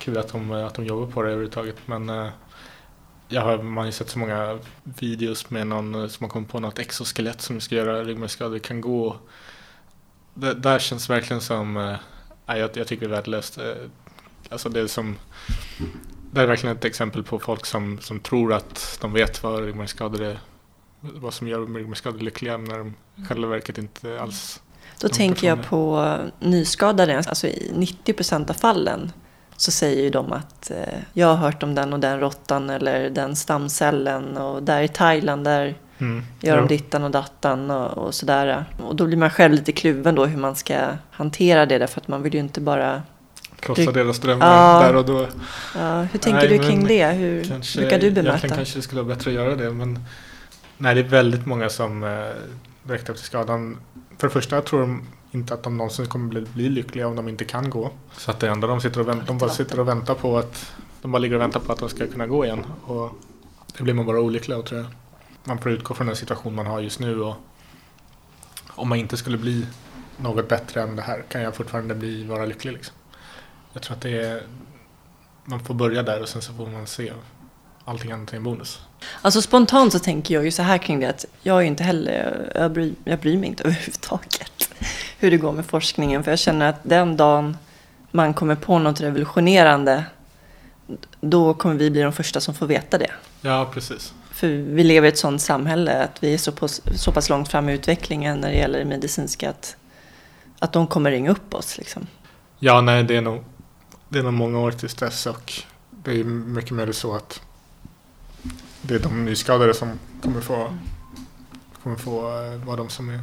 kul 0.00 0.18
att 0.18 0.28
de, 0.28 0.50
att 0.50 0.74
de 0.74 0.84
jobbar 0.84 1.12
på 1.12 1.22
det 1.22 1.28
överhuvudtaget. 1.28 1.76
Men 1.86 2.08
eh, 2.08 2.28
jag 3.28 3.42
har, 3.42 3.58
man 3.58 3.76
har 3.76 3.86
ju 3.86 3.92
sett 3.92 4.10
så 4.10 4.18
många 4.18 4.58
videos 4.82 5.50
med 5.50 5.66
någon 5.66 5.94
eh, 5.94 6.08
som 6.08 6.24
har 6.24 6.30
kommit 6.30 6.48
på 6.48 6.60
något 6.60 6.78
exoskelett 6.78 7.40
som 7.40 7.60
ska 7.60 7.74
göra 7.74 8.04
ryggmärgsskador 8.04 8.58
kan 8.58 8.80
gå. 8.80 9.16
Det 10.34 10.54
där 10.54 10.78
känns 10.78 11.10
verkligen 11.10 11.40
som, 11.40 11.74
nej, 12.46 12.60
jag, 12.60 12.70
jag 12.74 12.86
tycker 12.86 13.08
det 13.08 13.14
är 13.14 13.16
värdelöst. 13.16 13.58
Alltså 14.48 14.68
det 14.68 14.80
är 14.80 14.86
som, 14.86 15.16
det 16.32 16.40
är 16.40 16.46
verkligen 16.46 16.76
ett 16.76 16.84
exempel 16.84 17.22
på 17.22 17.38
folk 17.38 17.66
som, 17.66 17.98
som 17.98 18.20
tror 18.20 18.52
att 18.52 18.98
de 19.00 19.12
vet 19.12 19.42
vad 19.42 19.64
ryggmärgsskador 19.64 20.22
är. 20.22 20.38
Vad 21.00 21.34
som 21.34 21.48
gör 21.48 21.66
ryggmärgsskador 21.66 22.18
lyckliga 22.18 22.56
när 22.56 22.78
de 22.78 22.94
själva 23.28 23.48
verket 23.48 23.78
inte 23.78 24.20
alls 24.20 24.62
Då 25.00 25.08
tänker 25.08 25.46
jag 25.46 25.64
på 25.64 26.16
nyskadade, 26.38 27.18
alltså 27.18 27.46
i 27.46 27.72
90% 28.04 28.50
av 28.50 28.54
fallen 28.54 29.12
så 29.60 29.70
säger 29.70 30.02
ju 30.02 30.10
de 30.10 30.32
att 30.32 30.70
eh, 30.70 30.98
jag 31.12 31.26
har 31.26 31.36
hört 31.36 31.62
om 31.62 31.74
den 31.74 31.92
och 31.92 32.00
den 32.00 32.20
råttan 32.20 32.70
eller 32.70 33.10
den 33.10 33.36
stamcellen 33.36 34.36
och 34.36 34.62
där 34.62 34.82
i 34.82 34.88
Thailand 34.88 35.44
där 35.44 35.74
Mm. 35.98 36.22
gör 36.40 36.56
de 36.56 36.66
dittan 36.68 37.04
och 37.04 37.10
dattan 37.10 37.70
och, 37.70 37.98
och 37.98 38.14
sådär. 38.14 38.64
Och 38.82 38.96
då 38.96 39.06
blir 39.06 39.16
man 39.16 39.30
själv 39.30 39.54
lite 39.54 39.72
kluven 39.72 40.14
då 40.14 40.24
hur 40.26 40.38
man 40.38 40.56
ska 40.56 40.74
hantera 41.10 41.66
det 41.66 41.78
därför 41.78 42.00
att 42.00 42.08
man 42.08 42.22
vill 42.22 42.34
ju 42.34 42.40
inte 42.40 42.60
bara... 42.60 43.02
Krossa 43.60 43.92
deras 43.92 44.18
drömmar 44.18 44.46
Ja. 44.46 44.86
där 44.86 44.96
och 44.96 45.04
då. 45.04 45.26
Ja, 45.78 46.02
hur 46.02 46.18
tänker 46.18 46.48
Nej, 46.48 46.58
du 46.58 46.58
kring 46.58 46.86
det? 46.86 47.06
Hur 47.06 47.44
Kanske, 47.44 47.78
brukar 47.80 47.98
du 47.98 48.06
Egentligen 48.06 48.24
bemöta? 48.38 48.48
kanske 48.56 48.78
det 48.78 48.82
skulle 48.82 49.02
vara 49.02 49.14
bättre 49.16 49.30
att 49.30 49.34
göra 49.34 49.56
det. 49.56 49.70
Men 49.70 49.98
nej, 50.78 50.94
det 50.94 51.00
är 51.00 51.04
väldigt 51.04 51.46
många 51.46 51.68
som 51.68 52.04
eh, 52.04 52.24
direkt 52.82 53.08
efter 53.08 53.24
skadan. 53.24 53.76
För 54.18 54.26
det 54.26 54.32
första 54.32 54.60
tror 54.60 54.80
de 54.80 55.06
inte 55.30 55.54
att 55.54 55.62
de 55.62 55.76
någonsin 55.76 56.06
kommer 56.06 56.28
bli, 56.28 56.40
bli 56.40 56.68
lyckliga 56.68 57.08
om 57.08 57.16
de 57.16 57.28
inte 57.28 57.44
kan 57.44 57.70
gå. 57.70 57.90
Så 58.12 58.30
att 58.30 58.40
det 58.40 58.48
enda 58.48 58.66
de 58.66 58.80
sitter 58.80 59.00
och 59.00 59.08
väntar, 59.08 59.26
de 59.26 59.38
bara 59.38 59.50
sitter 59.50 59.80
och 59.80 59.88
väntar 59.88 60.14
på 60.14 60.38
att 60.38 60.72
de 61.02 61.12
bara 61.12 61.18
ligger 61.18 61.36
och 61.36 61.42
väntar 61.42 61.60
på 61.60 61.72
att 61.72 61.78
de 61.78 61.88
ska 61.88 62.06
kunna 62.06 62.26
gå 62.26 62.44
igen. 62.44 62.64
Och 62.86 63.10
det 63.76 63.82
blir 63.82 63.94
man 63.94 64.06
bara 64.06 64.20
olycklig 64.20 64.54
av 64.54 64.62
tror 64.62 64.80
jag. 64.80 64.90
Man 65.44 65.58
får 65.58 65.72
utgå 65.72 65.94
från 65.94 66.06
den 66.06 66.16
situation 66.16 66.54
man 66.54 66.66
har 66.66 66.80
just 66.80 67.00
nu 67.00 67.22
och 67.22 67.34
om 68.68 68.88
man 68.88 68.98
inte 68.98 69.16
skulle 69.16 69.38
bli 69.38 69.66
något 70.16 70.48
bättre 70.48 70.82
än 70.82 70.96
det 70.96 71.02
här 71.02 71.24
kan 71.28 71.42
jag 71.42 71.54
fortfarande 71.54 71.94
bli, 71.94 72.24
vara 72.24 72.46
lycklig 72.46 72.72
liksom. 72.72 72.94
Jag 73.72 73.82
tror 73.82 73.96
att 73.96 74.02
det 74.02 74.22
är 74.22 74.42
man 75.44 75.60
får 75.60 75.74
börja 75.74 76.02
där 76.02 76.22
och 76.22 76.28
sen 76.28 76.42
så 76.42 76.52
får 76.52 76.66
man 76.66 76.86
se. 76.86 77.12
Allting 77.84 78.12
annat 78.12 78.32
är 78.32 78.36
en 78.36 78.42
bonus. 78.42 78.80
Alltså 79.22 79.42
spontant 79.42 79.92
så 79.92 79.98
tänker 79.98 80.34
jag 80.34 80.44
ju 80.44 80.50
så 80.50 80.62
här 80.62 80.78
kring 80.78 81.00
det 81.00 81.06
att 81.06 81.24
jag 81.42 81.56
är 81.56 81.60
ju 81.60 81.66
inte 81.66 81.84
heller, 81.84 82.50
jag 82.54 82.72
bryr, 82.72 82.94
jag 83.04 83.18
bryr 83.18 83.38
mig 83.38 83.48
inte 83.48 83.64
överhuvudtaget 83.64 84.69
hur 85.20 85.30
det 85.30 85.36
går 85.36 85.52
med 85.52 85.66
forskningen. 85.66 86.24
För 86.24 86.32
jag 86.32 86.38
känner 86.38 86.68
att 86.68 86.80
den 86.82 87.16
dagen 87.16 87.56
man 88.10 88.34
kommer 88.34 88.54
på 88.54 88.78
något 88.78 89.00
revolutionerande 89.00 90.04
då 91.20 91.54
kommer 91.54 91.74
vi 91.74 91.90
bli 91.90 92.02
de 92.02 92.12
första 92.12 92.40
som 92.40 92.54
får 92.54 92.66
veta 92.66 92.98
det. 92.98 93.10
Ja, 93.40 93.70
precis. 93.72 94.14
För 94.30 94.48
vi 94.48 94.84
lever 94.84 95.08
i 95.08 95.12
ett 95.12 95.18
sådant 95.18 95.42
samhälle 95.42 96.04
att 96.04 96.22
vi 96.22 96.34
är 96.34 96.38
så, 96.38 96.52
pass, 96.52 96.82
så 96.94 97.12
pass 97.12 97.28
långt 97.28 97.48
fram 97.48 97.68
i 97.68 97.72
utvecklingen 97.72 98.38
när 98.38 98.48
det 98.48 98.56
gäller 98.56 98.78
det 98.78 98.84
medicinska 98.84 99.50
att, 99.50 99.76
att 100.58 100.72
de 100.72 100.86
kommer 100.86 101.10
ringa 101.10 101.30
upp 101.30 101.54
oss. 101.54 101.78
Liksom. 101.78 102.06
Ja, 102.58 102.80
nej, 102.80 103.04
det 103.04 103.16
är 103.16 103.20
nog, 103.20 103.44
det 104.08 104.18
är 104.18 104.22
nog 104.22 104.32
många 104.32 104.58
år 104.58 104.70
tills 104.70 104.94
dess 104.94 105.26
och 105.26 105.52
det 105.90 106.20
är 106.20 106.24
mycket 106.24 106.70
möjligt 106.70 106.96
så 106.96 107.14
att 107.14 107.40
det 108.82 108.94
är 108.94 108.98
de 108.98 109.24
nyskadade 109.24 109.74
som 109.74 109.98
kommer 110.22 110.40
få, 110.40 110.76
kommer 111.82 111.96
få 111.96 112.42
eh, 112.42 112.66
vara 112.66 112.76
de 112.76 112.88
som 112.88 113.08
är... 113.08 113.20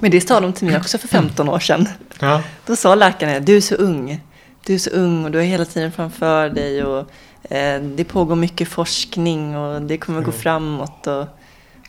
Men 0.00 0.10
det 0.10 0.20
sa 0.28 0.40
de 0.40 0.52
till 0.52 0.66
mig 0.66 0.76
också 0.76 0.98
för 0.98 1.08
15 1.08 1.48
år 1.48 1.58
sedan. 1.58 1.88
Ja, 2.20 2.42
Då 2.66 2.76
sa 2.76 2.94
läkarna, 2.94 3.40
du 3.40 3.56
är 3.56 3.60
så 3.60 3.74
ung. 3.74 4.20
Du 4.66 4.74
är 4.74 4.78
så 4.78 4.90
ung 4.90 5.24
och 5.24 5.30
du 5.30 5.38
har 5.38 5.44
hela 5.44 5.64
tiden 5.64 5.92
framför 5.92 6.48
dig 6.48 6.84
och 6.84 7.10
eh, 7.52 7.80
det 7.82 8.04
pågår 8.04 8.36
mycket 8.36 8.68
forskning 8.68 9.56
och 9.56 9.82
det 9.82 9.98
kommer 9.98 10.18
gå 10.20 10.24
Mm. 10.30 10.40
framåt. 10.40 11.06
Och 11.06 11.26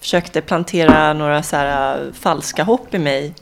försökte 0.02 0.42
plantera 0.42 1.14
några 1.14 1.44
så 1.44 1.56
här, 1.56 1.96
eh, 1.98 2.14
falska 2.14 2.64
hopp 2.64 2.94
i 2.94 3.00
mig. 3.00 3.34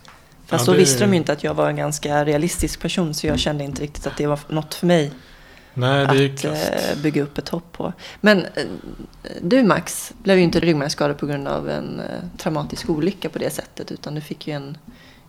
Fast 0.47 0.61
Ja, 0.61 0.65
då 0.65 0.71
det- 0.71 0.77
visste 0.79 0.99
de 1.03 1.11
ju 1.11 1.17
inte 1.17 1.33
att 1.33 1.43
jag 1.43 1.53
var 1.53 1.69
en 1.69 1.75
ganska 1.75 2.25
realistisk 2.25 2.79
person 2.81 3.13
så 3.13 3.27
jag 3.27 3.39
kände 3.39 3.63
inte 3.63 3.81
riktigt 3.81 4.07
att 4.07 4.17
det 4.17 4.27
var 4.27 4.39
något 4.47 4.73
för 4.73 4.87
mig 4.87 5.11
nej, 5.73 6.07
det 6.07 6.45
att 6.45 6.95
eh, 6.95 7.01
bygga 7.01 7.23
upp 7.23 7.37
ett 7.37 7.49
hopp 7.49 7.71
på. 7.71 7.93
Men 8.21 8.45
eh, 8.45 8.65
du 9.41 9.63
Max 9.63 10.13
blev 10.23 10.37
ju 10.37 10.43
inte 10.43 10.59
ryggmärgsskadad 10.59 11.17
på 11.17 11.25
grund 11.25 11.47
av 11.47 11.69
en 11.69 11.99
eh, 11.99 12.19
traumatisk 12.37 12.89
olycka 12.89 13.29
på 13.29 13.39
det 13.39 13.49
sättet 13.49 13.91
utan 13.91 14.15
du 14.15 14.21
fick 14.21 14.47
ju 14.47 14.53
en 14.53 14.77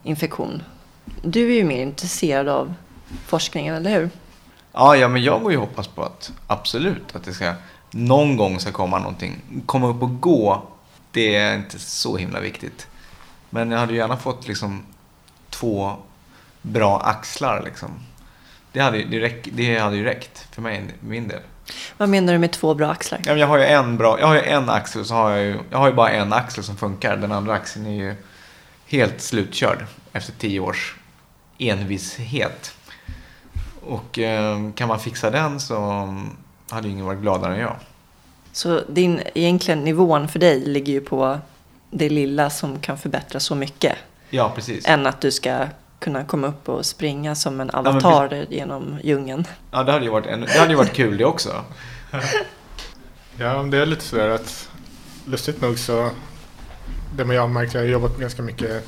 infektion. 0.03 0.63
Du 1.21 1.51
är 1.51 1.55
ju 1.55 1.63
mer 1.63 1.81
intresserad 1.81 2.47
av 2.47 2.73
forskningen, 3.25 3.75
eller 3.75 3.99
hur? 3.99 4.09
Ja, 4.71 4.95
ja, 4.95 5.07
men 5.07 5.23
jag 5.23 5.41
går 5.41 5.51
ju 5.51 5.57
hoppas 5.57 5.87
på 5.87 6.03
att 6.03 6.31
absolut 6.47 7.15
att 7.15 7.23
det 7.23 7.33
ska 7.33 7.53
någon 7.91 8.37
gång 8.37 8.59
ska 8.59 8.71
komma 8.71 8.99
någonting. 8.99 9.41
Komma 9.65 9.87
upp 9.87 10.03
och 10.03 10.21
gå, 10.21 10.63
det 11.11 11.35
är 11.35 11.55
inte 11.55 11.79
så 11.79 12.17
himla 12.17 12.39
viktigt. 12.39 12.87
Men 13.49 13.71
jag 13.71 13.79
hade 13.79 13.91
ju 13.91 13.97
gärna 13.97 14.17
fått 14.17 14.47
liksom 14.47 14.83
två 15.49 15.93
bra 16.61 16.99
axlar 16.99 17.61
liksom. 17.65 17.89
Det 18.75 18.81
hade, 18.81 18.97
ju- 18.97 19.05
det, 19.05 19.19
räck, 19.19 19.47
det 19.51 19.77
hade 19.79 19.95
ju 19.97 20.03
räckt 20.03 20.47
för 20.51 20.61
mig, 20.61 20.83
min 20.99 21.27
del. 21.27 21.39
Vad 21.97 22.09
menar 22.09 22.33
du 22.33 22.39
med 22.39 22.51
två 22.51 22.73
bra 22.73 22.91
axlar? 22.91 23.19
Ja, 23.25 23.33
jag 23.33 23.47
har 23.47 23.57
ju 23.57 23.63
en 23.63 23.97
bra, 23.97 24.19
jag 24.19 24.27
har 24.27 24.35
ju 24.35 24.41
en 24.41 24.69
axel 24.69 25.01
och 25.01 25.07
så 25.07 25.13
har 25.13 25.31
jag 25.31 25.43
ju, 25.43 25.59
jag 25.69 25.77
har 25.77 25.87
ju 25.87 25.93
bara 25.93 26.09
en 26.09 26.33
axel 26.33 26.63
som 26.63 26.77
funkar. 26.77 27.17
Den 27.17 27.31
andra 27.31 27.53
axeln 27.53 27.85
är 27.85 27.95
ju 27.95 28.15
helt 28.87 29.21
slutkörd 29.21 29.85
efter 30.13 30.33
tio 30.33 30.59
års 30.59 30.95
envishet. 31.57 32.73
Och 33.85 34.19
eh, 34.19 34.57
kan 34.75 34.87
man 34.87 34.99
fixa 34.99 35.29
den 35.31 35.59
så 35.59 35.75
hade 36.69 36.87
ju 36.87 36.93
ingen 36.93 37.05
varit 37.05 37.19
gladare 37.21 37.53
än 37.53 37.59
jag. 37.59 37.75
Så 38.51 38.81
din, 38.89 39.21
egentligen 39.33 39.83
nivån 39.83 40.27
för 40.27 40.39
dig 40.39 40.59
ligger 40.59 40.93
ju 40.93 41.01
på 41.01 41.39
det 41.91 42.09
lilla 42.09 42.49
som 42.49 42.79
kan 42.79 42.97
förbättra 42.97 43.39
så 43.39 43.55
mycket. 43.55 43.95
Ja, 44.29 44.51
precis. 44.55 44.87
Än 44.87 45.05
att 45.05 45.21
du 45.21 45.31
ska 45.31 45.65
kunna 46.05 46.25
komma 46.25 46.47
upp 46.47 46.69
och 46.69 46.85
springa 46.85 47.35
som 47.35 47.61
en 47.61 47.69
avatar 47.69 48.45
genom 48.49 48.97
djungeln. 49.03 49.47
Ja, 49.71 49.83
det 49.83 49.91
hade 49.91 50.05
ju 50.05 50.11
varit, 50.11 50.25
en, 50.25 50.41
det 50.41 50.59
hade 50.59 50.71
ju 50.71 50.77
varit 50.77 50.93
kul 50.93 51.17
det 51.17 51.25
också. 51.25 51.49
Ja, 53.37 53.63
det 53.63 53.77
är 53.77 53.85
lite 53.85 54.03
sådär 54.03 54.29
att 54.29 54.69
lustigt 55.25 55.61
nog 55.61 55.79
så 55.79 56.09
det 57.15 57.25
med 57.25 57.35
jag 57.35 57.41
har 57.41 57.47
märkt, 57.47 57.73
jag 57.73 57.81
har 57.81 57.87
jobbat 57.87 58.17
ganska 58.17 58.41
mycket 58.41 58.87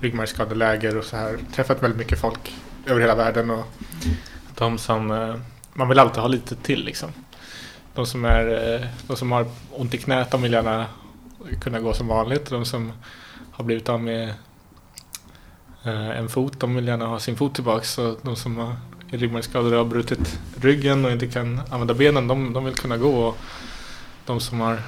ryggmärgsskadeläger 0.00 0.96
och 0.96 1.04
så 1.04 1.16
här. 1.16 1.38
Träffat 1.54 1.82
väldigt 1.82 1.98
mycket 1.98 2.20
folk 2.20 2.54
över 2.86 3.00
hela 3.00 3.14
världen 3.14 3.50
och 3.50 3.64
de 4.54 4.78
som, 4.78 5.10
eh, 5.10 5.34
man 5.72 5.88
vill 5.88 5.98
alltid 5.98 6.20
ha 6.20 6.28
lite 6.28 6.56
till 6.56 6.84
liksom. 6.84 7.10
De 7.94 8.06
som, 8.06 8.24
är, 8.24 8.74
eh, 8.74 8.86
de 9.06 9.16
som 9.16 9.32
har 9.32 9.46
ont 9.72 9.94
i 9.94 9.98
knät, 9.98 10.30
de 10.30 10.42
vill 10.42 10.52
gärna 10.52 10.86
kunna 11.60 11.80
gå 11.80 11.92
som 11.92 12.08
vanligt. 12.08 12.50
De 12.50 12.64
som 12.64 12.92
har 13.50 13.64
blivit 13.64 13.88
av 13.88 14.00
med 14.00 14.34
Eh, 15.86 16.18
en 16.18 16.28
fot, 16.28 16.60
de 16.60 16.74
vill 16.74 16.86
gärna 16.86 17.06
ha 17.06 17.18
sin 17.18 17.36
fot 17.36 17.54
tillbaks. 17.54 17.92
Så 17.92 18.16
de 18.22 18.36
som 18.36 18.56
har 18.56 18.76
är 19.10 19.18
ryggmärgsskadade 19.18 19.76
och 19.76 19.84
har 19.84 19.90
brutit 19.90 20.40
ryggen 20.60 21.04
och 21.04 21.10
inte 21.10 21.26
kan 21.26 21.60
använda 21.70 21.94
benen, 21.94 22.28
de, 22.28 22.52
de 22.52 22.64
vill 22.64 22.74
kunna 22.74 22.96
gå. 22.96 23.26
Och 23.26 23.36
de 24.26 24.40
som 24.40 24.60
har 24.60 24.78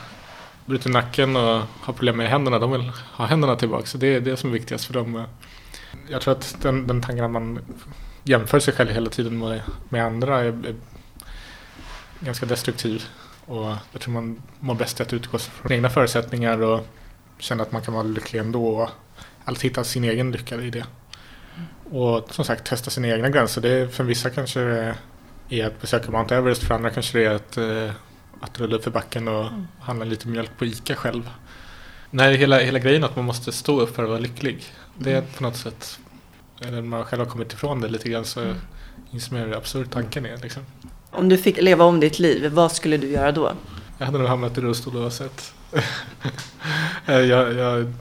brutit 0.66 0.92
nacken 0.92 1.36
och 1.36 1.62
har 1.80 1.92
problem 1.92 2.16
med 2.16 2.28
händerna, 2.28 2.58
de 2.58 2.72
vill 2.72 2.92
ha 3.12 3.26
händerna 3.26 3.56
tillbaka. 3.56 3.86
Så 3.86 3.98
det 3.98 4.06
är 4.06 4.20
det 4.20 4.36
som 4.36 4.50
är 4.50 4.54
viktigast 4.54 4.84
för 4.84 4.94
dem. 4.94 5.24
Jag 6.08 6.20
tror 6.20 6.32
att 6.32 6.56
den, 6.62 6.86
den 6.86 7.02
tanken 7.02 7.24
att 7.24 7.30
man 7.30 7.58
jämför 8.24 8.60
sig 8.60 8.74
själv 8.74 8.90
hela 8.90 9.10
tiden 9.10 9.38
med, 9.38 9.62
med 9.88 10.04
andra 10.04 10.38
är, 10.38 10.44
är 10.44 10.74
ganska 12.20 12.46
destruktiv. 12.46 13.04
Och 13.46 13.74
jag 13.92 14.00
tror 14.00 14.14
man 14.14 14.42
mår 14.60 14.74
bäst 14.74 15.00
i 15.00 15.02
att 15.02 15.12
utgå 15.12 15.38
från 15.38 15.72
egna 15.72 15.90
förutsättningar 15.90 16.62
och 16.62 16.86
känna 17.38 17.62
att 17.62 17.72
man 17.72 17.82
kan 17.82 17.94
vara 17.94 18.02
lycklig 18.02 18.40
ändå. 18.40 18.90
Alltid 19.48 19.70
hitta 19.70 19.84
sin 19.84 20.04
egen 20.04 20.32
lycka 20.32 20.56
i 20.56 20.70
det. 20.70 20.84
Och 21.90 22.28
som 22.30 22.44
sagt 22.44 22.66
testa 22.66 22.90
sina 22.90 23.08
egna 23.08 23.30
gränser. 23.30 23.60
Det 23.60 23.68
är, 23.68 23.86
för 23.86 24.04
vissa 24.04 24.30
kanske 24.30 24.60
det 24.60 25.60
är 25.60 25.66
att 25.66 25.80
besöka 25.80 26.10
Mount 26.10 26.36
Everest, 26.36 26.62
för 26.62 26.74
andra 26.74 26.90
kanske 26.90 27.18
det 27.18 27.24
är 27.24 27.34
att, 27.34 27.56
eh, 27.56 27.90
att 28.40 28.60
rulla 28.60 28.76
upp 28.76 28.84
för 28.84 28.90
backen 28.90 29.28
och 29.28 29.46
handla 29.80 30.04
lite 30.04 30.28
mjölk 30.28 30.50
på 30.58 30.64
ICA 30.64 30.94
själv. 30.94 31.30
Nej, 32.10 32.36
hela, 32.36 32.58
hela 32.58 32.78
grejen 32.78 33.04
att 33.04 33.16
man 33.16 33.24
måste 33.24 33.52
stå 33.52 33.80
upp 33.80 33.96
för 33.96 34.02
att 34.02 34.08
vara 34.08 34.18
lycklig. 34.18 34.64
Det 34.98 35.12
är 35.12 35.22
på 35.22 35.42
något 35.42 35.56
sätt, 35.56 35.98
när 36.60 36.82
man 36.82 37.04
själv 37.04 37.22
har 37.22 37.30
kommit 37.30 37.52
ifrån 37.52 37.80
det 37.80 37.88
lite 37.88 38.08
grann 38.08 38.24
så 38.24 38.54
inser 39.10 39.32
man 39.32 39.42
hur 39.42 39.56
absurd 39.56 39.90
tanken 39.90 40.26
är. 40.26 40.36
Liksom. 40.36 40.62
Om 41.10 41.28
du 41.28 41.38
fick 41.38 41.62
leva 41.62 41.84
om 41.84 42.00
ditt 42.00 42.18
liv, 42.18 42.52
vad 42.52 42.72
skulle 42.72 42.96
du 42.96 43.08
göra 43.08 43.32
då? 43.32 43.52
Jag 43.98 44.06
hade 44.06 44.18
nog 44.18 44.28
hamnat 44.28 44.58
i 44.58 44.60
rullstol 44.60 44.96
oavsett. 44.96 45.54
Jag, 47.06 47.54
jag 47.54 47.92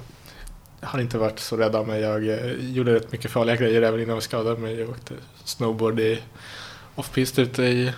har 0.88 1.00
inte 1.00 1.18
varit 1.18 1.40
så 1.40 1.58
rädd 1.58 1.76
av 1.76 1.88
mig. 1.88 2.02
Jag 2.02 2.28
eh, 2.28 2.52
gjorde 2.54 2.94
rätt 2.94 3.12
mycket 3.12 3.32
farliga 3.32 3.56
grejer 3.56 3.82
även 3.82 4.02
innan 4.02 4.14
jag 4.14 4.24
skadade 4.24 4.60
mig. 4.60 4.80
Jag 4.80 4.90
åkte 4.90 5.14
snowboard 5.44 6.00
i 6.00 6.22
off-pist 6.96 7.40
ute 7.40 7.64
i 7.64 7.94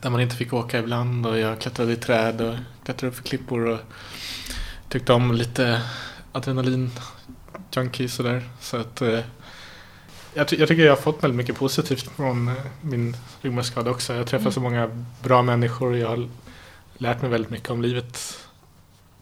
där 0.00 0.10
man 0.10 0.20
inte 0.20 0.36
fick 0.36 0.52
åka 0.52 0.78
ibland 0.78 1.26
och 1.26 1.38
jag 1.38 1.58
klättrade 1.58 1.92
i 1.92 1.96
träd 1.96 2.40
och 2.40 2.54
klättrade 2.84 3.10
upp 3.10 3.16
för 3.16 3.24
klippor 3.24 3.66
och 3.66 3.78
tyckte 4.88 5.12
om 5.12 5.32
lite 5.32 5.82
adrenalin 6.32 6.90
junkies 7.74 8.18
och 8.18 8.24
där. 8.24 8.42
Så 8.60 8.76
att 8.76 9.02
eh, 9.02 9.20
jag, 10.34 10.48
ty 10.48 10.56
jag, 10.56 10.68
tycker 10.68 10.84
jag 10.84 10.92
har 10.92 11.02
fått 11.02 11.24
väldigt 11.24 11.36
mycket 11.36 11.56
positivt 11.56 12.10
från 12.16 12.48
eh, 12.48 12.54
min 12.80 13.16
ryggmärgsskada 13.40 13.90
också. 13.90 14.14
Jag 14.14 14.26
träffar 14.26 14.50
så 14.50 14.60
många 14.60 15.04
bra 15.22 15.42
människor 15.42 15.90
och 15.90 15.98
jag 15.98 16.08
har 16.08 16.28
lärt 16.98 17.22
mig 17.22 17.30
väldigt 17.30 17.50
mycket 17.50 17.70
om 17.70 17.82
livet 17.82 18.39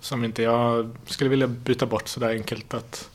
som 0.01 0.24
inte 0.24 0.42
jag 0.42 0.96
skulle 1.07 1.30
vilja 1.30 1.46
byta 1.46 1.86
bort 1.86 2.09
sådär 2.09 2.28
enkelt 2.28 2.74
att 2.74 3.11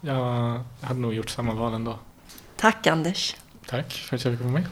jag 0.00 0.60
hade 0.80 1.00
nog 1.00 1.14
gjort 1.14 1.30
samma 1.30 1.54
val 1.54 1.74
ändå. 1.74 1.98
Tack 2.56 2.86
Anders. 2.86 3.36
Tack 3.66 3.92
för 3.92 4.16
att 4.16 4.24
jag 4.24 4.32
fick 4.34 4.40
vara 4.40 4.52
med. 4.52 4.66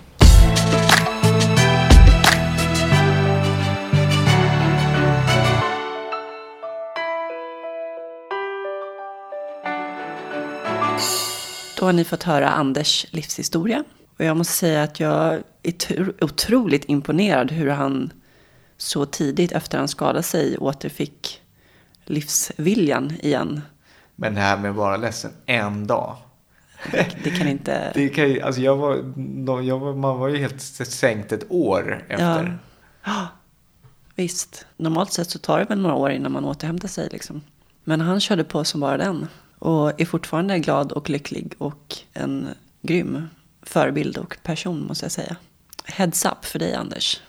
Då 11.79 11.85
har 11.85 11.93
ni 11.93 12.05
fått 12.05 12.23
höra 12.23 12.49
Anders 12.49 13.07
livshistoria. 13.11 13.85
Och 14.19 14.25
jag 14.25 14.37
måste 14.37 14.53
säga 14.53 14.83
att 14.83 15.01
jag 15.01 15.43
är 15.63 16.25
otroligt 16.25 16.85
imponerad 16.85 17.53
hur 17.53 17.71
han 17.71 18.13
så 18.77 19.07
tidigt 19.07 19.53
efter 19.53 19.79
han 19.79 19.89
skadade 19.89 20.23
sig 20.23 20.59
återfick 20.59 21.43
livsviljan 22.07 23.13
igen. 23.23 23.61
Men 24.17 24.35
det 24.35 24.41
här 24.41 24.59
med 24.59 24.71
att 24.71 24.77
vara 24.77 24.97
ledsen 24.97 25.31
en 25.47 25.87
dag. 25.87 26.17
Det, 26.93 27.17
det 27.25 27.31
kan 27.31 27.49
inte... 27.49 27.91
Det 27.95 28.09
kan, 28.09 28.43
alltså 28.43 28.61
jag 28.61 28.77
var, 28.77 29.61
jag 29.63 29.79
var, 29.79 29.95
man 29.95 30.19
var 30.19 30.29
ju 30.29 30.37
helt 30.37 30.61
sänkt 30.61 31.33
ett 31.33 31.47
år 31.49 32.05
efter. 32.09 32.59
Ja. 33.05 33.29
Visst, 34.15 34.67
normalt 34.77 35.13
sett 35.13 35.31
så 35.31 35.39
tar 35.39 35.59
det 35.59 35.65
väl 35.65 35.81
några 35.81 35.95
år 35.95 36.11
innan 36.11 36.33
man 36.33 36.45
återhämtar 36.45 36.89
sig 36.89 37.09
liksom. 37.13 37.43
Men 37.85 38.01
han 38.01 38.21
körde 38.21 38.45
på 38.45 38.65
som 38.65 38.81
bara 38.81 38.97
den. 38.97 39.29
Och 39.59 40.01
är 40.01 40.05
fortfarande 40.05 40.59
glad 40.59 40.93
och 40.93 41.11
lycklig 41.11 41.55
och 41.59 41.97
en 42.13 42.49
grym 42.83 43.29
förebild 43.63 44.19
och 44.19 44.37
person 44.43 44.87
måste 44.87 45.05
jag 45.05 45.13
säga. 45.13 45.37
Heads 45.85 46.25
up 46.25 46.45
för 46.45 46.59
dig 46.59 46.75
Anders. 46.75 47.21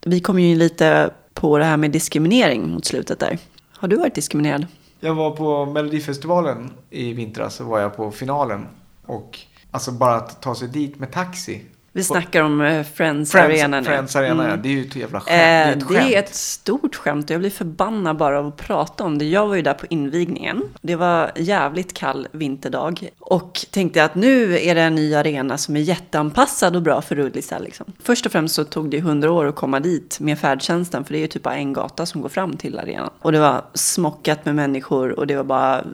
Vi 0.00 0.20
kom 0.20 0.38
ju 0.38 0.48
in 0.48 0.58
lite 0.58 1.10
på 1.34 1.58
det 1.58 1.64
här 1.64 1.76
med 1.76 1.90
diskriminering 1.90 2.68
mot 2.68 2.84
slutet 2.84 3.18
där. 3.18 3.38
Har 3.78 3.88
du 3.88 3.96
varit 3.96 4.14
diskriminerad? 4.14 4.66
Jag 5.00 5.14
var 5.14 5.30
på 5.30 5.66
Melodifestivalen 5.66 6.70
i 6.90 7.12
vintras 7.12 7.54
så 7.54 7.64
var 7.64 7.80
jag 7.80 7.96
på 7.96 8.10
finalen. 8.10 8.66
Och 9.06 9.38
alltså 9.70 9.92
bara 9.92 10.14
att 10.14 10.42
ta 10.42 10.54
sig 10.54 10.68
dit 10.68 10.98
med 10.98 11.12
taxi. 11.12 11.62
Vi 11.96 12.02
snackar 12.02 12.42
om 12.42 12.60
eh, 12.60 12.82
Friends, 12.84 13.32
Friends 13.32 13.34
Arena 13.62 13.80
nu. 13.80 13.86
Friends 13.86 14.16
Arena, 14.16 14.42
ja. 14.42 14.48
Mm. 14.48 14.62
Det 14.62 14.68
är 14.68 14.72
ju 14.72 14.84
ett 14.84 14.96
jävla 14.96 15.20
skämt. 15.20 15.28
det 15.28 15.34
är 15.34 15.66
Eh, 15.66 15.72
ett 15.72 15.88
det 15.88 15.94
är 15.96 16.00
skämt. 16.00 16.14
ett 16.14 16.34
stort 16.34 16.94
skämt 16.96 17.24
och 17.24 17.30
jag 17.30 17.40
blir 17.40 17.50
förbannad 17.50 18.16
bara 18.16 18.38
av 18.38 18.46
att 18.46 18.56
prata 18.56 19.04
om 19.04 19.18
det. 19.18 19.24
Jag 19.24 19.46
var 19.46 19.54
ju 19.54 19.62
där 19.62 19.74
på 19.74 19.86
invigningen. 19.90 20.62
Det 20.82 20.96
var 20.96 21.30
jävligt 21.36 21.94
kall 21.94 22.28
vinterdag 22.32 23.08
och 23.18 23.60
tänkte 23.70 24.04
att 24.04 24.14
nu 24.14 24.58
är 24.58 24.74
det 24.74 24.80
en 24.80 24.94
ny 24.94 25.14
arena 25.14 25.58
som 25.58 25.76
är 25.76 25.80
jätteanpassad 25.80 26.76
och 26.76 26.82
bra 26.82 27.02
för 27.02 27.14
rullisar. 27.14 27.60
Liksom. 27.60 27.86
Först 28.02 28.26
och 28.26 28.32
främst 28.32 28.54
så 28.54 28.64
tog 28.64 28.90
det 28.90 28.96
100 28.98 29.30
år 29.32 29.46
att 29.46 29.56
komma 29.56 29.80
dit 29.80 30.20
med 30.20 30.38
färdtjänsten 30.38 31.04
för 31.04 31.12
det 31.12 31.18
är 31.18 31.20
ju 31.20 31.26
typ 31.26 31.42
bara 31.42 31.54
en 31.56 31.72
gata 31.72 32.06
som 32.06 32.20
går 32.22 32.28
fram 32.28 32.56
till 32.56 32.78
arenan. 32.78 33.10
Och 33.22 33.32
det 33.32 33.40
var 33.40 33.64
smockat 33.74 34.44
med 34.44 34.54
människor 34.54 35.18
och 35.18 35.26
det 35.26 35.36
var 35.36 35.44
bara 35.44 35.84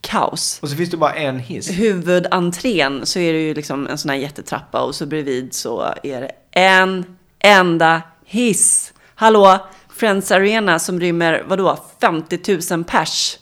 kaos 0.00 0.58
Och 0.62 0.68
så 0.68 0.76
finns 0.76 0.90
det 0.90 0.96
bara 0.96 1.14
en 1.14 1.38
hiss. 1.38 1.70
huvudentrén 1.70 3.06
så 3.06 3.18
är 3.18 3.32
det 3.32 3.40
ju 3.40 3.54
liksom 3.54 3.86
en 3.86 3.98
sån 3.98 4.08
här 4.08 4.16
jättetrappa 4.16 4.82
och 4.82 4.94
så 4.94 5.06
bredvid 5.06 5.54
så 5.54 5.94
är 6.02 6.20
det 6.20 6.30
en 6.50 7.16
enda 7.38 8.02
hiss. 8.24 8.92
Hallå, 9.14 9.58
Friends 9.88 10.32
Arena 10.32 10.78
som 10.78 11.00
rymmer, 11.00 11.44
vadå, 11.48 11.78
50 12.00 12.74
000 12.74 12.84
pers. 12.84 13.38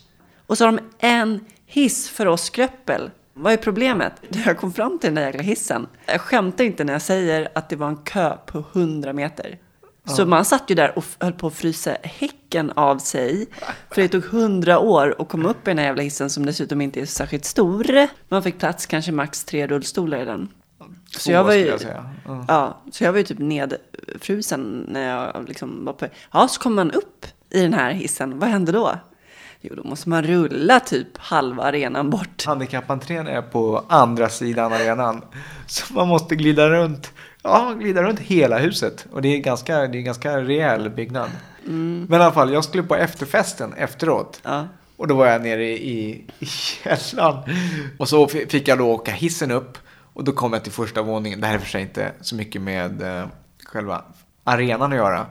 Och 0.47 0.57
så 0.57 0.65
har 0.65 0.71
de 0.71 0.79
en 0.99 1.39
hiss 1.65 2.09
för 2.09 2.25
oss 2.25 2.43
skröppel. 2.43 3.11
Vad 3.33 3.53
är 3.53 3.57
problemet? 3.57 4.13
Jag 4.45 4.57
kom 4.57 4.73
fram 4.73 4.99
till 4.99 5.07
den 5.07 5.15
där 5.15 5.25
jäkla 5.25 5.41
hissen. 5.41 5.87
Jag 6.05 6.21
skämtar 6.21 6.63
inte 6.63 6.83
när 6.83 6.93
jag 6.93 7.01
säger 7.01 7.47
att 7.55 7.69
det 7.69 7.75
var 7.75 7.87
en 7.87 7.97
kö 7.97 8.37
på 8.45 8.63
100 8.73 9.13
meter. 9.13 9.57
Så 10.05 10.25
man 10.25 10.45
satt 10.45 10.63
ju 10.67 10.75
där 10.75 10.97
och 10.97 11.05
höll 11.19 11.33
på 11.33 11.47
att 11.47 11.53
frysa 11.53 11.97
häcken 12.03 12.71
av 12.75 12.97
sig. 12.97 13.47
För 13.91 14.01
det 14.01 14.07
tog 14.07 14.23
hundra 14.23 14.79
år 14.79 15.15
att 15.19 15.29
komma 15.29 15.49
upp 15.49 15.67
i 15.67 15.71
den 15.71 15.77
här 15.77 15.85
jävla 15.85 16.03
hissen 16.03 16.29
som 16.29 16.45
dessutom 16.45 16.81
inte 16.81 17.01
är 17.01 17.05
särskilt 17.05 17.45
stor. 17.45 18.07
Man 18.29 18.43
fick 18.43 18.59
plats 18.59 18.85
kanske 18.85 19.11
max 19.11 19.43
tre 19.43 19.67
rullstolar 19.67 20.21
i 20.21 20.25
den. 20.25 20.49
Så 21.17 21.31
jag 21.31 21.43
var 21.43 21.53
ju, 21.53 21.65
jag. 21.65 21.79
Ja. 22.25 22.45
ja, 22.47 22.81
så 22.91 23.03
jag 23.03 23.11
var 23.11 23.17
ju 23.17 23.23
typ 23.23 23.39
nedfrusen 23.39 24.85
när 24.87 25.09
jag 25.09 25.47
liksom 25.47 25.85
var 25.85 25.93
på... 25.93 26.07
Ja, 26.33 26.47
så 26.47 26.61
kom 26.61 26.75
man 26.75 26.91
upp 26.91 27.25
i 27.49 27.61
den 27.61 27.73
här 27.73 27.91
hissen. 27.91 28.39
Vad 28.39 28.49
hände 28.49 28.71
då? 28.71 28.91
Jo, 29.61 29.75
då 29.75 29.83
måste 29.83 30.09
man 30.09 30.23
rulla 30.23 30.79
typ 30.79 31.17
halva 31.17 31.63
arenan 31.63 32.09
bort. 32.09 32.45
Handikappentrén 32.45 33.27
är 33.27 33.41
på 33.41 33.85
andra 33.89 34.29
sidan 34.29 34.73
arenan. 34.73 35.21
Så 35.67 35.93
man 35.93 36.07
måste 36.07 36.35
glida 36.35 36.69
runt, 36.69 37.13
ja, 37.45 37.73
glida 37.79 38.03
runt 38.03 38.19
hela 38.19 38.57
huset. 38.57 39.07
Och 39.11 39.21
det 39.21 39.27
är 39.27 39.37
ganska, 39.37 39.87
det 39.87 39.97
är 39.97 40.01
ganska 40.01 40.41
rejäl 40.41 40.89
byggnad. 40.89 41.29
Men 42.07 42.13
i 42.21 42.23
alla 42.23 42.31
fall, 42.31 42.53
jag 42.53 42.63
skulle 42.63 42.83
på 42.83 42.95
efterfesten 42.95 43.73
efteråt. 43.73 44.39
Ja. 44.43 44.67
Och 44.97 45.07
då 45.07 45.15
var 45.15 45.25
jag 45.25 45.41
nere 45.41 45.65
i, 45.65 46.25
i 46.39 46.45
källaren. 46.45 47.43
Och 47.99 48.09
så 48.09 48.27
fick 48.27 48.67
jag 48.67 48.77
då 48.77 48.91
åka 48.91 49.11
hissen 49.11 49.51
upp. 49.51 49.77
Och 50.13 50.23
då 50.23 50.31
kom 50.31 50.53
jag 50.53 50.63
till 50.63 50.71
första 50.71 51.01
våningen. 51.01 51.41
Det 51.41 51.47
här 51.47 51.55
är 51.55 51.59
för 51.59 51.69
sig 51.69 51.81
inte 51.81 52.11
så 52.21 52.35
mycket 52.35 52.61
med 52.61 53.01
eh, 53.01 53.27
själva 53.65 54.03
arenan 54.43 54.91
att 54.91 54.97
göra. 54.97 55.25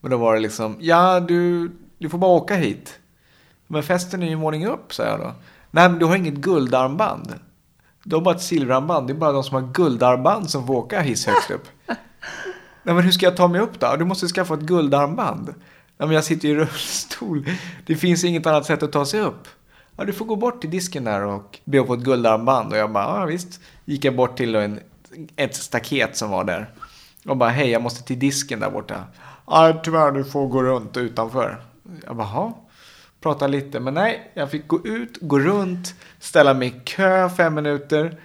Men 0.00 0.10
då 0.10 0.16
var 0.16 0.34
det 0.34 0.40
liksom, 0.40 0.76
ja 0.80 1.20
du, 1.20 1.70
du 1.98 2.08
får 2.08 2.18
bara 2.18 2.30
åka 2.30 2.54
hit. 2.54 2.98
Men 3.66 3.82
festen 3.82 4.22
är 4.22 4.28
ju 4.28 4.36
morning 4.36 4.66
upp, 4.66 4.94
sa 4.94 5.04
jag 5.04 5.20
då. 5.20 5.34
Nej, 5.70 5.88
men 5.88 5.98
du 5.98 6.06
har 6.06 6.16
inget 6.16 6.34
guldarmband. 6.34 7.34
Du 8.08 8.16
har 8.16 8.22
bara 8.22 8.34
ett 8.34 8.42
silverarmband. 8.42 9.06
Det 9.06 9.12
är 9.12 9.14
bara 9.14 9.32
de 9.32 9.44
som 9.44 9.54
har 9.54 9.72
guldarmband 9.72 10.50
som 10.50 10.66
får 10.66 10.74
åka 10.74 11.00
hiss 11.00 11.26
högst 11.26 11.50
upp. 11.50 11.68
Nej, 12.82 12.94
men 12.94 13.00
hur 13.00 13.10
ska 13.10 13.26
jag 13.26 13.36
ta 13.36 13.48
mig 13.48 13.60
upp 13.60 13.80
då? 13.80 13.96
Du 13.96 14.04
måste 14.04 14.28
skaffa 14.28 14.54
ett 14.54 14.60
guldarmband. 14.60 15.46
Nej, 15.96 16.08
men 16.08 16.10
jag 16.10 16.24
sitter 16.24 16.48
ju 16.48 16.54
i 16.54 16.58
rullstol. 16.58 17.46
Det 17.86 17.96
finns 17.96 18.24
inget 18.24 18.46
annat 18.46 18.66
sätt 18.66 18.82
att 18.82 18.92
ta 18.92 19.06
sig 19.06 19.20
upp. 19.20 19.48
Ja, 19.96 20.04
du 20.04 20.12
får 20.12 20.24
gå 20.24 20.36
bort 20.36 20.60
till 20.60 20.70
disken 20.70 21.04
där 21.04 21.24
och 21.24 21.58
be 21.64 21.80
att 21.80 21.86
få 21.86 21.94
ett 21.94 22.00
guldarmband. 22.00 22.72
Och 22.72 22.78
jag 22.78 22.92
bara, 22.92 23.20
ja 23.20 23.24
visst. 23.24 23.60
Gick 23.84 24.04
jag 24.04 24.16
bort 24.16 24.36
till 24.36 24.54
en, 24.54 24.80
ett 25.36 25.54
staket 25.54 26.16
som 26.16 26.30
var 26.30 26.44
där. 26.44 26.70
Och 27.26 27.36
bara, 27.36 27.50
hej, 27.50 27.70
jag 27.70 27.82
måste 27.82 28.02
till 28.02 28.18
disken 28.18 28.60
där 28.60 28.70
borta. 28.70 29.04
Ja, 29.46 29.80
tyvärr, 29.84 30.12
du 30.12 30.24
får 30.24 30.48
gå 30.48 30.62
runt 30.62 30.96
utanför. 30.96 31.62
Jag 32.06 32.16
bara. 32.16 32.52
Prata 33.20 33.46
lite, 33.46 33.80
men 33.80 33.94
nej, 33.94 34.30
jag 34.34 34.50
fick 34.50 34.68
gå 34.68 34.86
ut, 34.86 35.18
gå 35.20 35.38
runt, 35.38 35.94
ställa 36.20 36.54
mig 36.54 36.68
i 36.68 36.80
kö 36.84 37.28
fem 37.28 37.54
minuter, 37.54 38.20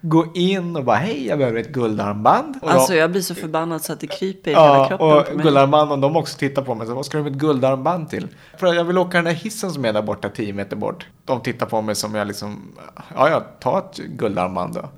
gå 0.00 0.26
in 0.34 0.76
och 0.76 0.84
bara, 0.84 0.96
hej, 0.96 1.26
jag 1.26 1.38
behöver 1.38 1.60
ett 1.60 1.68
guldarmband. 1.72 2.54
Och 2.62 2.70
Alltså 2.70 2.94
jag 2.94 3.10
blir 3.10 3.20
så 3.22 3.34
förbannad 3.34 3.82
så 3.82 3.92
att 3.92 4.00
det 4.00 4.06
kryper 4.06 4.50
i 4.50 4.54
hela 4.54 4.66
Ja, 4.66 4.88
kroppen 4.88 5.06
och 5.18 5.26
på 5.26 5.34
mig. 5.34 5.44
guldarmband, 5.44 5.92
och 5.92 5.98
de 5.98 6.16
också 6.16 6.38
tittar 6.38 6.62
på 6.62 6.74
mig. 6.74 6.86
Så 6.86 6.94
vad 6.94 7.06
ska 7.06 7.16
du 7.18 7.24
med 7.24 7.32
ett 7.32 7.38
guldarmband 7.38 8.10
till? 8.10 8.28
För 8.58 8.74
jag 8.74 8.84
vill 8.84 8.98
åka 8.98 9.16
den 9.18 9.24
där 9.24 9.32
hissen 9.32 9.70
som 9.70 9.84
är 9.84 9.92
där 9.92 10.02
borta, 10.02 10.28
10 10.28 10.52
meter 10.52 10.76
bort. 10.76 11.06
De 11.24 11.40
tittar 11.40 11.66
på 11.66 11.82
mig 11.82 11.94
som 11.94 12.14
jag 12.14 12.26
liksom, 12.26 12.72
ja, 13.14 13.28
ja, 13.28 13.40
ta 13.60 13.78
ett 13.78 13.96
guldarmband 13.98 14.74
då. 14.74 14.88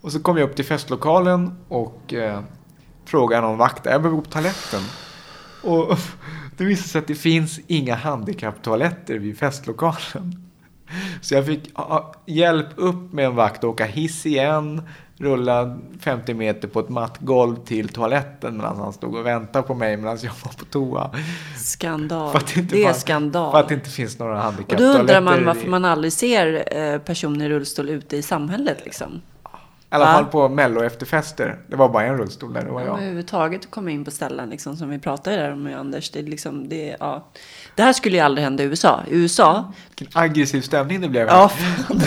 Och 0.00 0.12
så 0.12 0.20
kom 0.22 0.36
jag 0.38 0.50
upp 0.50 0.56
till 0.56 0.64
festlokalen 0.64 1.56
och 1.68 2.14
eh, 2.14 2.40
frågade 3.04 3.42
någon 3.42 3.58
vakt, 3.58 3.84
jag 3.86 4.02
behöver 4.02 4.16
gå 4.16 4.22
på 4.22 4.30
toaletten. 4.30 4.80
Och 5.62 5.98
det 6.56 6.64
visade 6.64 6.88
sig 6.88 6.98
att 6.98 7.06
det 7.06 7.14
finns 7.14 7.60
inga 7.66 7.94
handikapptoaletter 7.94 9.18
vid 9.18 9.38
festlokalen. 9.38 10.46
Så 11.20 11.34
jag 11.34 11.46
fick 11.46 11.70
hjälp 12.26 12.66
upp 12.76 13.12
med 13.12 13.26
en 13.26 13.34
vakt 13.34 13.58
att 13.58 13.64
åka 13.64 13.84
hiss 13.84 14.26
igen, 14.26 14.82
rulla 15.20 15.78
50 16.00 16.34
meter 16.34 16.68
på 16.68 16.80
ett 16.80 16.88
matt 16.88 17.18
golv 17.20 17.56
till 17.56 17.88
toaletten 17.88 18.56
medan 18.56 18.76
han 18.76 18.92
stod 18.92 19.14
och 19.14 19.26
väntade 19.26 19.66
på 19.66 19.74
mig 19.74 19.96
medan 19.96 20.18
jag 20.22 20.32
var 20.44 20.52
på 20.58 20.64
toa. 20.64 21.10
Skandal. 21.56 22.36
Inte 22.56 22.76
det 22.76 22.84
är 22.84 22.92
skandal. 22.92 23.52
För 23.52 23.60
att 23.60 23.68
det 23.68 23.74
inte 23.74 23.90
finns 23.90 24.18
några 24.18 24.32
och 24.32 24.38
då 24.38 24.42
handikapptoaletter. 24.42 25.00
undrar 25.00 25.20
man 25.20 25.44
varför 25.44 25.68
man 25.68 25.84
aldrig 25.84 26.12
ser 26.12 26.76
eh, 26.76 26.98
personer 26.98 27.46
i 27.46 27.48
rullstol 27.48 27.88
ute 27.88 28.16
i 28.16 28.22
samhället 28.22 28.78
liksom. 28.84 29.20
I 29.92 29.94
alla 29.94 30.04
fall 30.06 30.24
på 30.24 30.48
mello 30.48 30.82
efterfester. 30.84 31.58
Det 31.66 31.76
var 31.76 31.88
bara 31.88 32.04
en 32.04 32.16
rullstol 32.18 32.52
där, 32.52 32.62
det 32.64 32.70
var 32.70 32.80
Ja. 32.80 32.86
jag. 32.86 32.96
Överhuvudtaget 32.96 33.60
att 33.64 33.70
komma 33.70 33.90
in 33.90 34.04
på 34.04 34.10
ställen 34.10 34.50
liksom, 34.50 34.76
som 34.76 34.88
vi 34.88 34.98
pratade 34.98 35.36
där 35.36 35.52
om 35.52 35.62
med 35.62 35.78
Anders. 35.78 36.10
Det, 36.10 36.22
liksom, 36.22 36.68
det, 36.68 36.96
ja. 37.00 37.26
det 37.74 37.82
här 37.82 37.92
skulle 37.92 38.16
ju 38.16 38.22
aldrig 38.22 38.44
hända 38.44 38.62
i 38.62 38.66
USA. 38.66 39.00
I 39.08 39.14
USA, 39.16 39.72
Vilken 39.88 40.20
aggressiv 40.22 40.60
stämning 40.60 41.00
det 41.00 41.08
blev. 41.08 41.26
ja, 41.26 41.48
fan. 41.48 42.00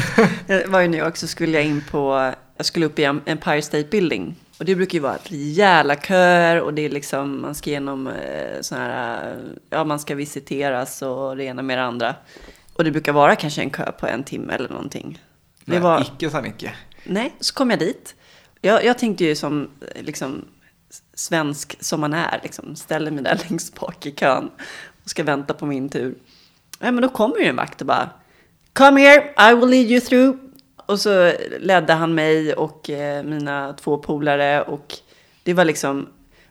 det 0.48 0.68
var 0.68 0.80
ju 0.80 0.88
New 0.88 1.00
York 1.00 1.18
så 1.18 1.28
skulle 1.28 1.52
jag 1.58 1.66
in 1.66 1.84
på, 1.92 2.34
jag 2.58 2.66
skulle 2.66 2.86
upp 2.86 3.00
i 3.00 3.04
Empire 3.04 3.62
State 3.62 3.88
Building. 3.92 4.36
Och 4.60 4.66
det 4.66 4.76
brukar 4.76 4.94
ju 4.94 5.00
vara 5.00 5.18
rejäla 5.24 5.96
köer 5.96 6.62
och 6.62 6.74
det 6.74 6.82
är 6.86 6.90
liksom, 6.90 7.42
man 7.42 7.56
ska 7.56 7.70
igenom 7.70 8.08
eh, 8.08 8.62
sån 8.62 8.78
här, 8.78 9.28
eh, 9.32 9.36
ja 9.70 9.84
man 9.84 10.00
ska 10.00 10.16
visiteras 10.16 11.02
och 11.02 11.38
det 11.38 11.44
ena 11.44 11.62
med 11.62 11.78
det 11.78 11.84
andra. 11.84 12.16
Och 12.74 12.84
det 12.84 12.92
brukar 12.92 13.14
vara 13.14 13.36
kanske 13.36 13.62
en 13.62 13.70
kö 13.70 13.92
på 13.92 14.08
en 14.08 14.24
timme 14.24 14.54
eller 14.54 14.70
någonting. 14.70 15.22
Det 15.66 15.72
Nej, 15.72 15.80
var, 15.82 16.02
Icke 16.02 16.30
sa 16.30 16.42
Nicke. 16.42 16.72
Nej, 17.04 17.36
så 17.40 17.54
kom 17.54 17.70
jag 17.70 17.80
dit. 17.80 18.16
Jag, 18.62 18.86
jag 18.86 18.98
tänkte 18.98 19.26
ju 19.26 19.36
som 19.36 19.70
liksom, 19.96 20.46
svensk 21.14 21.76
som 21.80 22.02
man 22.02 22.14
är, 22.14 22.40
liksom, 22.44 22.76
ställer 22.76 23.12
mig 23.12 23.24
där 23.24 23.42
längst 23.50 23.80
bak 23.80 24.06
i 24.06 24.12
kön 24.12 24.50
och 25.04 25.10
ska 25.10 25.24
vänta 25.24 25.54
på 25.54 25.66
min 25.66 25.90
tur. 25.90 26.16
Ja, 26.80 26.92
men 26.92 27.02
då 27.02 27.10
kommer 27.10 27.38
ju 27.38 27.46
en 27.46 27.56
vakt 27.56 27.82
och 27.82 27.88
bara 27.88 28.10
Come 28.74 29.02
here, 29.02 29.52
I 29.52 29.56
will 29.56 29.70
lead 29.70 29.92
you 29.92 30.02
through. 30.02 30.38
Och 30.86 31.00
så 31.00 31.34
ledde 31.60 31.94
han 31.94 32.16
mig 32.16 32.54
och 32.54 32.90
eh, 32.90 33.24
mina 33.24 33.74
två 33.74 33.98
polare 33.98 34.62
och 34.62 34.94
det 35.44 35.54
var 35.54 35.66
liksom 35.66 36.08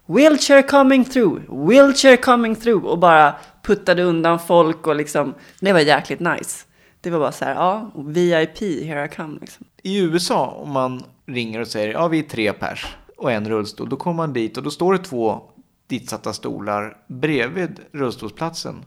wheelchair 0.07 0.63
coming 0.63 1.05
through, 1.05 1.69
wheelchair 1.69 2.17
coming 2.17 2.57
through 2.57 2.85
och 2.85 2.99
bara 2.99 3.35
puttade 3.63 4.03
undan 4.03 4.39
folk 4.39 4.87
och 4.87 4.97
liksom 4.97 5.35
det 5.61 5.73
var 5.73 5.81
jäkligt 5.81 6.21
nice. 6.21 6.65
Det 7.01 7.11
var 7.11 7.19
bara 7.19 7.33
så 7.33 7.45
här, 7.45 7.55
ja, 7.55 7.91
VIP, 7.95 8.59
here 8.61 9.05
I 9.05 9.09
come 9.09 9.39
liksom. 9.41 9.67
I 9.83 9.99
USA, 9.99 10.47
om 10.47 10.73
man 10.73 11.03
ringer 11.27 11.61
och 11.61 11.69
säger 11.69 11.93
ja 11.93 12.09
vi 12.09 12.19
är 12.19 12.23
tre 12.23 12.53
pers 12.53 12.97
och 13.17 13.33
en 13.33 13.49
rullstol, 13.49 13.89
då 13.89 13.97
kommer 13.97 14.17
man 14.17 14.33
dit 14.33 14.57
och 14.57 14.63
då 14.63 14.71
står 14.71 14.93
det 14.93 14.99
två 14.99 15.43
ditsatta 15.87 16.33
stolar 16.33 16.97
bredvid 17.07 17.81
rullstolsplatsen 17.93 18.85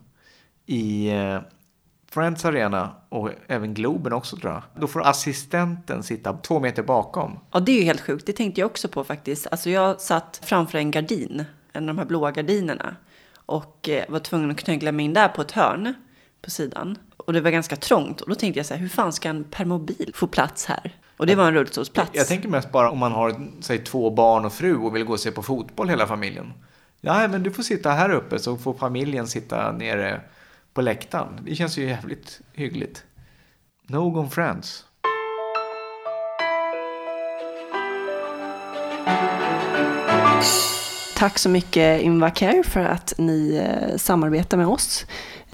i 0.66 1.10
eh, 1.10 1.40
Friends 2.12 2.46
Arena 2.46 2.92
och 3.10 3.30
även 3.48 3.74
Globen 3.74 4.14
också 4.14 4.38
tror 4.38 4.54
jag. 4.54 4.64
Då 4.82 4.88
får 4.88 5.02
assistenten 5.02 6.04
sitta 6.04 6.34
två 6.34 6.60
meter 6.60 6.84
bakom. 6.84 7.40
Ja, 7.52 7.60
det 7.60 7.72
är 7.72 7.80
ju 7.80 7.84
helt 7.84 8.02
sjukt. 8.02 8.26
Det 8.26 8.34
tänkte 8.34 8.62
jag 8.62 8.66
också 8.66 8.88
på 8.88 9.04
faktiskt. 9.04 9.48
Alltså 9.52 9.70
jag 9.70 10.02
satt 10.02 10.42
framför 10.44 10.78
en 10.78 10.92
gardin, 10.92 11.46
en 11.74 11.84
av 11.84 11.96
de 11.96 11.98
här 11.98 12.06
blåa 12.06 12.32
gardinerna. 12.32 12.96
Och 13.36 13.90
eh, 13.90 14.04
var 14.10 14.20
tvungen 14.20 14.52
att 14.52 14.58
knöggla 14.58 14.92
mig 14.92 15.06
in 15.06 15.14
där 15.14 15.28
på 15.28 15.42
ett 15.42 15.52
hörn 15.52 15.94
på 16.46 16.52
sidan. 16.52 16.98
Och 17.18 17.34
det 17.34 17.42
var 17.42 17.52
ganska 17.52 17.76
trångt. 17.76 18.22
Och 18.22 18.30
då 18.30 18.36
tänkte 18.36 18.60
jag 18.60 18.66
så 18.66 18.74
här, 18.74 18.82
hur 18.82 18.90
fan 18.90 19.14
ska 19.14 19.30
en 19.30 19.44
permobil 19.44 20.12
få 20.16 20.28
plats 20.28 20.66
här? 20.66 20.96
Och 21.18 21.28
det 21.28 21.36
var 21.36 21.48
en 21.48 21.54
rullstolsplats. 21.54 22.12
Jag 22.14 22.28
tänker 22.28 22.50
mest 22.50 22.72
bara 22.72 22.90
om 22.90 22.98
man 22.98 23.12
har 23.12 23.48
säg, 23.62 23.84
två 23.84 24.10
barn 24.10 24.46
och 24.46 24.54
fru 24.54 24.76
och 24.76 24.96
vill 24.96 25.04
gå 25.04 25.14
och 25.14 25.20
se 25.20 25.32
på 25.32 25.44
fotboll 25.44 25.90
hela 25.90 26.08
familjen. 26.08 26.54
Ja, 27.02 27.28
men 27.28 27.44
du 27.44 27.52
får 27.52 27.64
sitta 27.64 27.92
här 27.92 28.10
uppe 28.10 28.40
så 28.40 28.58
får 28.58 28.74
familjen 28.74 29.28
sitta 29.28 29.72
nere 29.72 30.22
på 30.74 30.82
läktaren. 30.82 31.40
Det 31.46 31.56
känns 31.56 31.78
ju 31.78 31.86
jävligt 31.86 32.42
hyggligt. 32.54 33.04
Någon 33.88 34.30
Friends. 34.30 34.86
Tack 41.18 41.40
så 41.40 41.50
mycket 41.50 42.02
Invacare 42.02 42.64
för 42.64 42.80
att 42.80 43.14
ni 43.18 43.56
eh, 43.56 43.98
samarbetar 43.98 44.58
med 44.58 44.68
oss. 44.68 45.06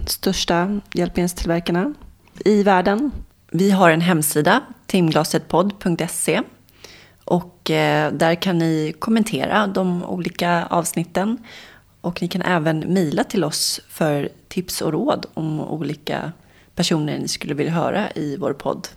Största 0.06 0.80
hjälpmedelstillverkarna 0.94 1.94
i 2.44 2.62
världen. 2.62 3.10
Vi 3.50 3.70
har 3.70 3.90
en 3.90 4.00
hemsida, 4.00 4.60
timglasetpodd.se. 4.86 6.42
Och 7.24 7.70
eh, 7.70 8.12
där 8.12 8.34
kan 8.34 8.58
ni 8.58 8.94
kommentera 8.98 9.66
de 9.66 10.04
olika 10.04 10.66
avsnitten. 10.66 11.38
Och 12.00 12.22
ni 12.22 12.28
kan 12.28 12.42
även 12.42 12.78
mejla 12.78 13.24
till 13.24 13.44
oss 13.44 13.80
för 13.88 14.28
tips 14.48 14.80
och 14.80 14.92
råd 14.92 15.26
om 15.34 15.60
olika 15.60 16.32
personer 16.74 17.18
ni 17.18 17.28
skulle 17.28 17.54
vilja 17.54 17.72
höra 17.72 18.10
i 18.10 18.36
vår 18.36 18.52
podd. 18.52 18.88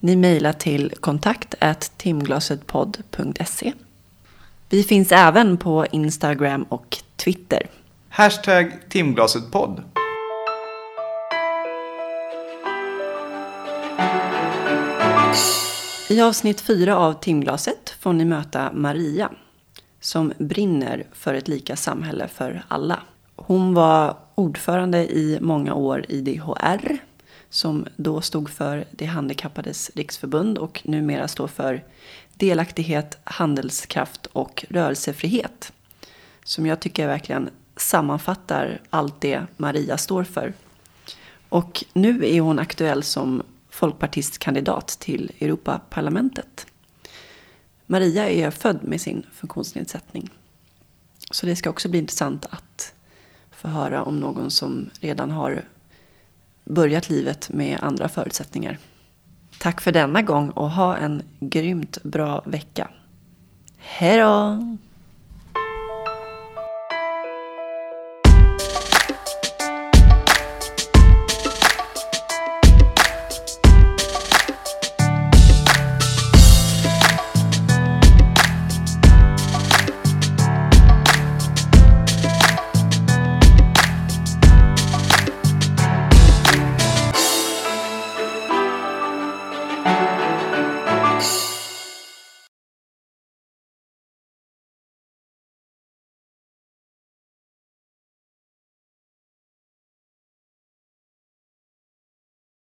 Ni 0.00 0.16
mejlar 0.16 0.52
till 0.52 0.92
kontakt 1.00 1.54
timglasetpodd.se. 1.96 3.72
Vi 4.68 4.82
finns 4.82 5.12
även 5.12 5.56
på 5.56 5.86
Instagram 5.90 6.62
och 6.62 6.98
Twitter. 7.16 7.66
Hashtag 8.08 8.72
timglasetpodd. 8.88 9.82
I 16.08 16.20
avsnitt 16.20 16.60
fyra 16.60 16.96
av 16.96 17.12
Timglaset 17.12 17.90
får 18.00 18.12
ni 18.12 18.24
möta 18.24 18.72
Maria 18.72 19.30
som 20.00 20.32
brinner 20.38 21.06
för 21.12 21.34
ett 21.34 21.48
lika 21.48 21.76
samhälle 21.76 22.28
för 22.28 22.62
alla. 22.68 23.00
Hon 23.36 23.74
var 23.74 24.16
ordförande 24.34 24.98
i 24.98 25.38
många 25.40 25.74
år 25.74 26.04
i 26.08 26.20
DHR 26.20 26.98
som 27.50 27.86
då 27.96 28.20
stod 28.20 28.50
för 28.50 28.84
De 28.90 29.06
handikappades 29.06 29.90
riksförbund 29.94 30.58
och 30.58 30.82
numera 30.84 31.28
står 31.28 31.48
för 31.48 31.84
delaktighet, 32.34 33.18
handelskraft 33.24 34.26
och 34.26 34.64
rörelsefrihet. 34.68 35.72
Som 36.44 36.66
jag 36.66 36.80
tycker 36.80 37.06
verkligen 37.06 37.50
sammanfattar 37.76 38.80
allt 38.90 39.20
det 39.20 39.46
Maria 39.56 39.96
står 39.98 40.24
för. 40.24 40.52
Och 41.48 41.84
nu 41.92 42.26
är 42.26 42.40
hon 42.40 42.58
aktuell 42.58 43.02
som 43.02 43.42
folkpartistkandidat 43.76 44.88
till 44.88 45.32
Europaparlamentet. 45.40 46.66
Maria 47.86 48.30
är 48.30 48.50
född 48.50 48.84
med 48.84 49.00
sin 49.00 49.26
funktionsnedsättning. 49.32 50.30
Så 51.30 51.46
det 51.46 51.56
ska 51.56 51.70
också 51.70 51.88
bli 51.88 51.98
intressant 51.98 52.46
att 52.50 52.94
få 53.50 53.68
höra 53.68 54.04
om 54.04 54.20
någon 54.20 54.50
som 54.50 54.90
redan 55.00 55.30
har 55.30 55.64
börjat 56.64 57.08
livet 57.08 57.48
med 57.50 57.78
andra 57.82 58.08
förutsättningar. 58.08 58.78
Tack 59.60 59.80
för 59.80 59.92
denna 59.92 60.22
gång 60.22 60.50
och 60.50 60.70
ha 60.70 60.96
en 60.96 61.22
grymt 61.40 62.02
bra 62.02 62.42
vecka. 62.46 62.90
Hej 63.76 64.18
då! 64.18 64.58